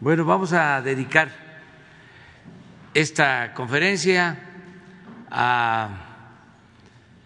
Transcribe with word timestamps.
Bueno, 0.00 0.24
vamos 0.24 0.52
a 0.52 0.80
dedicar 0.80 1.28
esta 2.94 3.52
conferencia 3.52 4.38
a 5.28 5.88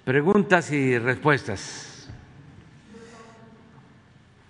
preguntas 0.07 0.73
y 0.73 0.97
respuestas. 0.99 2.09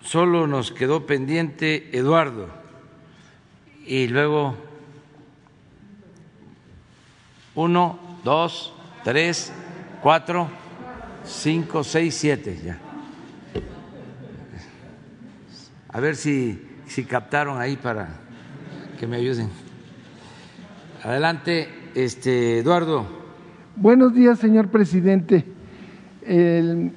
Solo 0.03 0.47
nos 0.47 0.71
quedó 0.71 1.05
pendiente 1.05 1.99
Eduardo 1.99 2.49
y 3.85 4.07
luego 4.07 4.57
uno, 7.57 8.21
dos, 8.23 8.73
tres, 9.03 9.53
cuatro, 10.01 10.49
cinco, 11.25 11.83
seis, 11.83 12.15
siete 12.15 12.61
ya. 12.65 12.79
A 15.89 15.99
ver 15.99 16.15
si 16.15 16.69
si 16.93 17.05
captaron 17.05 17.59
ahí 17.59 17.77
para 17.77 18.07
que 19.01 19.07
me 19.07 19.17
ayuden. 19.17 19.49
Adelante, 21.03 21.67
este 21.95 22.59
Eduardo. 22.59 23.07
Buenos 23.77 24.13
días, 24.13 24.39
señor 24.39 24.69
presidente. 24.69 25.43
Eh, 26.21 26.91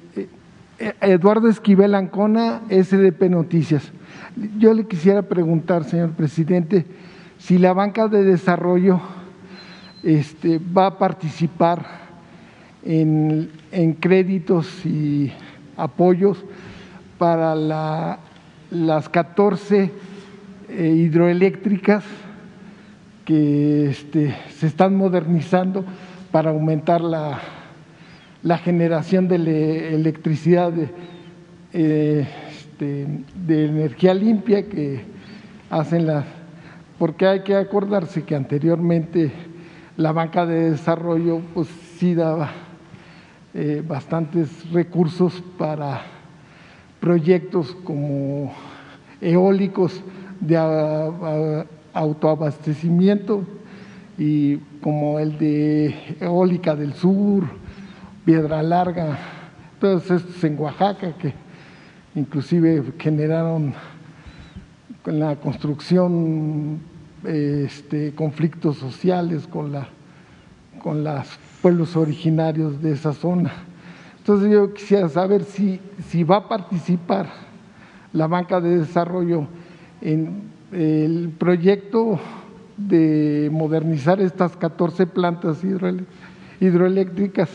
Eduardo 1.00 1.48
Esquivel 1.48 1.94
Ancona, 1.94 2.60
SDP 2.68 3.30
Noticias. 3.30 3.90
Yo 4.58 4.74
le 4.74 4.86
quisiera 4.86 5.22
preguntar, 5.22 5.84
señor 5.84 6.10
presidente, 6.10 6.84
si 7.38 7.56
la 7.56 7.72
banca 7.72 8.06
de 8.06 8.22
desarrollo 8.22 9.00
este, 10.02 10.58
va 10.58 10.88
a 10.88 10.98
participar 10.98 11.86
en, 12.84 13.50
en 13.72 13.94
créditos 13.94 14.84
y 14.84 15.32
apoyos 15.74 16.44
para 17.16 17.54
la 17.54 18.18
las 18.70 19.08
14 19.08 19.90
eh, 20.68 20.86
hidroeléctricas 20.88 22.04
que 23.24 23.90
este, 23.90 24.36
se 24.50 24.66
están 24.66 24.96
modernizando 24.96 25.84
para 26.30 26.50
aumentar 26.50 27.00
la, 27.00 27.40
generación 28.62 29.26
de 29.28 29.94
electricidad 29.94 30.72
eh, 31.72 32.26
este, 32.76 33.06
de, 33.46 33.64
energía 33.66 34.14
limpia 34.14 34.68
que 34.68 35.00
hacen 35.70 36.06
las... 36.06 36.24
Porque 36.98 37.26
hay 37.26 37.42
que 37.42 37.54
acordarse 37.54 38.22
que 38.22 38.34
anteriormente 38.34 39.32
la 39.96 40.12
banca 40.12 40.46
de 40.46 40.70
desarrollo 40.70 41.40
pues 41.54 41.68
sí 41.98 42.14
daba 42.14 42.50
eh, 43.54 43.82
bastantes 43.86 44.70
recursos 44.70 45.42
para 45.58 46.15
proyectos 47.00 47.76
como 47.84 48.52
eólicos 49.20 50.02
de 50.40 51.64
autoabastecimiento 51.92 53.44
y 54.18 54.56
como 54.80 55.18
el 55.18 55.38
de 55.38 56.16
eólica 56.20 56.74
del 56.74 56.94
sur, 56.94 57.44
Piedra 58.24 58.62
Larga, 58.62 59.18
todos 59.80 60.10
estos 60.10 60.42
en 60.42 60.58
Oaxaca 60.58 61.12
que 61.16 61.32
inclusive 62.14 62.82
generaron 62.98 63.74
con 65.02 65.18
la 65.20 65.36
construcción 65.36 66.80
este, 67.24 68.14
conflictos 68.14 68.76
sociales 68.76 69.46
con, 69.46 69.72
la, 69.72 69.88
con 70.82 71.04
los 71.04 71.26
pueblos 71.62 71.96
originarios 71.96 72.80
de 72.82 72.92
esa 72.92 73.12
zona. 73.12 73.52
Entonces 74.26 74.50
yo 74.50 74.74
quisiera 74.74 75.08
saber 75.08 75.44
si, 75.44 75.78
si 76.08 76.24
va 76.24 76.38
a 76.38 76.48
participar 76.48 77.28
la 78.12 78.26
banca 78.26 78.60
de 78.60 78.80
desarrollo 78.80 79.46
en 80.00 80.42
el 80.72 81.28
proyecto 81.38 82.18
de 82.76 83.48
modernizar 83.52 84.20
estas 84.20 84.56
14 84.56 85.06
plantas 85.06 85.58
hidroeléctricas 86.58 87.50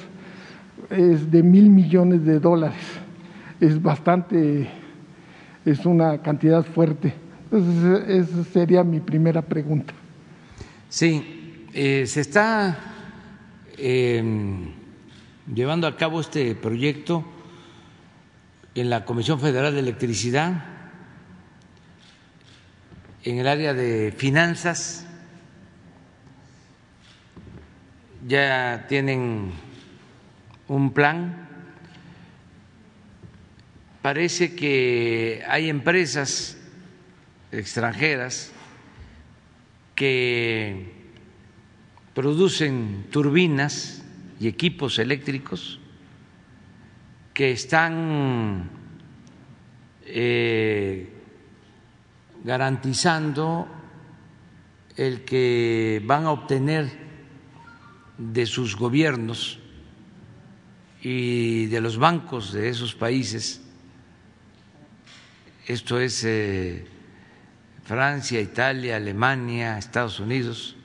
es 0.90 1.30
de 1.30 1.44
mil 1.44 1.70
millones 1.70 2.24
de 2.24 2.40
dólares. 2.40 2.80
Es 3.60 3.82
bastante, 3.82 4.70
es 5.66 5.86
una 5.86 6.20
cantidad 6.20 6.64
fuerte. 6.64 7.14
Entonces, 7.52 8.30
esa 8.30 8.44
sería 8.46 8.82
mi 8.86 9.02
primera 9.02 9.42
pregunta. 9.42 9.94
Sí, 10.88 11.66
eh, 11.74 12.06
se 12.08 12.22
está 12.22 12.80
em, 13.78 14.80
llevando 15.54 15.88
a 15.88 15.98
cabo 15.98 16.22
este 16.22 16.56
proyecto 16.56 17.26
en 18.74 18.90
la 18.90 19.04
Comisión 19.04 19.40
Federal 19.40 19.74
de 19.74 19.82
Electricidad, 19.82 20.64
en 23.24 23.38
el 23.38 23.48
área 23.48 23.74
de 23.74 24.14
finanzas, 24.16 25.06
ya 28.28 28.86
tienen 28.88 29.52
un 30.68 30.94
plan. 30.94 31.48
Parece 34.02 34.56
que 34.56 35.44
hay 35.48 35.70
empresas 35.70 36.58
extranjeras 37.52 38.52
que 39.96 40.94
producen 42.14 43.06
turbinas 43.12 44.01
y 44.42 44.48
equipos 44.48 44.98
eléctricos 44.98 45.80
que 47.32 47.52
están 47.52 48.72
eh, 50.04 51.14
garantizando 52.44 53.68
el 54.98 55.24
que 55.24 56.02
van 56.04 56.26
a 56.26 56.32
obtener 56.32 56.90
de 58.18 58.48
sus 58.48 58.76
gobiernos 58.76 59.60
y 61.04 61.68
de 61.68 61.80
los 61.80 62.00
bancos 62.00 62.52
de 62.52 62.70
esos 62.70 62.96
países, 62.96 63.62
esto 65.68 66.00
es 66.00 66.24
eh, 66.24 66.88
Francia, 67.84 68.42
Italia, 68.42 68.96
Alemania, 68.96 69.78
Estados 69.78 70.20
Unidos, 70.20 70.76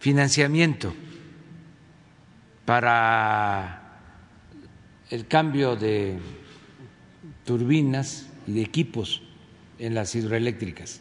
financiamiento 0.00 0.92
para 2.66 3.80
el 5.08 5.26
cambio 5.28 5.76
de 5.76 6.18
turbinas 7.44 8.26
y 8.46 8.54
de 8.54 8.62
equipos 8.62 9.22
en 9.78 9.94
las 9.94 10.14
hidroeléctricas. 10.14 11.00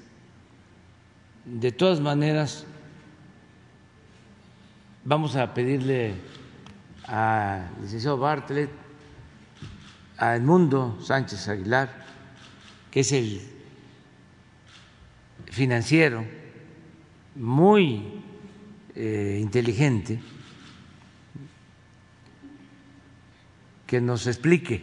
De 1.44 1.72
todas 1.72 2.00
maneras, 2.00 2.66
vamos 5.04 5.36
a 5.36 5.54
pedirle 5.54 6.14
al 7.08 7.68
licenciado 7.81 8.18
Bartlett, 8.18 8.70
a 10.18 10.36
Edmundo 10.36 10.98
Sánchez 11.02 11.48
Aguilar, 11.50 12.06
que 12.92 13.02
es 13.02 13.12
el 13.12 13.42
financiero 15.52 16.25
muy 17.36 18.22
eh, 18.96 19.40
inteligente, 19.42 20.20
que 23.85 24.01
nos 24.01 24.28
explique 24.28 24.81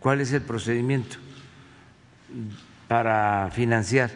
cuál 0.00 0.20
es 0.20 0.32
el 0.32 0.42
procedimiento 0.42 1.16
para 2.88 3.50
financiar 3.52 4.10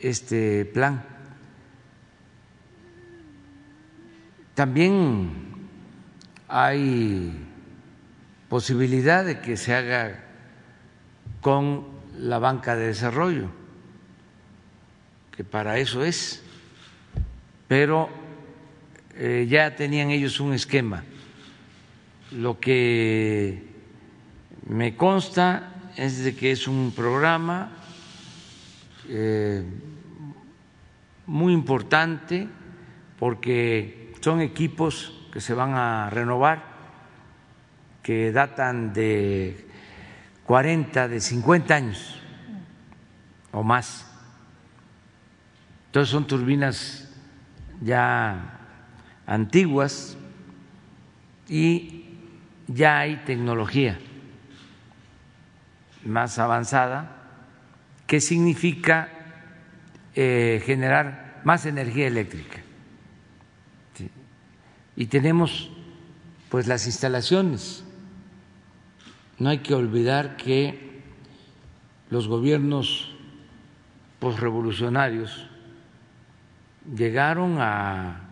este 0.00 0.64
plan. 0.64 1.04
También 4.54 5.30
hay 6.48 7.46
posibilidad 8.48 9.24
de 9.24 9.40
que 9.40 9.56
se 9.56 9.74
haga 9.74 10.24
con 11.40 11.86
la 12.18 12.38
banca 12.38 12.74
de 12.76 12.88
desarrollo, 12.88 13.48
que 15.30 15.44
para 15.44 15.78
eso 15.78 16.04
es, 16.04 16.42
pero 17.68 18.10
eh, 19.14 19.46
ya 19.48 19.76
tenían 19.76 20.10
ellos 20.10 20.40
un 20.40 20.52
esquema 20.52 21.04
lo 22.32 22.60
que 22.60 23.64
me 24.68 24.96
consta 24.96 25.74
es 25.96 26.22
de 26.22 26.36
que 26.36 26.52
es 26.52 26.68
un 26.68 26.92
programa 26.94 27.72
eh, 29.08 29.64
muy 31.26 31.52
importante 31.52 32.48
porque 33.18 34.14
son 34.20 34.40
equipos 34.40 35.28
que 35.32 35.40
se 35.40 35.54
van 35.54 35.74
a 35.74 36.10
renovar, 36.10 36.64
que 38.02 38.32
datan 38.32 38.92
de 38.92 39.66
40, 40.44 41.08
de 41.08 41.20
50 41.20 41.74
años 41.74 42.20
o 43.52 43.62
más. 43.62 44.06
Entonces 45.86 46.10
son 46.10 46.26
turbinas 46.26 47.08
ya 47.80 48.58
antiguas 49.26 50.16
y 51.48 51.99
ya 52.72 53.00
hay 53.00 53.16
tecnología 53.26 53.98
más 56.04 56.38
avanzada 56.38 57.16
que 58.06 58.20
significa 58.20 59.08
eh, 60.14 60.62
generar 60.64 61.40
más 61.44 61.66
energía 61.66 62.06
eléctrica. 62.06 62.58
Y 64.96 65.06
tenemos 65.06 65.70
pues 66.48 66.66
las 66.66 66.86
instalaciones. 66.86 67.84
No 69.38 69.48
hay 69.48 69.58
que 69.58 69.74
olvidar 69.74 70.36
que 70.36 71.02
los 72.10 72.28
gobiernos 72.28 73.14
posrevolucionarios 74.18 75.48
llegaron 76.94 77.56
a 77.60 78.28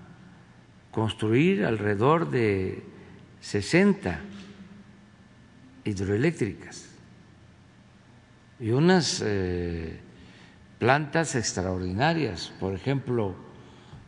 construir 0.90 1.64
alrededor 1.64 2.30
de 2.30 2.84
60 3.40 4.20
hidroeléctricas. 5.88 6.86
Y 8.60 8.70
unas 8.70 9.22
eh, 9.24 10.00
plantas 10.78 11.34
extraordinarias, 11.34 12.52
por 12.58 12.74
ejemplo, 12.74 13.34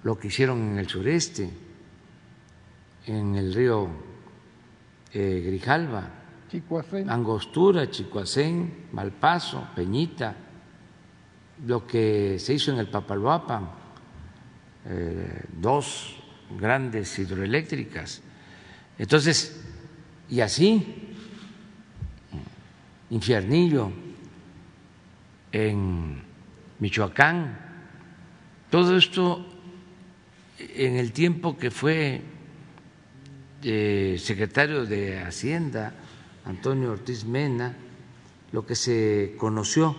lo 0.02 0.18
que 0.18 0.28
hicieron 0.28 0.72
en 0.72 0.78
el 0.78 0.88
sureste, 0.88 1.50
en 3.06 3.36
el 3.36 3.54
río 3.54 3.88
eh, 5.12 5.42
Grijalva, 5.44 6.08
Angostura, 7.08 7.88
Chicoacén, 7.90 8.86
Malpaso, 8.92 9.68
Peñita, 9.74 10.34
lo 11.66 11.86
que 11.86 12.38
se 12.38 12.54
hizo 12.54 12.72
en 12.72 12.78
el 12.78 12.88
Papalhuapan, 12.88 13.70
eh, 14.86 15.44
dos 15.52 16.16
grandes 16.58 17.16
hidroeléctricas. 17.18 18.22
Entonces, 18.98 19.62
y 20.28 20.40
así, 20.40 21.09
Infiernillo, 23.10 23.90
en 25.52 26.22
Michoacán, 26.78 27.58
todo 28.70 28.96
esto 28.96 29.44
en 30.58 30.96
el 30.96 31.12
tiempo 31.12 31.58
que 31.58 31.70
fue 31.70 32.22
eh, 33.62 34.16
secretario 34.18 34.86
de 34.86 35.18
Hacienda, 35.18 35.92
Antonio 36.44 36.92
Ortiz 36.92 37.24
Mena, 37.24 37.76
lo 38.52 38.64
que 38.64 38.76
se 38.76 39.34
conoció 39.36 39.96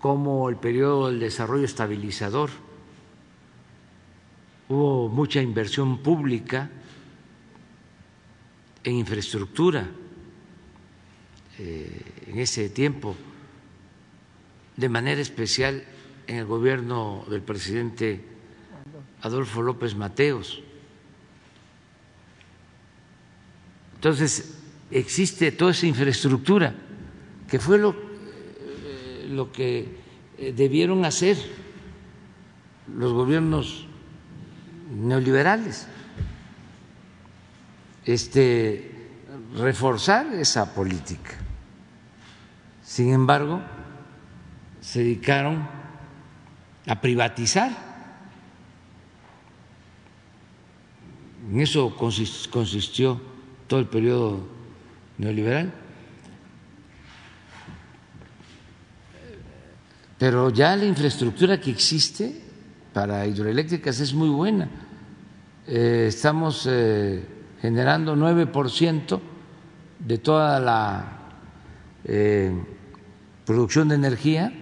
como 0.00 0.48
el 0.50 0.56
periodo 0.56 1.08
del 1.08 1.20
desarrollo 1.20 1.64
estabilizador. 1.64 2.50
Hubo 4.68 5.08
mucha 5.08 5.40
inversión 5.40 5.98
pública 5.98 6.70
en 8.84 8.96
infraestructura 8.96 9.88
en 11.58 12.38
ese 12.38 12.68
tiempo, 12.68 13.16
de 14.76 14.88
manera 14.88 15.20
especial 15.20 15.84
en 16.26 16.36
el 16.36 16.44
gobierno 16.44 17.24
del 17.30 17.42
presidente 17.42 18.20
Adolfo 19.22 19.62
López 19.62 19.94
Mateos. 19.94 20.62
Entonces, 23.94 24.58
existe 24.90 25.52
toda 25.52 25.70
esa 25.70 25.86
infraestructura, 25.86 26.74
que 27.48 27.58
fue 27.58 27.78
lo, 27.78 27.94
eh, 27.94 29.46
que 29.52 29.88
eh, 30.38 30.52
debieron 30.54 31.04
hacer 31.04 31.36
los 32.94 33.12
gobiernos 33.12 33.86
neoliberales, 34.94 35.88
este, 38.04 38.92
reforzar 39.56 40.32
esa 40.34 40.72
política. 40.74 41.45
Sin 42.96 43.12
embargo, 43.12 43.60
se 44.80 45.00
dedicaron 45.00 45.68
a 46.86 46.98
privatizar. 46.98 47.70
En 51.50 51.60
eso 51.60 51.94
consistió 51.94 53.20
todo 53.66 53.80
el 53.80 53.86
periodo 53.86 54.48
neoliberal. 55.18 55.74
Pero 60.16 60.48
ya 60.48 60.74
la 60.74 60.86
infraestructura 60.86 61.60
que 61.60 61.72
existe 61.72 62.40
para 62.94 63.26
hidroeléctricas 63.26 64.00
es 64.00 64.14
muy 64.14 64.30
buena. 64.30 64.70
Eh, 65.66 66.06
estamos 66.08 66.66
eh, 66.66 67.22
generando 67.60 68.16
9% 68.16 69.20
de 69.98 70.16
toda 70.16 70.58
la 70.58 71.12
eh, 72.02 72.72
producción 73.46 73.88
de 73.88 73.94
energía 73.94 74.52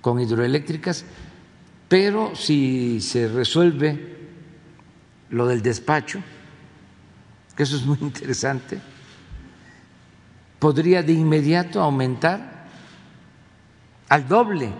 con 0.00 0.20
hidroeléctricas, 0.20 1.04
pero 1.88 2.36
si 2.36 3.00
se 3.00 3.26
resuelve 3.26 4.14
lo 5.30 5.46
del 5.46 5.62
despacho, 5.62 6.20
que 7.56 7.62
eso 7.62 7.76
es 7.76 7.86
muy 7.86 7.98
interesante, 8.02 8.78
podría 10.58 11.02
de 11.02 11.12
inmediato 11.12 11.80
aumentar 11.80 12.66
al 14.08 14.28
doble, 14.28 14.70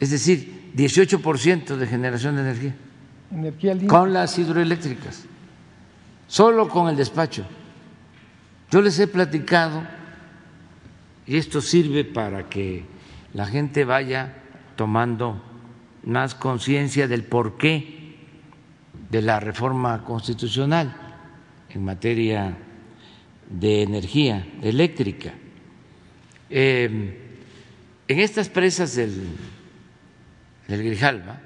es 0.00 0.10
decir, 0.10 0.72
18% 0.74 1.76
de 1.76 1.86
generación 1.86 2.36
de 2.36 2.42
energía, 2.42 2.74
con 3.86 4.12
las 4.12 4.38
hidroeléctricas, 4.38 5.24
solo 6.26 6.68
con 6.68 6.88
el 6.88 6.96
despacho. 6.96 7.44
Yo 8.70 8.80
les 8.80 8.98
he 8.98 9.06
platicado, 9.06 9.82
y 11.26 11.36
esto 11.36 11.60
sirve 11.60 12.04
para 12.04 12.48
que 12.48 12.84
la 13.34 13.46
gente 13.46 13.84
vaya 13.84 14.34
tomando 14.76 15.40
más 16.04 16.34
conciencia 16.34 17.06
del 17.06 17.24
porqué 17.24 18.16
de 19.10 19.22
la 19.22 19.40
reforma 19.40 20.04
constitucional 20.04 20.94
en 21.70 21.84
materia 21.84 22.56
de 23.48 23.82
energía 23.82 24.46
eléctrica. 24.62 25.32
Em, 26.50 27.14
en 28.08 28.20
estas 28.20 28.48
presas 28.48 28.96
del, 28.96 29.28
del 30.66 30.82
Grijalva, 30.82 31.40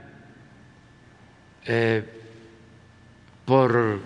eh, 1.67 2.05
por 3.45 4.01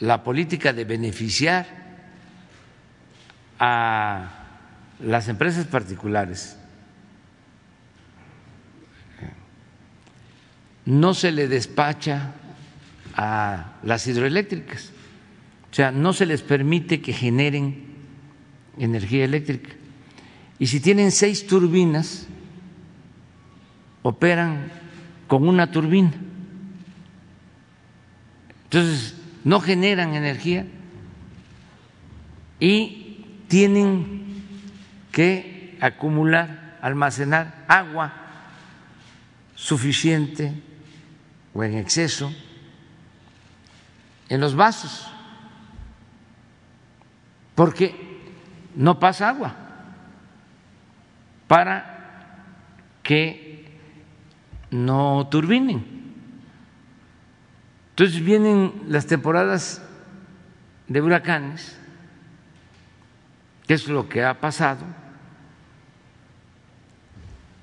la 0.00 0.22
política 0.22 0.72
de 0.72 0.84
beneficiar 0.84 1.83
a 3.58 4.30
las 5.00 5.28
empresas 5.28 5.66
particulares, 5.66 6.56
no 10.86 11.14
se 11.14 11.32
le 11.32 11.48
despacha 11.48 12.32
a 13.16 13.72
las 13.82 14.06
hidroeléctricas 14.06 14.94
o 15.74 15.76
sea, 15.76 15.90
no 15.90 16.12
se 16.12 16.24
les 16.24 16.40
permite 16.40 17.00
que 17.00 17.12
generen 17.12 17.84
energía 18.78 19.24
eléctrica. 19.24 19.70
Y 20.56 20.68
si 20.68 20.78
tienen 20.78 21.10
seis 21.10 21.48
turbinas, 21.48 22.28
operan 24.02 24.70
con 25.26 25.48
una 25.48 25.72
turbina. 25.72 26.12
Entonces, 28.62 29.16
no 29.42 29.58
generan 29.58 30.14
energía 30.14 30.64
y 32.60 33.03
tienen 33.54 34.42
que 35.12 35.78
acumular, 35.80 36.76
almacenar 36.82 37.64
agua 37.68 38.12
suficiente 39.54 40.60
o 41.54 41.62
en 41.62 41.78
exceso 41.78 42.34
en 44.28 44.40
los 44.40 44.56
vasos 44.56 45.08
porque 47.54 47.94
no 48.74 48.98
pasa 48.98 49.28
agua 49.28 49.54
para 51.46 52.42
que 53.04 53.78
no 54.72 55.28
turbinen. 55.30 55.84
Entonces 57.90 58.20
vienen 58.20 58.82
las 58.88 59.06
temporadas 59.06 59.80
de 60.88 61.00
huracanes, 61.00 61.78
que 63.66 63.74
es 63.74 63.88
lo 63.88 64.08
que 64.08 64.22
ha 64.22 64.40
pasado, 64.40 64.84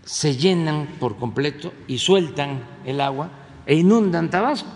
se 0.03 0.35
llenan 0.35 0.87
por 0.99 1.17
completo 1.17 1.73
y 1.87 1.97
sueltan 1.97 2.63
el 2.85 3.01
agua 3.01 3.29
e 3.65 3.75
inundan 3.75 4.29
Tabasco. 4.29 4.69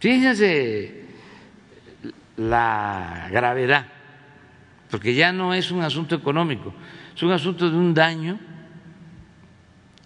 Fíjense 0.00 1.06
la 2.36 3.28
gravedad, 3.30 3.86
porque 4.90 5.14
ya 5.14 5.32
no 5.32 5.54
es 5.54 5.70
un 5.70 5.82
asunto 5.82 6.14
económico, 6.14 6.72
es 7.14 7.22
un 7.22 7.32
asunto 7.32 7.68
de 7.68 7.76
un 7.76 7.94
daño 7.94 8.38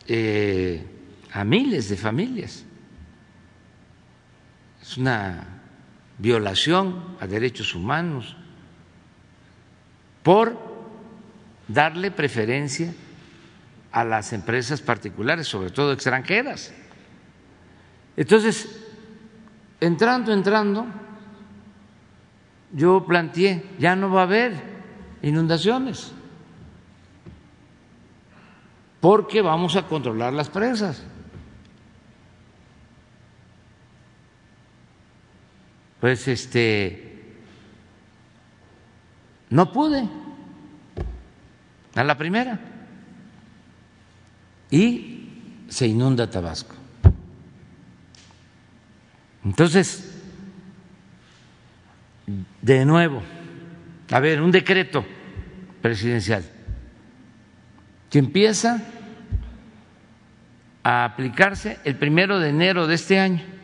eh, 0.07 0.87
a 1.33 1.45
miles 1.45 1.89
de 1.89 1.97
familias. 1.97 2.65
Es 4.81 4.97
una 4.97 5.52
violación 6.23 7.17
a 7.19 7.27
derechos 7.27 7.75
humanos 7.75 8.37
por 10.23 10.57
darle 11.67 12.13
preferencia 12.13 12.95
a 13.91 14.05
las 14.05 14.33
empresas 14.33 14.81
particulares, 14.81 15.49
sobre 15.49 15.71
todo 15.71 15.93
extranjeras. 15.93 16.73
Entonces, 18.17 18.87
entrando, 19.81 20.33
entrando, 20.33 20.87
yo 22.73 23.05
planteé, 23.05 23.67
ya 23.81 23.97
no 23.97 24.09
va 24.09 24.21
a 24.21 24.25
haber 24.25 24.55
inundaciones, 25.23 26.13
porque 29.01 29.43
vamos 29.43 29.75
a 29.75 29.89
controlar 29.89 30.33
las 30.33 30.49
presas. 30.49 31.03
Pues 36.03 36.27
este, 36.27 37.23
no 39.51 39.71
pude. 39.71 40.03
A 41.95 42.03
la 42.03 42.19
primera. 42.19 42.59
Y 44.69 45.29
se 45.69 45.87
inunda 45.87 46.29
Tabasco. 46.29 46.75
Entonces, 49.45 50.21
de 52.61 52.85
nuevo, 52.85 53.23
a 54.11 54.19
ver, 54.19 54.43
un 54.43 54.51
decreto 54.51 55.07
presidencial. 55.81 56.43
Que 58.11 58.19
empieza 58.19 58.83
a 60.83 61.05
aplicarse 61.05 61.79
el 61.85 61.95
primero 61.95 62.41
de 62.41 62.49
enero 62.49 62.89
de 62.89 62.97
este 62.97 63.21
año 63.21 63.62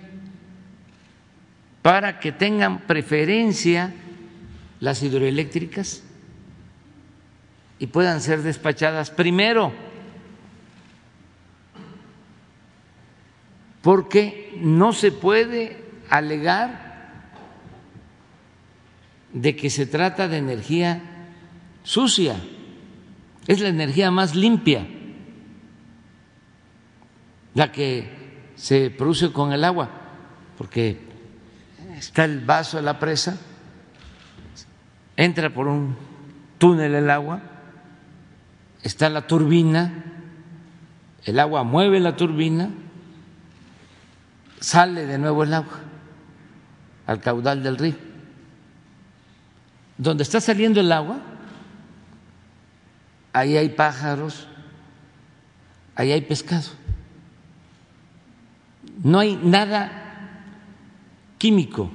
para 1.82 2.20
que 2.20 2.32
tengan 2.32 2.80
preferencia 2.80 3.94
las 4.80 5.02
hidroeléctricas 5.02 6.02
y 7.78 7.87
puedan 7.87 8.20
ser 8.20 8.42
despachadas 8.42 9.11
primero, 9.11 9.73
porque 13.82 14.58
no 14.61 14.92
se 14.92 15.12
puede 15.12 15.85
alegar 16.11 16.88
de 19.32 19.54
que 19.54 19.70
se 19.70 19.87
trata 19.87 20.26
de 20.26 20.38
energía 20.38 21.02
sucia, 21.85 22.37
es 23.47 23.61
la 23.61 23.68
energía 23.68 24.11
más 24.11 24.35
limpia, 24.35 24.87
la 27.54 27.70
que 27.70 28.08
se 28.56 28.90
produce 28.90 29.32
con 29.32 29.52
el 29.52 29.64
agua, 29.64 29.90
porque 30.56 31.07
está 31.98 32.24
el 32.24 32.40
vaso 32.40 32.76
de 32.76 32.84
la 32.84 32.98
presa, 32.98 33.36
entra 35.16 35.50
por 35.50 35.66
un 35.66 35.96
túnel 36.58 36.94
el 36.94 37.10
agua, 37.10 37.40
está 38.82 39.08
la 39.08 39.26
turbina, 39.26 40.04
el 41.24 41.38
agua 41.40 41.64
mueve 41.64 42.00
la 42.00 42.16
turbina, 42.16 42.70
sale 44.60 45.06
de 45.06 45.18
nuevo 45.18 45.42
el 45.42 45.54
agua 45.54 45.80
al 47.06 47.20
caudal 47.20 47.62
del 47.62 47.78
río. 47.78 47.96
Donde 49.96 50.22
está 50.22 50.40
saliendo 50.40 50.80
el 50.80 50.92
agua, 50.92 51.18
ahí 53.32 53.56
hay 53.56 53.70
pájaros, 53.70 54.46
ahí 55.96 56.12
hay 56.12 56.20
pescado. 56.20 56.70
No 59.02 59.18
hay 59.18 59.36
nada 59.36 60.07
químico, 61.38 61.90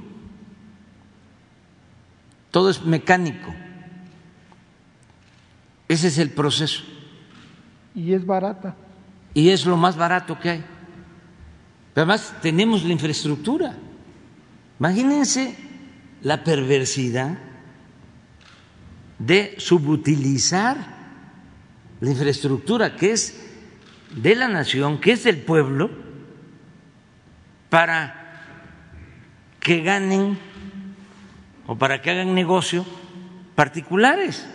todo 2.52 2.70
es 2.70 2.84
mecánico. 2.84 3.54
Ese 5.88 6.08
es 6.08 6.18
el 6.18 6.32
proceso. 6.32 6.84
Y 7.94 8.14
es 8.14 8.26
barata. 8.26 8.76
Y 9.34 9.50
es 9.50 9.66
lo 9.66 9.78
más 9.78 9.96
barato 9.98 10.40
que 10.40 10.50
hay. 10.50 10.66
Pero 11.94 12.04
además 12.04 12.34
tenemos 12.42 12.84
la 12.84 12.94
infraestructura. 12.94 13.76
Imagínense 14.80 15.56
la 16.22 16.44
perversidad 16.44 17.38
de 19.20 19.56
subutilizar 19.58 20.78
la 22.02 22.10
infraestructura 22.10 22.96
que 22.96 23.12
es 23.12 23.40
de 24.16 24.36
la 24.36 24.48
nación, 24.48 25.00
que 25.00 25.14
es 25.14 25.24
del 25.24 25.38
pueblo, 25.38 25.90
para 27.70 28.23
que 29.64 29.82
ganen 29.82 30.38
o 31.66 31.78
para 31.78 32.02
que 32.02 32.12
hagan 32.12 32.36
negocio 32.36 32.86
particulares. 33.56 34.46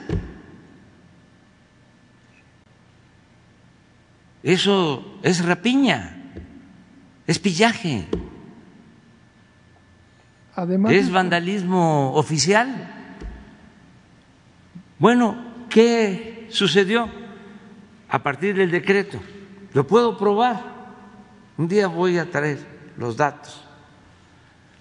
Eso 4.42 5.18
es 5.22 5.44
rapiña, 5.44 6.32
es 7.26 7.38
pillaje, 7.38 8.06
Además, 10.54 10.92
es 10.92 11.10
vandalismo 11.10 12.12
oficial. 12.14 12.94
Bueno, 14.98 15.36
¿qué 15.70 16.48
sucedió 16.50 17.08
a 18.08 18.22
partir 18.22 18.56
del 18.56 18.70
decreto? 18.70 19.20
Lo 19.72 19.86
puedo 19.86 20.18
probar. 20.18 20.78
Un 21.56 21.68
día 21.68 21.86
voy 21.86 22.18
a 22.18 22.30
traer 22.30 22.58
los 22.96 23.16
datos. 23.16 23.67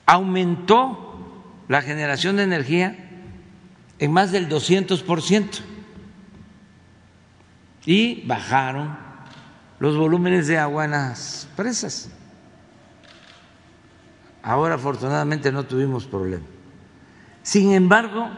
Aumentó 0.08 1.64
la 1.68 1.84
generación 1.84 2.38
de 2.38 2.44
energía 2.44 2.98
en 4.00 4.12
más 4.12 4.32
del 4.32 4.50
200% 4.50 5.60
y 7.86 8.26
bajaron 8.26 8.98
los 9.80 9.96
volúmenes 9.96 10.48
de 10.48 10.58
agua 10.58 10.86
en 10.86 10.92
las 10.92 11.48
presas. 11.56 12.10
Ahora 14.42 14.76
afortunadamente 14.76 15.52
no 15.52 15.66
tuvimos 15.66 16.06
problema. 16.06 16.46
Sin 17.44 17.74
embargo, 17.74 18.30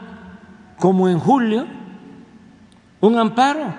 como 0.78 1.10
en 1.10 1.20
julio, 1.20 1.68
un 3.02 3.18
amparo 3.18 3.74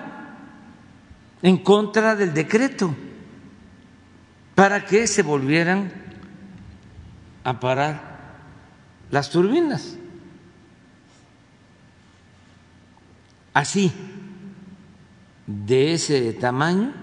en 1.41 1.57
contra 1.57 2.15
del 2.15 2.33
decreto 2.33 2.93
para 4.55 4.85
que 4.85 5.07
se 5.07 5.23
volvieran 5.23 5.91
a 7.43 7.59
parar 7.59 8.11
las 9.09 9.29
turbinas. 9.29 9.97
Así, 13.53 13.91
de 15.47 15.93
ese 15.93 16.33
tamaño, 16.33 16.93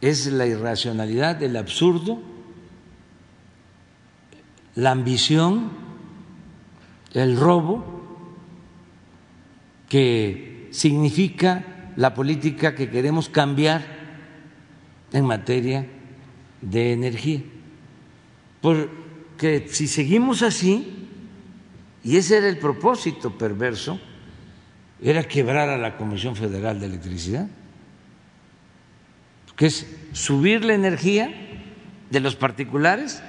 es 0.00 0.26
la 0.26 0.46
irracionalidad, 0.46 1.42
el 1.42 1.56
absurdo, 1.56 2.20
la 4.74 4.90
ambición, 4.90 5.70
el 7.14 7.38
robo 7.38 7.96
que 9.88 10.68
significa 10.70 11.92
la 11.96 12.12
política 12.12 12.74
que 12.74 12.90
queremos 12.90 13.30
cambiar 13.30 13.82
en 15.12 15.24
materia 15.24 15.86
de 16.60 16.92
energía. 16.92 17.40
Porque 18.66 19.68
si 19.70 19.86
seguimos 19.86 20.42
así, 20.42 21.06
y 22.02 22.16
ese 22.16 22.38
era 22.38 22.48
el 22.48 22.58
propósito 22.58 23.38
perverso, 23.38 24.00
era 25.00 25.22
quebrar 25.22 25.68
a 25.68 25.78
la 25.78 25.96
Comisión 25.96 26.34
Federal 26.34 26.80
de 26.80 26.86
Electricidad 26.86 27.46
que 29.54 29.66
es 29.66 29.86
subir 30.12 30.64
la 30.64 30.74
energía 30.74 31.30
de 32.10 32.18
los 32.18 32.34
particulares, 32.34 33.22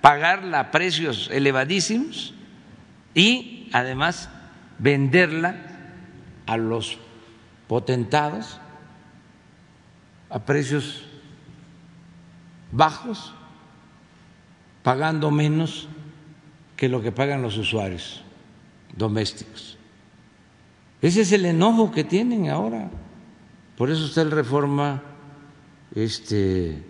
pagarla 0.00 0.58
a 0.58 0.70
precios 0.72 1.30
elevadísimos 1.32 2.34
y 3.14 3.70
además 3.72 4.28
venderla 4.80 5.54
a 6.46 6.56
los 6.56 6.98
potentados 7.68 8.60
a 10.28 10.40
precios 10.40 11.04
bajos, 12.72 13.34
pagando 14.82 15.30
menos 15.30 15.88
que 16.76 16.88
lo 16.88 17.02
que 17.02 17.12
pagan 17.12 17.42
los 17.42 17.58
usuarios 17.58 18.22
domésticos. 18.96 19.76
Ese 21.02 21.22
es 21.22 21.32
el 21.32 21.46
enojo 21.46 21.92
que 21.92 22.04
tienen 22.04 22.48
ahora. 22.48 22.90
Por 23.76 23.90
eso 23.90 24.06
está 24.06 24.22
el 24.22 24.30
reforma 24.30 25.02
este, 25.94 26.82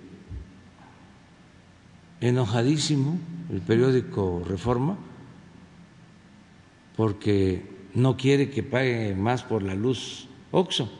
enojadísimo 2.21 3.19
el 3.51 3.61
periódico 3.61 4.43
Reforma 4.47 4.97
porque 6.97 7.65
no 7.95 8.17
quiere 8.17 8.51
que 8.51 8.63
pague 8.63 9.15
más 9.15 9.43
por 9.43 9.63
la 9.63 9.75
luz 9.75 10.29
OXO 10.53 10.91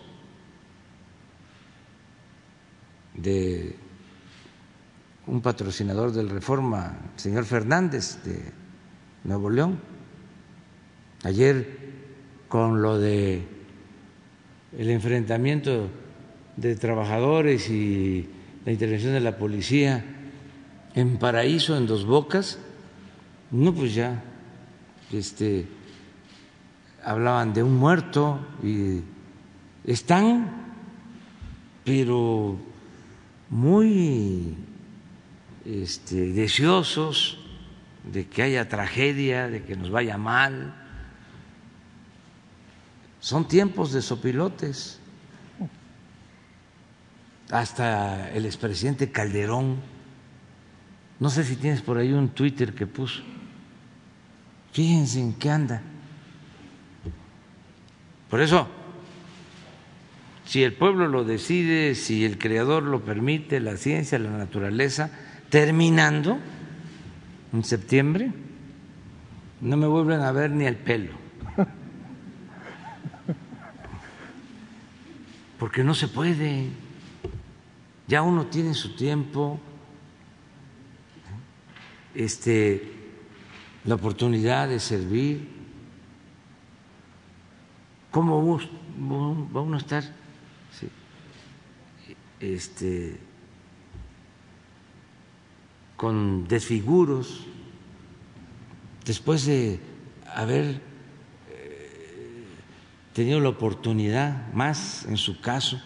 de 3.15 3.77
un 5.31 5.41
patrocinador 5.41 6.11
del 6.13 6.29
Reforma, 6.29 6.99
el 7.15 7.21
señor 7.21 7.45
Fernández 7.45 8.19
de 8.25 8.53
Nuevo 9.23 9.49
León. 9.49 9.79
Ayer 11.23 11.79
con 12.49 12.83
lo 12.83 12.99
de 12.99 13.47
el 14.77 14.91
enfrentamiento 14.91 15.89
de 16.57 16.75
trabajadores 16.75 17.71
y 17.71 18.29
la 18.65 18.73
intervención 18.73 19.13
de 19.13 19.21
la 19.21 19.39
policía 19.39 20.05
en 20.95 21.17
Paraíso, 21.19 21.77
en 21.77 21.87
Dos 21.87 22.07
Bocas, 22.07 22.59
no, 23.53 23.73
pues 23.73 23.95
ya, 23.95 24.25
este, 25.13 25.69
hablaban 27.05 27.53
de 27.53 27.63
un 27.63 27.77
muerto 27.77 28.41
y 28.65 29.01
están, 29.85 30.73
pero 31.85 32.57
muy 33.49 34.57
este, 35.65 36.33
deseosos 36.33 37.39
de 38.05 38.27
que 38.27 38.43
haya 38.43 38.69
tragedia, 38.69 39.49
de 39.49 39.63
que 39.63 39.77
nos 39.77 39.91
vaya 39.91 40.17
mal. 40.17 40.75
Son 43.21 43.47
tiempos 43.47 43.93
de 43.93 44.03
sopilotes. 44.03 44.99
Hasta 47.51 48.31
el 48.31 48.47
expresidente 48.47 49.11
Calderón, 49.11 49.79
no 51.19 51.31
sé 51.31 51.43
si 51.45 51.57
tienes 51.57 51.83
por 51.83 51.99
ahí 51.99 52.13
un 52.13 52.29
Twitter 52.29 52.73
que 52.75 52.87
puso, 52.87 53.23
fíjense 54.73 55.19
en 55.19 55.35
qué 55.35 55.51
anda. 55.51 55.83
Por 58.31 58.41
eso, 58.41 58.69
si 60.47 60.63
el 60.63 60.75
pueblo 60.75 61.09
lo 61.09 61.25
decide, 61.25 61.97
si 61.97 62.25
el 62.25 62.39
creador 62.39 62.85
lo 62.85 63.05
permite, 63.05 63.59
la 63.59 63.77
ciencia, 63.77 64.21
la 64.21 64.31
naturaleza, 64.31 65.11
terminando 65.51 66.39
en 67.53 67.65
septiembre, 67.65 68.33
no 69.61 69.77
me 69.77 69.87
vuelven 69.87 70.21
a 70.21 70.33
ver 70.33 70.51
ni 70.51 70.65
el 70.65 70.77
pelo. 70.77 71.13
Porque 75.59 75.85
no 75.85 75.95
se 75.95 76.09
puede. 76.09 76.69
Ya 78.07 78.23
uno 78.23 78.47
tiene 78.47 78.73
su 78.75 78.97
tiempo, 78.97 79.61
este, 82.15 82.95
la 83.85 83.97
oportunidad 83.97 84.69
de 84.69 84.81
servir. 84.81 85.61
¿Cómo 88.11 88.59
va 89.55 89.61
uno 89.61 89.77
a 89.77 89.79
estar 89.79 90.03
este, 92.41 93.19
con 96.01 96.49
desfiguros 96.49 97.45
después 99.05 99.45
de 99.45 99.79
haber 100.35 100.81
eh, 101.51 102.47
tenido 103.13 103.39
la 103.39 103.51
oportunidad, 103.51 104.51
más 104.55 105.05
en 105.05 105.19
su 105.19 105.43
caso, 105.43 105.79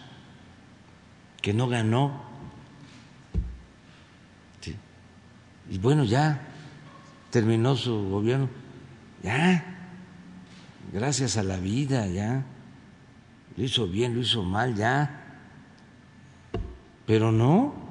que 1.41 1.53
no 1.53 1.67
ganó. 1.67 2.23
Y 5.69 5.79
bueno, 5.79 6.05
ya 6.05 6.39
terminó 7.29 7.75
su 7.75 8.07
gobierno, 8.09 8.47
ya, 9.21 9.65
gracias 10.93 11.35
a 11.35 11.43
la 11.43 11.57
vida, 11.57 12.07
ya, 12.07 12.45
lo 13.57 13.63
hizo 13.65 13.85
bien, 13.85 14.15
lo 14.15 14.21
hizo 14.21 14.43
mal, 14.43 14.75
ya, 14.75 15.41
pero 17.05 17.33
no, 17.33 17.84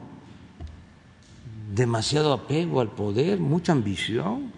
demasiado 1.72 2.32
apego 2.32 2.80
al 2.80 2.90
poder, 2.90 3.38
mucha 3.40 3.72
ambición. 3.72 4.52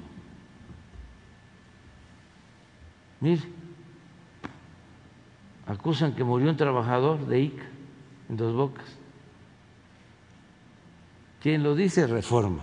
Mire, 3.21 3.43
acusan 5.67 6.15
que 6.15 6.25
murió 6.25 6.51
un 6.51 6.57
trabajador 6.57 7.27
de 7.27 7.41
ICA 7.41 7.65
en 8.29 8.37
Dos 8.37 8.55
Bocas. 8.55 8.87
¿Quién 11.41 11.63
lo 11.63 11.75
dice? 11.75 12.07
Reforma. 12.07 12.63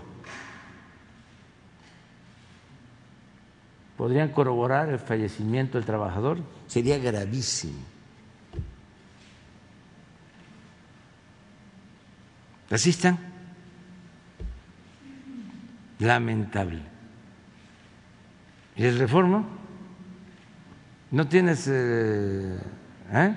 ¿Podrían 3.97 4.29
corroborar 4.29 4.89
el 4.89 4.99
fallecimiento 4.99 5.77
del 5.77 5.85
trabajador? 5.85 6.39
Sería 6.67 6.97
gravísimo. 6.97 7.79
Así 12.69 12.89
están. 12.89 13.32
Lamentable. 16.03 16.81
¿Y 18.75 18.83
el 18.83 18.99
reforma? 18.99 19.45
¿No 21.11 21.27
tienes 21.29 21.65
eh, 21.71 22.57
¿eh? 23.13 23.35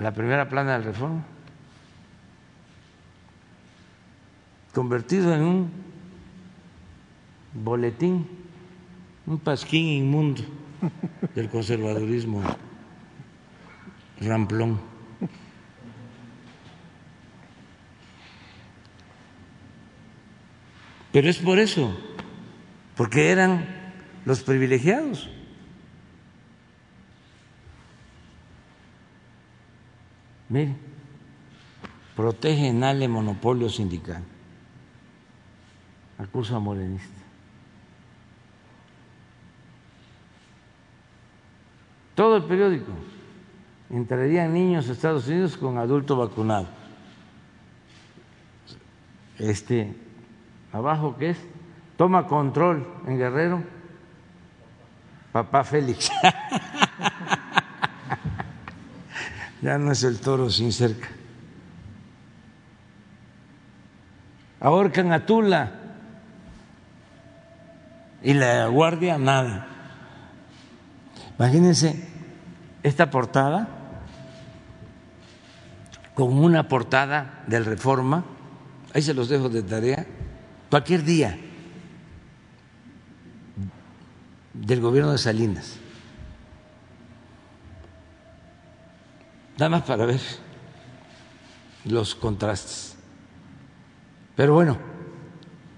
la 0.00 0.12
primera 0.12 0.48
plana 0.48 0.72
del 0.72 0.82
reforma? 0.82 1.22
Convertido 4.74 5.32
en 5.32 5.42
un 5.42 5.70
boletín, 7.54 8.26
un 9.24 9.38
pasquín 9.38 9.86
inmundo 9.86 10.42
del 11.32 11.48
conservadurismo 11.48 12.42
ramplón. 14.20 14.95
Pero 21.16 21.30
es 21.30 21.38
por 21.38 21.58
eso, 21.58 21.96
porque 22.94 23.30
eran 23.30 23.64
los 24.26 24.42
privilegiados. 24.42 25.30
Mire, 30.50 30.76
protege 32.14 32.68
Ale 32.68 33.08
monopolio 33.08 33.70
sindical. 33.70 34.22
Acusa 36.18 36.56
a 36.56 36.58
morenista. 36.58 37.22
Todo 42.14 42.36
el 42.36 42.44
periódico. 42.44 42.92
Entrarían 43.88 44.52
niños 44.52 44.86
a 44.90 44.92
Estados 44.92 45.26
Unidos 45.28 45.56
con 45.56 45.78
adulto 45.78 46.14
vacunado. 46.14 46.68
Este, 49.38 50.04
abajo, 50.76 51.16
¿qué 51.18 51.30
es? 51.30 51.38
Toma 51.96 52.26
control 52.26 52.86
en 53.06 53.18
Guerrero. 53.18 53.62
Papá 55.32 55.64
Félix. 55.64 56.10
ya 59.62 59.78
no 59.78 59.92
es 59.92 60.04
el 60.04 60.20
toro 60.20 60.50
sin 60.50 60.72
cerca. 60.72 61.08
Ahorcan 64.60 65.12
a 65.12 65.26
Tula 65.26 65.72
y 68.22 68.34
la 68.34 68.66
guardia 68.66 69.18
nada. 69.18 69.66
Imagínense 71.38 72.08
esta 72.82 73.10
portada 73.10 73.68
con 76.14 76.38
una 76.38 76.66
portada 76.66 77.42
del 77.46 77.66
Reforma, 77.66 78.24
ahí 78.94 79.02
se 79.02 79.12
los 79.12 79.28
dejo 79.28 79.50
de 79.50 79.62
tarea, 79.62 80.06
cualquier 80.70 81.04
día 81.04 81.38
del 84.54 84.80
gobierno 84.80 85.12
de 85.12 85.18
Salinas. 85.18 85.80
nada 89.56 89.70
más 89.70 89.82
para 89.82 90.06
ver 90.06 90.20
los 91.84 92.14
contrastes. 92.14 92.96
Pero 94.34 94.54
bueno, 94.54 94.78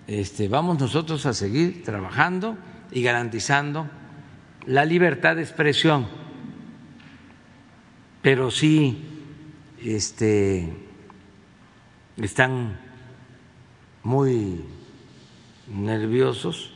este, 0.07 0.49
vamos 0.49 0.81
nosotros 0.81 1.27
a 1.27 1.33
seguir 1.33 1.85
trabajando 1.85 2.57
y 2.91 3.03
garantizando 3.03 3.89
la 4.67 4.85
libertad 4.85 5.37
de 5.37 5.43
expresión, 5.43 6.07
pero 8.21 8.51
sí 8.51 9.05
este, 9.81 10.73
están 12.17 12.79
muy 14.03 14.65
nerviosos 15.71 16.73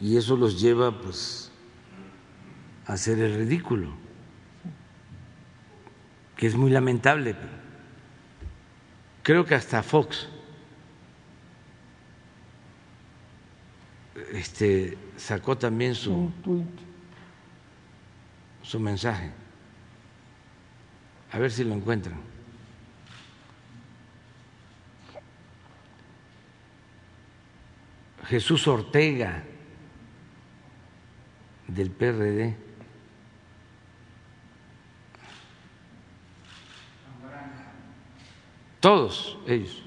y 0.00 0.16
eso 0.16 0.36
los 0.36 0.60
lleva 0.60 1.00
pues 1.00 1.50
a 2.86 2.94
hacer 2.94 3.18
el 3.18 3.34
ridículo 3.34 4.06
que 6.36 6.46
es 6.46 6.54
muy 6.54 6.70
lamentable. 6.70 7.34
Creo 9.22 9.44
que 9.44 9.54
hasta 9.54 9.82
Fox 9.82 10.28
este, 14.32 14.96
sacó 15.16 15.56
también 15.56 15.94
su, 15.94 16.30
su 18.62 18.78
mensaje. 18.78 19.32
A 21.32 21.38
ver 21.38 21.50
si 21.50 21.64
lo 21.64 21.74
encuentran. 21.74 22.20
Jesús 28.28 28.66
Ortega 28.66 29.44
del 31.68 31.90
PRD. 31.90 32.56
Todos 38.80 39.38
ellos. 39.46 39.82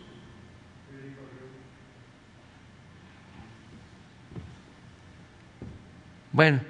Bueno, 6.32 6.62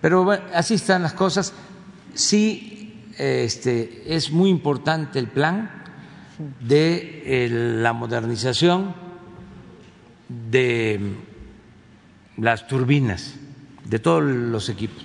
pero 0.00 0.30
así 0.52 0.74
están 0.74 1.02
las 1.02 1.14
cosas. 1.14 1.54
Sí, 2.14 3.12
este, 3.16 4.14
es 4.14 4.30
muy 4.30 4.50
importante 4.50 5.18
el 5.18 5.28
plan 5.28 5.82
de 6.60 7.22
eh, 7.24 7.48
la 7.50 7.92
modernización 7.92 9.03
de 10.50 11.00
las 12.36 12.66
turbinas, 12.66 13.36
de 13.84 13.98
todos 13.98 14.22
los 14.22 14.68
equipos. 14.68 15.04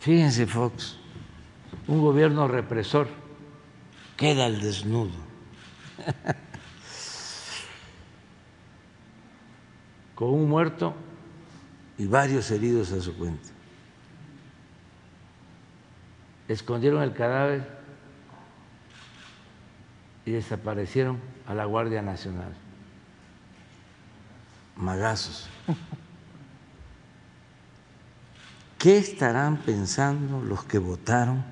Fíjense, 0.00 0.46
Fox, 0.46 0.98
un 1.86 2.00
gobierno 2.00 2.46
represor 2.48 3.08
queda 4.16 4.46
al 4.46 4.60
desnudo. 4.60 5.12
Con 10.14 10.30
un 10.30 10.48
muerto 10.48 10.94
y 11.98 12.06
varios 12.06 12.50
heridos 12.50 12.92
a 12.92 13.00
su 13.00 13.16
cuenta. 13.16 13.48
Escondieron 16.48 17.02
el 17.02 17.14
cadáver 17.14 17.66
y 20.26 20.32
desaparecieron 20.32 21.18
a 21.46 21.54
la 21.54 21.64
Guardia 21.64 22.02
Nacional. 22.02 22.54
Magazos. 24.76 25.48
¿Qué 28.78 28.98
estarán 28.98 29.56
pensando 29.58 30.42
los 30.42 30.64
que 30.64 30.78
votaron 30.78 31.44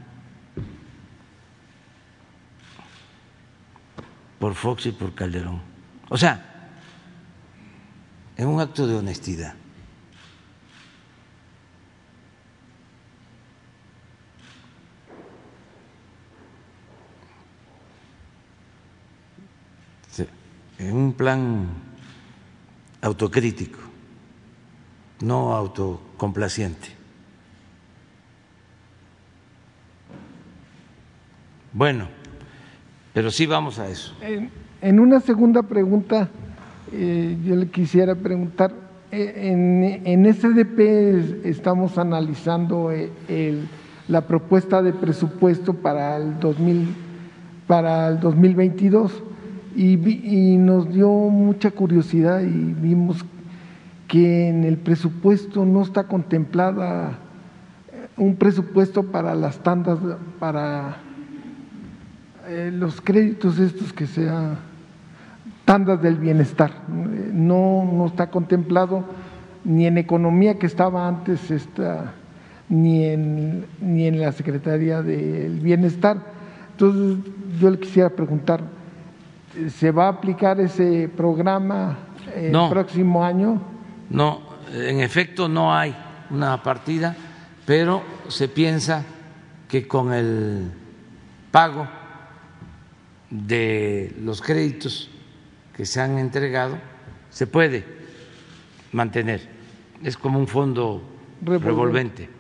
por 4.38 4.54
Fox 4.54 4.86
y 4.86 4.92
por 4.92 5.14
Calderón? 5.14 5.62
O 6.10 6.18
sea, 6.18 6.70
en 8.36 8.48
un 8.48 8.60
acto 8.60 8.86
de 8.86 8.96
honestidad. 8.96 9.54
En 20.88 20.96
un 20.96 21.12
plan 21.12 21.66
autocrítico, 23.00 23.78
no 25.20 25.54
autocomplaciente. 25.54 26.88
Bueno, 31.72 32.08
pero 33.14 33.30
sí 33.30 33.46
vamos 33.46 33.78
a 33.78 33.88
eso. 33.88 34.14
En, 34.80 35.00
una 35.00 35.20
segunda 35.20 35.62
pregunta, 35.62 36.28
eh, 36.92 37.38
yo 37.44 37.56
le 37.56 37.68
quisiera 37.68 38.14
preguntar, 38.14 38.74
eh, 39.10 39.50
en, 39.52 40.06
en 40.06 40.34
SDP 40.34 41.46
estamos 41.46 41.96
analizando 41.96 42.90
eh, 42.92 43.62
la 44.08 44.26
propuesta 44.26 44.82
de 44.82 44.92
presupuesto 44.92 45.74
para 45.74 46.16
el, 46.16 46.38
2000, 46.40 46.94
para 47.66 48.08
el 48.08 48.20
2022 48.20 49.22
y, 49.74 50.56
nos 50.58 50.92
dio 50.92 51.08
mucha 51.08 51.70
curiosidad 51.70 52.40
y 52.40 52.74
vimos 52.74 53.24
que 54.08 54.48
en 54.48 54.64
el 54.64 54.76
presupuesto 54.76 55.64
no 55.64 55.82
está 55.82 56.04
contemplada 56.04 57.18
eh, 57.92 58.08
un 58.16 58.36
presupuesto 58.36 59.04
para 59.04 59.34
las 59.34 59.58
tandas, 59.62 59.98
para 60.38 60.96
eh, 62.48 62.70
los 62.72 63.00
créditos 63.00 63.58
estos 63.58 63.92
que 63.92 64.06
sean 64.06 64.58
tandas 65.64 66.02
del 66.02 66.16
bienestar. 66.16 66.72
No, 66.88 67.88
no 67.90 68.06
está 68.06 68.30
contemplado 68.30 69.04
ni 69.64 69.86
en 69.86 69.96
economía 69.98 70.58
que 70.58 70.66
estaba 70.66 71.06
antes, 71.06 71.50
esta, 71.50 72.12
ni, 72.68 73.04
en, 73.04 73.64
ni 73.80 74.06
en 74.06 74.20
la 74.20 74.32
Secretaría 74.32 75.02
del 75.02 75.60
Bienestar. 75.60 76.18
Entonces 76.72 77.18
yo 77.60 77.70
le 77.70 77.78
quisiera 77.78 78.10
preguntar, 78.10 78.60
¿Se 79.68 79.90
va 79.90 80.06
a 80.06 80.08
aplicar 80.08 80.58
ese 80.60 81.10
programa 81.14 81.98
el 82.34 82.52
próximo 82.70 83.22
año? 83.22 83.60
No, 84.08 84.40
en 84.72 85.00
efecto 85.00 85.48
no 85.48 85.74
hay 85.74 85.94
una 86.30 86.62
partida, 86.62 87.14
pero 87.66 88.02
se 88.28 88.48
piensa 88.48 89.04
que 89.68 89.86
con 89.86 90.12
el 90.12 90.70
pago 91.50 91.86
de 93.28 94.14
los 94.20 94.40
créditos 94.40 95.10
que 95.76 95.84
se 95.84 96.00
han 96.00 96.18
entregado 96.18 96.78
se 97.28 97.46
puede 97.46 97.84
mantener. 98.92 99.48
Es 100.02 100.16
como 100.16 100.38
un 100.38 100.46
fondo 100.46 101.02
revolvente. 101.42 102.30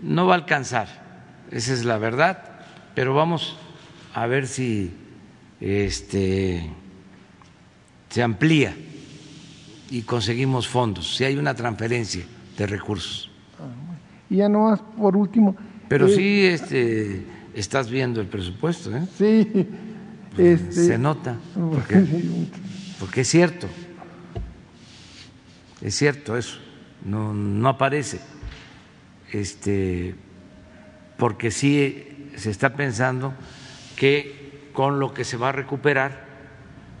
No 0.00 0.26
va 0.26 0.34
a 0.34 0.38
alcanzar, 0.38 0.88
esa 1.50 1.74
es 1.74 1.84
la 1.84 1.98
verdad, 1.98 2.60
pero 2.94 3.14
vamos 3.14 3.58
a 4.14 4.26
ver 4.26 4.46
si 4.46 5.05
este, 5.60 6.70
se 8.08 8.22
amplía 8.22 8.74
y 9.90 10.02
conseguimos 10.02 10.66
fondos, 10.68 11.16
si 11.16 11.24
hay 11.24 11.36
una 11.36 11.54
transferencia 11.54 12.24
de 12.56 12.66
recursos. 12.66 13.30
Y 14.28 14.36
ya 14.36 14.48
no 14.48 14.70
más 14.70 14.80
por 14.80 15.16
último. 15.16 15.56
Pero 15.88 16.06
eh, 16.06 16.14
sí 16.14 16.46
este, 16.46 17.22
estás 17.54 17.88
viendo 17.90 18.20
el 18.20 18.26
presupuesto, 18.26 18.94
¿eh? 18.96 19.06
Sí. 19.16 19.66
Pues, 20.34 20.60
este, 20.60 20.86
se 20.86 20.98
nota, 20.98 21.36
porque, 21.54 22.04
porque, 23.00 23.20
es 23.22 23.28
cierto, 23.28 23.68
es 25.80 25.94
cierto 25.94 26.36
eso, 26.36 26.58
no, 27.04 27.32
no 27.32 27.68
aparece, 27.68 28.20
este, 29.32 30.14
porque 31.16 31.50
sí 31.50 32.30
se 32.36 32.50
está 32.50 32.74
pensando 32.74 33.32
que 33.94 34.45
con 34.76 35.00
lo 35.00 35.14
que 35.14 35.24
se 35.24 35.38
va 35.38 35.48
a 35.48 35.52
recuperar. 35.52 36.26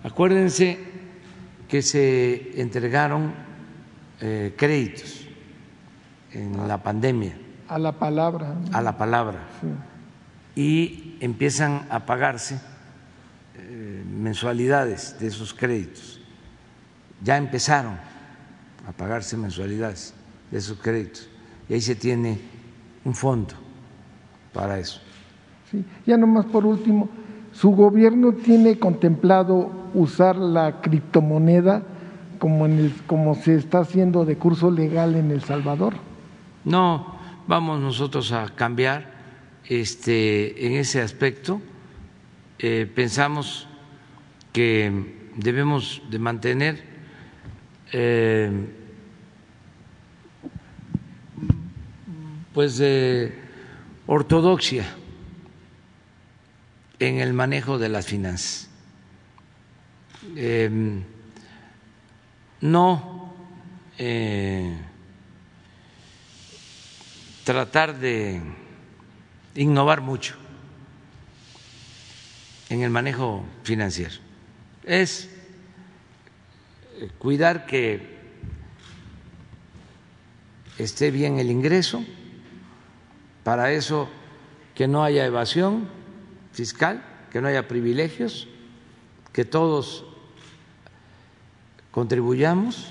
Acuérdense 0.02 0.78
que 1.68 1.82
se 1.82 2.58
entregaron 2.58 3.34
eh, 4.18 4.54
créditos 4.56 5.28
en 6.32 6.66
la 6.66 6.82
pandemia. 6.82 7.36
A 7.68 7.78
la 7.78 7.92
palabra. 7.92 8.56
A 8.72 8.80
la 8.80 8.96
palabra. 8.96 9.40
Y 10.54 11.18
empiezan 11.20 11.86
a 11.90 12.06
pagarse 12.06 12.58
eh, 13.56 14.02
mensualidades 14.08 15.18
de 15.20 15.26
esos 15.26 15.52
créditos. 15.52 16.22
Ya 17.22 17.36
empezaron 17.36 17.98
a 18.88 18.92
pagarse 18.92 19.36
mensualidades 19.36 20.14
de 20.50 20.56
esos 20.56 20.78
créditos. 20.78 21.28
Y 21.68 21.74
ahí 21.74 21.82
se 21.82 21.94
tiene 21.94 22.40
un 23.04 23.14
fondo 23.14 23.54
para 24.54 24.78
eso. 24.78 25.02
Sí. 25.70 25.84
Ya 26.06 26.16
nomás 26.16 26.46
por 26.46 26.64
último, 26.64 27.10
¿Su 27.58 27.70
gobierno 27.70 28.32
tiene 28.34 28.78
contemplado 28.78 29.72
usar 29.94 30.36
la 30.36 30.82
criptomoneda 30.82 31.84
como, 32.38 32.66
en 32.66 32.92
como 33.06 33.34
se 33.34 33.54
está 33.54 33.78
haciendo 33.78 34.26
de 34.26 34.36
curso 34.36 34.70
legal 34.70 35.14
en 35.14 35.30
El 35.30 35.42
Salvador? 35.42 35.94
No, 36.66 37.16
vamos 37.46 37.80
nosotros 37.80 38.30
a 38.32 38.50
cambiar 38.54 39.10
este, 39.64 40.66
en 40.66 40.72
ese 40.74 41.00
aspecto. 41.00 41.62
Eh, 42.58 42.90
pensamos 42.94 43.66
que 44.52 45.30
debemos 45.36 46.02
de 46.10 46.18
mantener 46.18 46.84
eh, 47.90 48.50
pues 52.52 52.82
ortodoxia 54.06 54.84
en 56.98 57.20
el 57.20 57.32
manejo 57.32 57.78
de 57.78 57.88
las 57.88 58.06
finanzas. 58.06 58.68
Em, 60.34 61.04
no 62.60 63.34
eh, 63.98 64.76
tratar 67.44 67.98
de 67.98 68.40
innovar 69.54 70.00
mucho 70.00 70.36
en 72.68 72.82
el 72.82 72.90
manejo 72.90 73.44
financiero. 73.62 74.14
Es 74.84 75.28
eh, 76.98 77.10
cuidar 77.18 77.66
que 77.66 78.16
esté 80.78 81.10
bien 81.10 81.38
el 81.38 81.50
ingreso, 81.50 82.04
para 83.44 83.70
eso 83.72 84.08
que 84.74 84.88
no 84.88 85.04
haya 85.04 85.24
evasión 85.24 85.88
fiscal, 86.56 87.04
que 87.30 87.42
no 87.42 87.48
haya 87.48 87.68
privilegios, 87.68 88.48
que 89.34 89.44
todos 89.44 90.06
contribuyamos, 91.90 92.88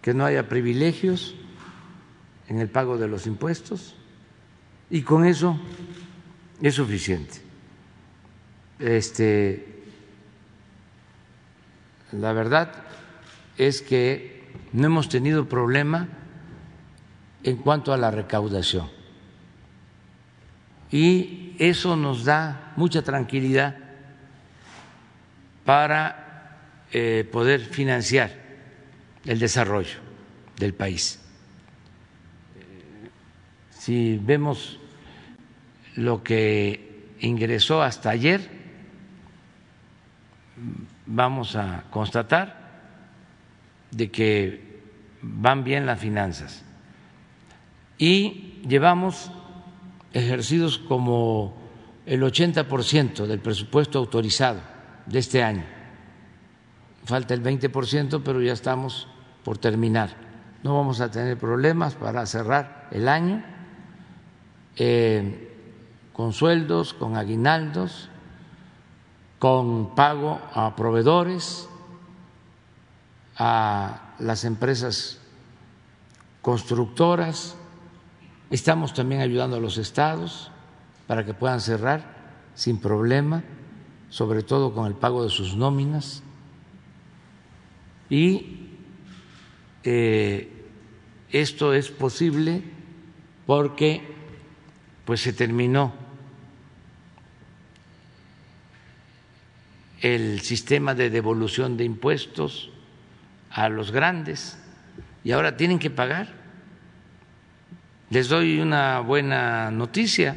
que 0.00 0.14
no 0.14 0.24
haya 0.24 0.48
privilegios 0.48 1.34
en 2.46 2.60
el 2.60 2.68
pago 2.68 2.98
de 2.98 3.08
los 3.08 3.26
impuestos 3.26 3.96
y 4.90 5.02
con 5.02 5.24
eso 5.24 5.58
es 6.62 6.76
suficiente. 6.76 7.40
Este, 8.78 9.82
la 12.12 12.32
verdad 12.32 12.72
es 13.56 13.82
que 13.82 14.52
no 14.72 14.86
hemos 14.86 15.08
tenido 15.08 15.48
problema 15.48 16.06
en 17.42 17.56
cuanto 17.56 17.92
a 17.92 17.96
la 17.96 18.12
recaudación. 18.12 18.97
Y 20.90 21.54
eso 21.58 21.96
nos 21.96 22.24
da 22.24 22.72
mucha 22.76 23.02
tranquilidad 23.02 23.76
para 25.64 26.60
eh, 26.92 27.28
poder 27.30 27.60
financiar 27.60 28.32
el 29.26 29.38
desarrollo 29.38 29.98
del 30.56 30.72
país. 30.74 31.20
Si 33.70 34.18
vemos 34.22 34.78
lo 35.96 36.22
que 36.22 37.12
ingresó 37.20 37.82
hasta 37.82 38.10
ayer, 38.10 38.48
vamos 41.06 41.56
a 41.56 41.84
constatar 41.90 42.56
de 43.90 44.10
que 44.10 44.80
van 45.22 45.64
bien 45.64 45.86
las 45.86 45.98
finanzas 46.00 46.64
y 47.98 48.60
llevamos 48.66 49.32
ejercidos 50.12 50.78
como 50.78 51.54
el 52.06 52.22
80% 52.22 53.26
del 53.26 53.40
presupuesto 53.40 53.98
autorizado 53.98 54.60
de 55.06 55.18
este 55.18 55.42
año. 55.42 55.64
Falta 57.04 57.34
el 57.34 57.42
20%, 57.42 58.22
pero 58.24 58.40
ya 58.40 58.52
estamos 58.52 59.08
por 59.44 59.58
terminar. 59.58 60.10
No 60.62 60.74
vamos 60.74 61.00
a 61.00 61.10
tener 61.10 61.38
problemas 61.38 61.94
para 61.94 62.26
cerrar 62.26 62.88
el 62.90 63.08
año 63.08 63.44
eh, 64.76 65.54
con 66.12 66.32
sueldos, 66.32 66.94
con 66.94 67.16
aguinaldos, 67.16 68.08
con 69.38 69.94
pago 69.94 70.40
a 70.52 70.74
proveedores, 70.74 71.68
a 73.36 74.14
las 74.18 74.44
empresas 74.44 75.20
constructoras, 76.42 77.56
Estamos 78.50 78.94
también 78.94 79.20
ayudando 79.20 79.56
a 79.56 79.60
los 79.60 79.76
estados 79.76 80.50
para 81.06 81.24
que 81.24 81.34
puedan 81.34 81.60
cerrar 81.60 82.16
sin 82.54 82.78
problema, 82.80 83.44
sobre 84.08 84.42
todo 84.42 84.72
con 84.72 84.86
el 84.86 84.94
pago 84.94 85.22
de 85.22 85.30
sus 85.30 85.54
nóminas. 85.54 86.22
Y 88.08 88.68
eh, 89.84 90.50
esto 91.30 91.74
es 91.74 91.90
posible 91.90 92.62
porque 93.46 94.02
pues 95.04 95.20
se 95.20 95.32
terminó 95.32 95.92
el 100.00 100.40
sistema 100.40 100.94
de 100.94 101.10
devolución 101.10 101.76
de 101.76 101.84
impuestos 101.84 102.70
a 103.50 103.68
los 103.68 103.90
grandes 103.90 104.58
y 105.24 105.32
ahora 105.32 105.56
tienen 105.56 105.78
que 105.78 105.90
pagar 105.90 106.37
les 108.10 108.28
doy 108.28 108.60
una 108.60 109.00
buena 109.00 109.70
noticia. 109.70 110.36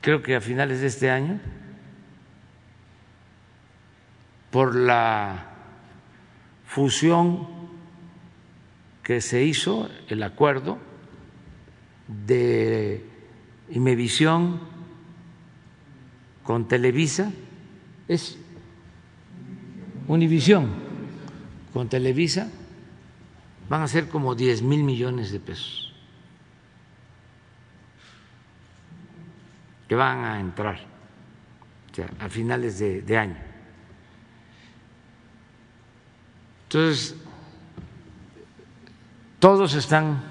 Creo 0.00 0.22
que 0.22 0.36
a 0.36 0.40
finales 0.40 0.80
de 0.80 0.86
este 0.86 1.10
año, 1.10 1.40
por 4.50 4.74
la 4.74 5.46
fusión 6.66 7.48
que 9.02 9.20
se 9.20 9.44
hizo, 9.44 9.90
el 10.08 10.22
acuerdo 10.22 10.78
de 12.06 13.04
Imevisión 13.70 14.60
con 16.44 16.68
Televisa, 16.68 17.32
es 18.08 18.38
Univisión 20.08 20.70
con 21.72 21.88
Televisa, 21.88 22.50
van 23.70 23.82
a 23.82 23.88
ser 23.88 24.08
como 24.08 24.34
10 24.34 24.62
mil 24.62 24.82
millones 24.82 25.30
de 25.30 25.38
pesos 25.38 25.94
que 29.88 29.94
van 29.94 30.24
a 30.24 30.40
entrar 30.40 30.80
a 32.18 32.28
finales 32.28 32.78
de, 32.78 33.02
de 33.02 33.18
año. 33.18 33.36
Entonces, 36.64 37.14
todos 39.38 39.74
están 39.74 40.22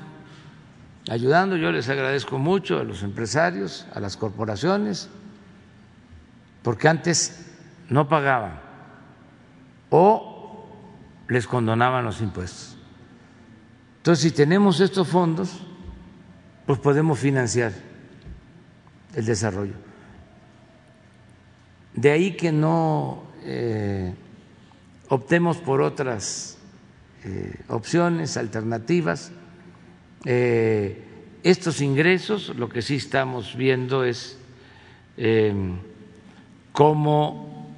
ayudando, 1.09 1.55
yo 1.55 1.71
les 1.71 1.87
agradezco 1.87 2.39
mucho 2.39 2.79
a 2.79 2.83
los 2.83 3.03
empresarios, 3.03 3.85
a 3.93 3.99
las 3.99 4.17
corporaciones, 4.17 5.09
porque 6.63 6.87
antes 6.87 7.53
no 7.89 8.07
pagaban 8.09 8.59
o 9.89 10.67
les 11.27 11.47
condonaban 11.47 12.03
los 12.03 12.21
impuestos. 12.21 12.78
Entonces, 14.09 14.31
si 14.31 14.35
tenemos 14.35 14.79
estos 14.79 15.07
fondos, 15.07 15.51
pues 16.65 16.79
podemos 16.79 17.19
financiar 17.19 17.71
el 19.13 19.23
desarrollo. 19.23 19.75
De 21.93 22.09
ahí 22.09 22.35
que 22.35 22.51
no 22.51 23.21
eh, 23.43 24.11
optemos 25.09 25.57
por 25.57 25.83
otras 25.83 26.57
eh, 27.23 27.53
opciones, 27.67 28.35
alternativas. 28.35 29.31
Eh, 30.25 31.03
estos 31.43 31.79
ingresos, 31.79 32.55
lo 32.55 32.67
que 32.67 32.81
sí 32.81 32.95
estamos 32.95 33.55
viendo 33.55 34.03
es 34.03 34.39
cómo 36.73 37.75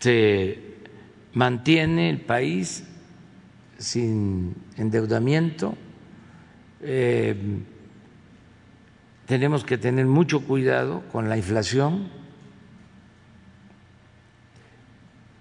se 0.00 0.67
mantiene 1.38 2.10
el 2.10 2.20
país 2.20 2.82
sin 3.78 4.56
endeudamiento. 4.76 5.78
Eh, 6.82 7.36
tenemos 9.24 9.62
que 9.62 9.78
tener 9.78 10.06
mucho 10.06 10.40
cuidado 10.40 11.04
con 11.12 11.28
la 11.28 11.36
inflación. 11.36 12.08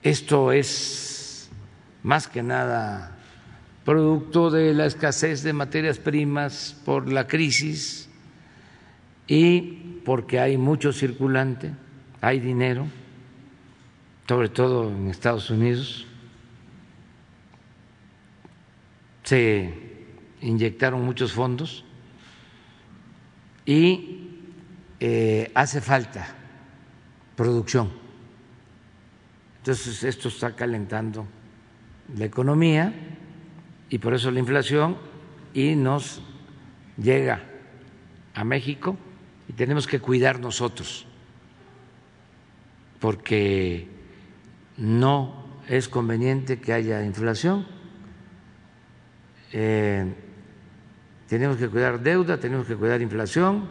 Esto 0.04 0.52
es 0.52 1.50
más 2.04 2.28
que 2.28 2.44
nada 2.44 3.18
producto 3.84 4.52
de 4.52 4.76
la 4.76 4.86
escasez 4.86 5.42
de 5.42 5.54
materias 5.54 5.98
primas 5.98 6.80
por 6.86 7.12
la 7.12 7.26
crisis 7.26 8.08
y 9.26 10.02
porque 10.06 10.40
hay 10.40 10.58
mucho 10.58 10.94
circulante, 10.94 11.72
hay 12.22 12.40
dinero 12.40 12.86
sobre 14.28 14.50
todo 14.50 14.90
en 14.90 15.10
Estados 15.10 15.50
Unidos, 15.50 16.06
se 19.24 19.74
inyectaron 20.42 21.04
muchos 21.04 21.32
fondos 21.32 21.86
y 23.66 24.30
eh, 25.00 25.52
hace 25.56 25.80
falta 25.80 26.36
producción. 27.36 27.90
Entonces 29.60 30.04
esto 30.04 30.28
está 30.28 30.56
calentando 30.56 31.26
la 32.18 32.26
economía 32.26 32.94
y 33.90 33.98
por 33.98 34.14
eso 34.14 34.32
la 34.32 34.40
inflación 34.40 34.98
y 35.54 35.76
nos 35.76 36.22
llega 36.98 37.44
a 38.34 38.44
México 38.44 38.98
y 39.48 39.54
tenemos 39.54 39.88
que 39.88 40.00
cuidar 40.00 40.40
nosotros 40.40 41.06
porque 43.00 43.97
no 44.78 45.48
es 45.68 45.90
conveniente 45.90 46.60
que 46.60 46.74
haya 46.74 47.04
inflación. 47.04 47.66
Eh, 49.52 50.14
tenemos 51.28 51.58
que 51.58 51.68
cuidar 51.68 52.02
deuda, 52.02 52.40
tenemos 52.40 52.68
que 52.68 52.76
cuidar 52.76 53.02
inflación 53.02 53.68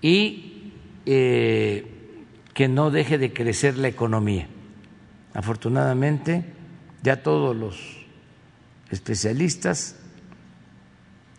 y 0.00 0.72
eh, 1.04 1.92
que 2.54 2.68
no 2.68 2.90
deje 2.90 3.18
de 3.18 3.32
crecer 3.32 3.76
la 3.76 3.88
economía. 3.88 4.48
Afortunadamente, 5.34 6.44
ya 7.02 7.22
todos 7.22 7.54
los 7.54 8.06
especialistas 8.90 9.96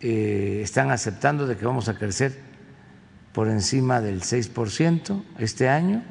eh, 0.00 0.60
están 0.62 0.90
aceptando 0.90 1.46
de 1.46 1.56
que 1.56 1.66
vamos 1.66 1.88
a 1.88 1.94
crecer 1.94 2.38
por 3.32 3.48
encima 3.48 4.00
del 4.00 4.22
6% 4.22 5.22
este 5.38 5.68
año 5.68 6.04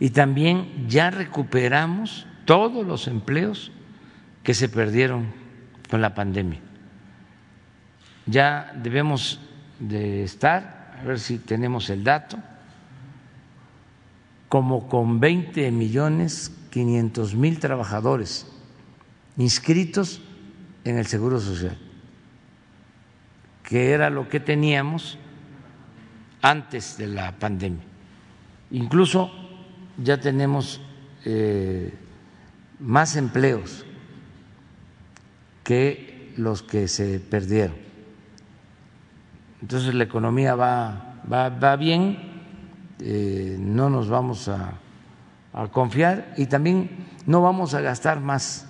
y 0.00 0.10
también 0.10 0.88
ya 0.88 1.10
recuperamos 1.10 2.26
todos 2.46 2.84
los 2.86 3.06
empleos 3.06 3.70
que 4.42 4.54
se 4.54 4.70
perdieron 4.70 5.26
con 5.90 6.00
la 6.00 6.14
pandemia. 6.14 6.58
Ya 8.24 8.72
debemos 8.82 9.40
de 9.78 10.24
estar, 10.24 10.96
a 10.98 11.04
ver 11.04 11.20
si 11.20 11.38
tenemos 11.38 11.90
el 11.90 12.02
dato, 12.02 12.38
como 14.48 14.88
con 14.88 15.20
20 15.20 15.70
millones 15.70 16.50
500 16.70 17.34
mil 17.34 17.58
trabajadores 17.58 18.50
inscritos 19.36 20.22
en 20.84 20.98
el 20.98 21.06
Seguro 21.06 21.38
Social. 21.38 21.76
que 23.62 23.92
era 23.92 24.10
lo 24.10 24.28
que 24.28 24.40
teníamos 24.40 25.16
antes 26.42 26.96
de 26.96 27.06
la 27.06 27.30
pandemia. 27.38 27.84
Incluso 28.72 29.30
ya 29.98 30.20
tenemos 30.20 30.80
eh, 31.24 31.92
más 32.78 33.16
empleos 33.16 33.84
que 35.64 36.32
los 36.36 36.62
que 36.62 36.88
se 36.88 37.20
perdieron. 37.20 37.76
Entonces 39.62 39.94
la 39.94 40.04
economía 40.04 40.54
va, 40.54 41.20
va, 41.30 41.76
bien, 41.76 42.18
eh, 42.98 43.56
no 43.58 43.90
nos 43.90 44.08
vamos 44.08 44.48
a 44.48 44.78
confiar 45.72 46.32
y 46.36 46.46
también 46.46 47.06
no 47.26 47.42
vamos 47.42 47.74
a 47.74 47.80
gastar 47.80 48.20
más 48.20 48.66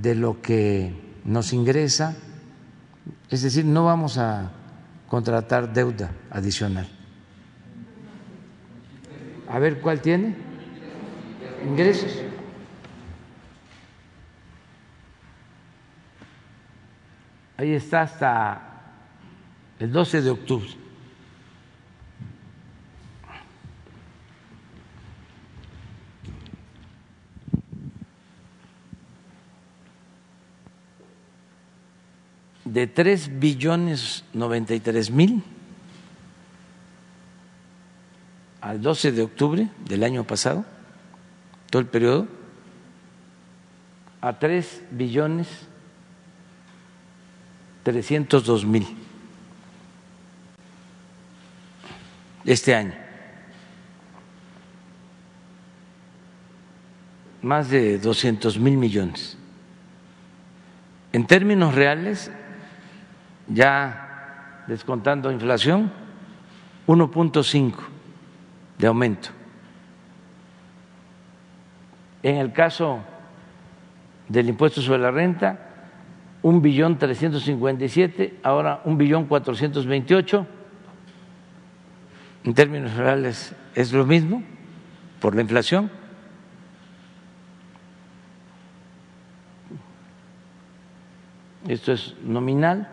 de 0.00 0.14
lo 0.14 0.40
que 0.40 1.20
nos 1.24 1.52
ingresa, 1.52 2.16
es 3.30 3.42
decir, 3.42 3.64
no 3.64 3.84
vamos 3.84 4.18
a 4.18 4.50
contratar 5.08 5.72
deuda 5.72 6.10
adicional. 6.30 6.88
A 9.48 9.58
ver, 9.58 9.80
¿cuál 9.80 10.00
tiene? 10.00 10.34
Ingresos. 11.64 12.22
Ahí 17.56 17.72
está 17.72 18.02
hasta 18.02 18.60
el 19.78 19.92
12 19.92 20.22
de 20.22 20.30
octubre. 20.30 20.68
De 32.64 32.86
tres 32.88 33.38
billones 33.38 34.24
noventa 34.32 34.74
y 34.74 34.80
tres 34.80 35.10
mil 35.10 35.44
al 38.74 38.82
12 38.82 39.12
de 39.12 39.22
octubre 39.22 39.68
del 39.88 40.02
año 40.02 40.24
pasado, 40.24 40.64
todo 41.70 41.78
el 41.80 41.86
periodo, 41.86 42.26
a 44.20 44.36
tres 44.36 44.82
billones 44.90 45.46
trescientos 47.84 48.44
dos 48.44 48.66
mil 48.66 48.84
este 52.44 52.74
año. 52.74 52.94
Más 57.42 57.70
de 57.70 57.98
doscientos 58.00 58.58
mil 58.58 58.76
millones. 58.76 59.38
En 61.12 61.28
términos 61.28 61.76
reales, 61.76 62.28
ya 63.46 64.64
descontando 64.66 65.30
inflación, 65.30 65.92
1.5 66.88 67.93
de 68.78 68.86
aumento. 68.86 69.30
En 72.22 72.36
el 72.36 72.52
caso 72.52 73.04
del 74.28 74.48
impuesto 74.48 74.80
sobre 74.80 75.02
la 75.02 75.10
renta, 75.10 75.58
un 76.42 76.60
billón 76.62 76.98
trescientos 76.98 77.44
cincuenta 77.44 77.84
y 77.84 77.88
siete, 77.88 78.38
ahora 78.42 78.80
un 78.84 78.98
billón 78.98 79.26
cuatrocientos 79.26 79.86
veintiocho. 79.86 80.46
En 82.44 82.54
términos 82.54 82.94
reales 82.94 83.54
es 83.74 83.92
lo 83.92 84.04
mismo 84.04 84.42
por 85.20 85.34
la 85.34 85.42
inflación. 85.42 85.90
Esto 91.66 91.92
es 91.92 92.14
nominal 92.22 92.88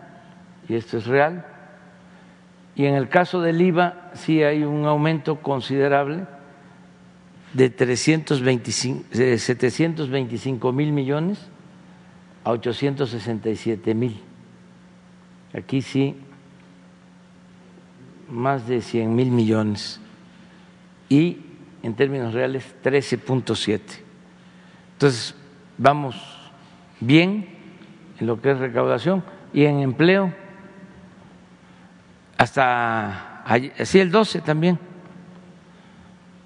y 0.66 0.76
esto 0.76 0.96
es 0.96 1.06
real. 1.06 1.44
Y 2.74 2.86
en 2.86 2.94
el 2.94 3.08
caso 3.08 3.40
del 3.40 3.60
IVA 3.60 4.10
sí 4.14 4.42
hay 4.42 4.64
un 4.64 4.86
aumento 4.86 5.40
considerable 5.40 6.24
de 7.52 7.68
325, 7.68 9.04
de 9.12 9.38
725 9.38 10.72
mil 10.72 10.92
millones 10.92 11.38
a 12.44 12.50
867 12.50 13.94
mil. 13.94 14.20
Aquí 15.52 15.82
sí, 15.82 16.16
más 18.30 18.66
de 18.66 18.80
100 18.80 19.14
mil 19.14 19.30
millones. 19.30 20.00
Y 21.10 21.40
en 21.82 21.94
términos 21.94 22.32
reales, 22.32 22.74
13.7. 22.82 23.80
Entonces, 24.94 25.34
vamos 25.76 26.16
bien 27.00 27.48
en 28.18 28.26
lo 28.26 28.40
que 28.40 28.52
es 28.52 28.58
recaudación 28.58 29.22
y 29.52 29.64
en 29.64 29.80
empleo 29.80 30.32
hasta 32.36 33.42
así 33.44 34.00
el 34.00 34.10
12 34.10 34.40
también, 34.40 34.78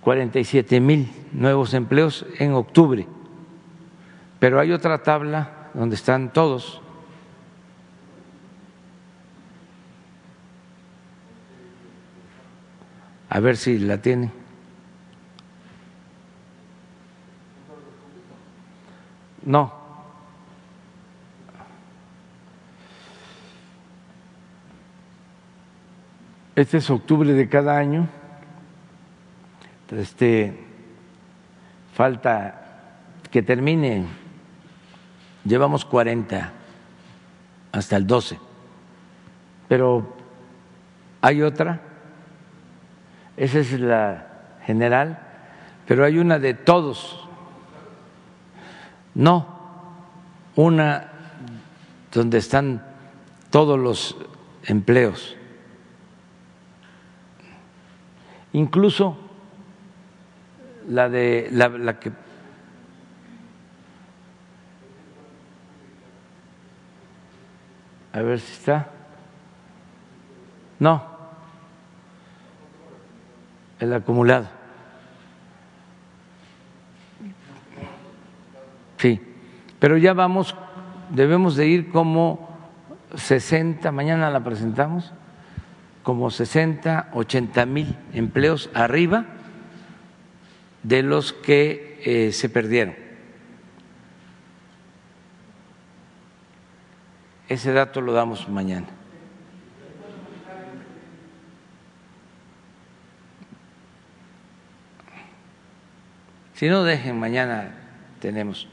47 0.00 0.80
mil 0.80 1.10
nuevos 1.32 1.74
empleos 1.74 2.24
en 2.38 2.52
octubre. 2.52 3.06
Pero 4.38 4.60
hay 4.60 4.72
otra 4.72 5.02
tabla 5.02 5.70
donde 5.74 5.96
están 5.96 6.32
todos. 6.32 6.80
A 13.28 13.40
ver 13.40 13.56
si 13.56 13.78
la 13.78 14.00
tienen. 14.00 14.30
No. 19.44 19.85
Este 26.56 26.78
es 26.78 26.88
octubre 26.88 27.30
de 27.34 27.50
cada 27.50 27.76
año. 27.76 28.08
Este, 29.90 30.58
falta 31.92 32.62
que 33.30 33.42
termine, 33.42 34.06
llevamos 35.44 35.84
40 35.84 36.52
hasta 37.72 37.96
el 37.96 38.06
12, 38.06 38.38
pero 39.68 40.16
hay 41.20 41.42
otra, 41.42 41.82
esa 43.36 43.58
es 43.58 43.78
la 43.78 44.26
general, 44.64 45.18
pero 45.86 46.06
hay 46.06 46.18
una 46.18 46.38
de 46.38 46.54
todos, 46.54 47.28
no, 49.14 49.46
una 50.56 51.12
donde 52.12 52.38
están 52.38 52.82
todos 53.50 53.78
los 53.78 54.16
empleos 54.64 55.35
incluso 58.56 59.18
la 60.88 61.10
de 61.10 61.48
la, 61.52 62.00
que 62.00 62.10
a 68.14 68.22
ver 68.22 68.40
si 68.40 68.52
está. 68.52 68.88
No. 70.78 71.04
El 73.78 73.92
acumulado. 73.92 74.48
Sí. 78.96 79.20
Pero 79.78 79.98
ya 79.98 80.14
vamos 80.14 80.56
debemos 81.10 81.56
de 81.56 81.66
ir 81.66 81.90
como 81.90 82.48
60 83.14 83.92
mañana 83.92 84.30
la 84.30 84.42
presentamos 84.42 85.12
como 86.06 86.30
60, 86.30 87.10
80 87.14 87.66
mil 87.66 87.96
empleos 88.12 88.70
arriba 88.74 89.26
de 90.84 91.02
los 91.02 91.32
que 91.32 92.00
eh, 92.04 92.30
se 92.30 92.48
perdieron. 92.48 92.94
Ese 97.48 97.72
dato 97.72 98.00
lo 98.00 98.12
damos 98.12 98.48
mañana. 98.48 98.86
Si 106.54 106.68
no, 106.68 106.84
dejen, 106.84 107.18
mañana 107.18 107.74
tenemos. 108.20 108.68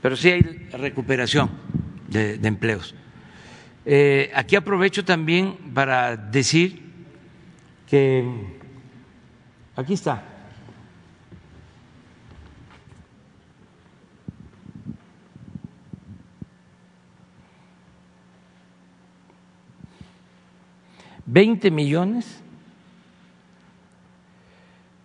Pero 0.00 0.16
sí 0.16 0.30
hay 0.30 0.40
recuperación 0.72 1.50
de, 2.08 2.38
de 2.38 2.48
empleos. 2.48 2.94
Eh, 3.90 4.30
aquí 4.34 4.54
aprovecho 4.54 5.02
también 5.02 5.56
para 5.72 6.14
decir 6.14 6.82
que 7.88 8.22
aquí 9.74 9.94
está. 9.94 10.22
Veinte 21.24 21.70
millones 21.70 22.42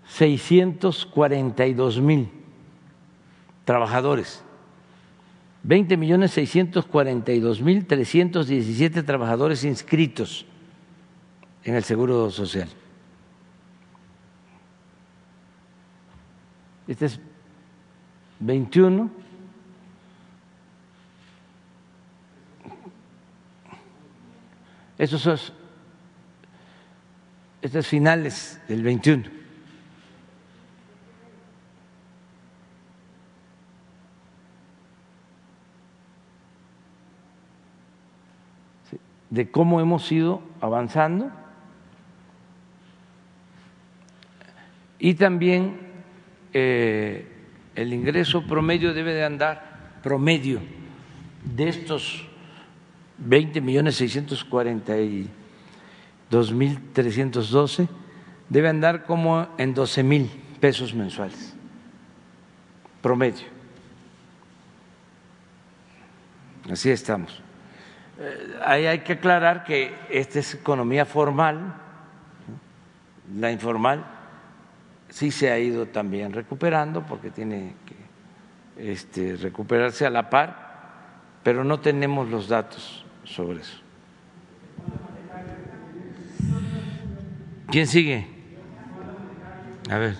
seiscientos 0.09 1.05
cuarenta 1.05 1.65
y 1.65 1.73
dos 1.73 2.01
mil 2.01 2.29
trabajadores 3.63 4.43
20 5.63 5.95
millones 5.95 6.31
642 6.31 7.61
mil 7.61 7.87
317 7.87 9.01
trabajadores 9.03 9.63
inscritos 9.63 10.45
en 11.63 11.75
el 11.75 11.83
Seguro 11.83 12.29
Social. 12.29 12.67
Este 16.85 17.05
es 17.05 17.19
21. 18.41 19.09
Estos 24.97 25.21
son 25.21 25.39
estos 27.61 27.87
finales 27.87 28.61
del 28.67 28.83
21. 28.83 29.42
De 39.33 39.49
cómo 39.49 39.81
hemos 39.81 40.09
ido 40.11 40.43
avanzando 40.61 41.31
y 44.99 45.15
también 45.15 45.79
eh, 46.53 47.27
el 47.73 47.93
ingreso 47.93 48.45
promedio 48.45 48.93
debe 48.93 49.15
de 49.15 49.25
andar 49.25 49.97
promedio 50.03 50.59
de 51.43 51.67
estos 51.67 52.27
20 53.17 53.59
millones 53.61 53.95
642 53.95 56.53
mil 56.53 56.79
312 56.93 57.87
debe 58.49 58.69
andar 58.69 59.05
como 59.05 59.47
en 59.57 59.73
12 59.73 60.03
mil 60.03 60.29
pesos 60.59 60.93
mensuales 60.93 61.55
promedio. 63.01 63.47
Así 66.71 66.91
estamos. 66.91 67.41
Eh, 68.23 68.59
ahí 68.65 68.85
hay 68.85 68.99
que 68.99 69.13
aclarar 69.13 69.63
que 69.63 69.93
esta 70.09 70.39
es 70.39 70.53
economía 70.53 71.05
formal, 71.05 71.75
la 73.35 73.51
informal 73.51 74.05
sí 75.13 75.29
se 75.29 75.51
ha 75.51 75.59
ido 75.59 75.85
también 75.85 76.33
recuperando 76.33 77.05
porque 77.05 77.29
tiene 77.29 77.75
que 77.85 78.91
este, 78.91 79.35
recuperarse 79.35 80.07
a 80.07 80.09
la 80.09 80.29
par, 80.29 80.73
pero 81.43 81.63
no 81.63 81.79
tenemos 81.79 82.29
los 82.29 82.47
datos 82.47 83.05
sobre 83.23 83.61
eso. 83.61 83.77
¿Quién 87.69 87.85
sigue? 87.85 88.27
A 89.89 89.97
ver. 89.97 90.15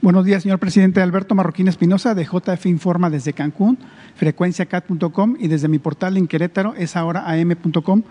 Buenos 0.00 0.24
días, 0.24 0.42
señor 0.42 0.58
presidente. 0.58 1.02
Alberto 1.02 1.34
Marroquín 1.34 1.68
Espinosa, 1.68 2.14
de 2.14 2.24
JF 2.24 2.66
Informa 2.66 3.10
desde 3.10 3.34
Cancún, 3.34 3.78
frecuenciacat.com 4.16 5.36
y 5.38 5.48
desde 5.48 5.68
mi 5.68 5.78
portal 5.78 6.16
en 6.16 6.26
Querétaro 6.26 6.74
es 6.76 6.96
ahora 6.96 7.24
am.com. 7.30 8.02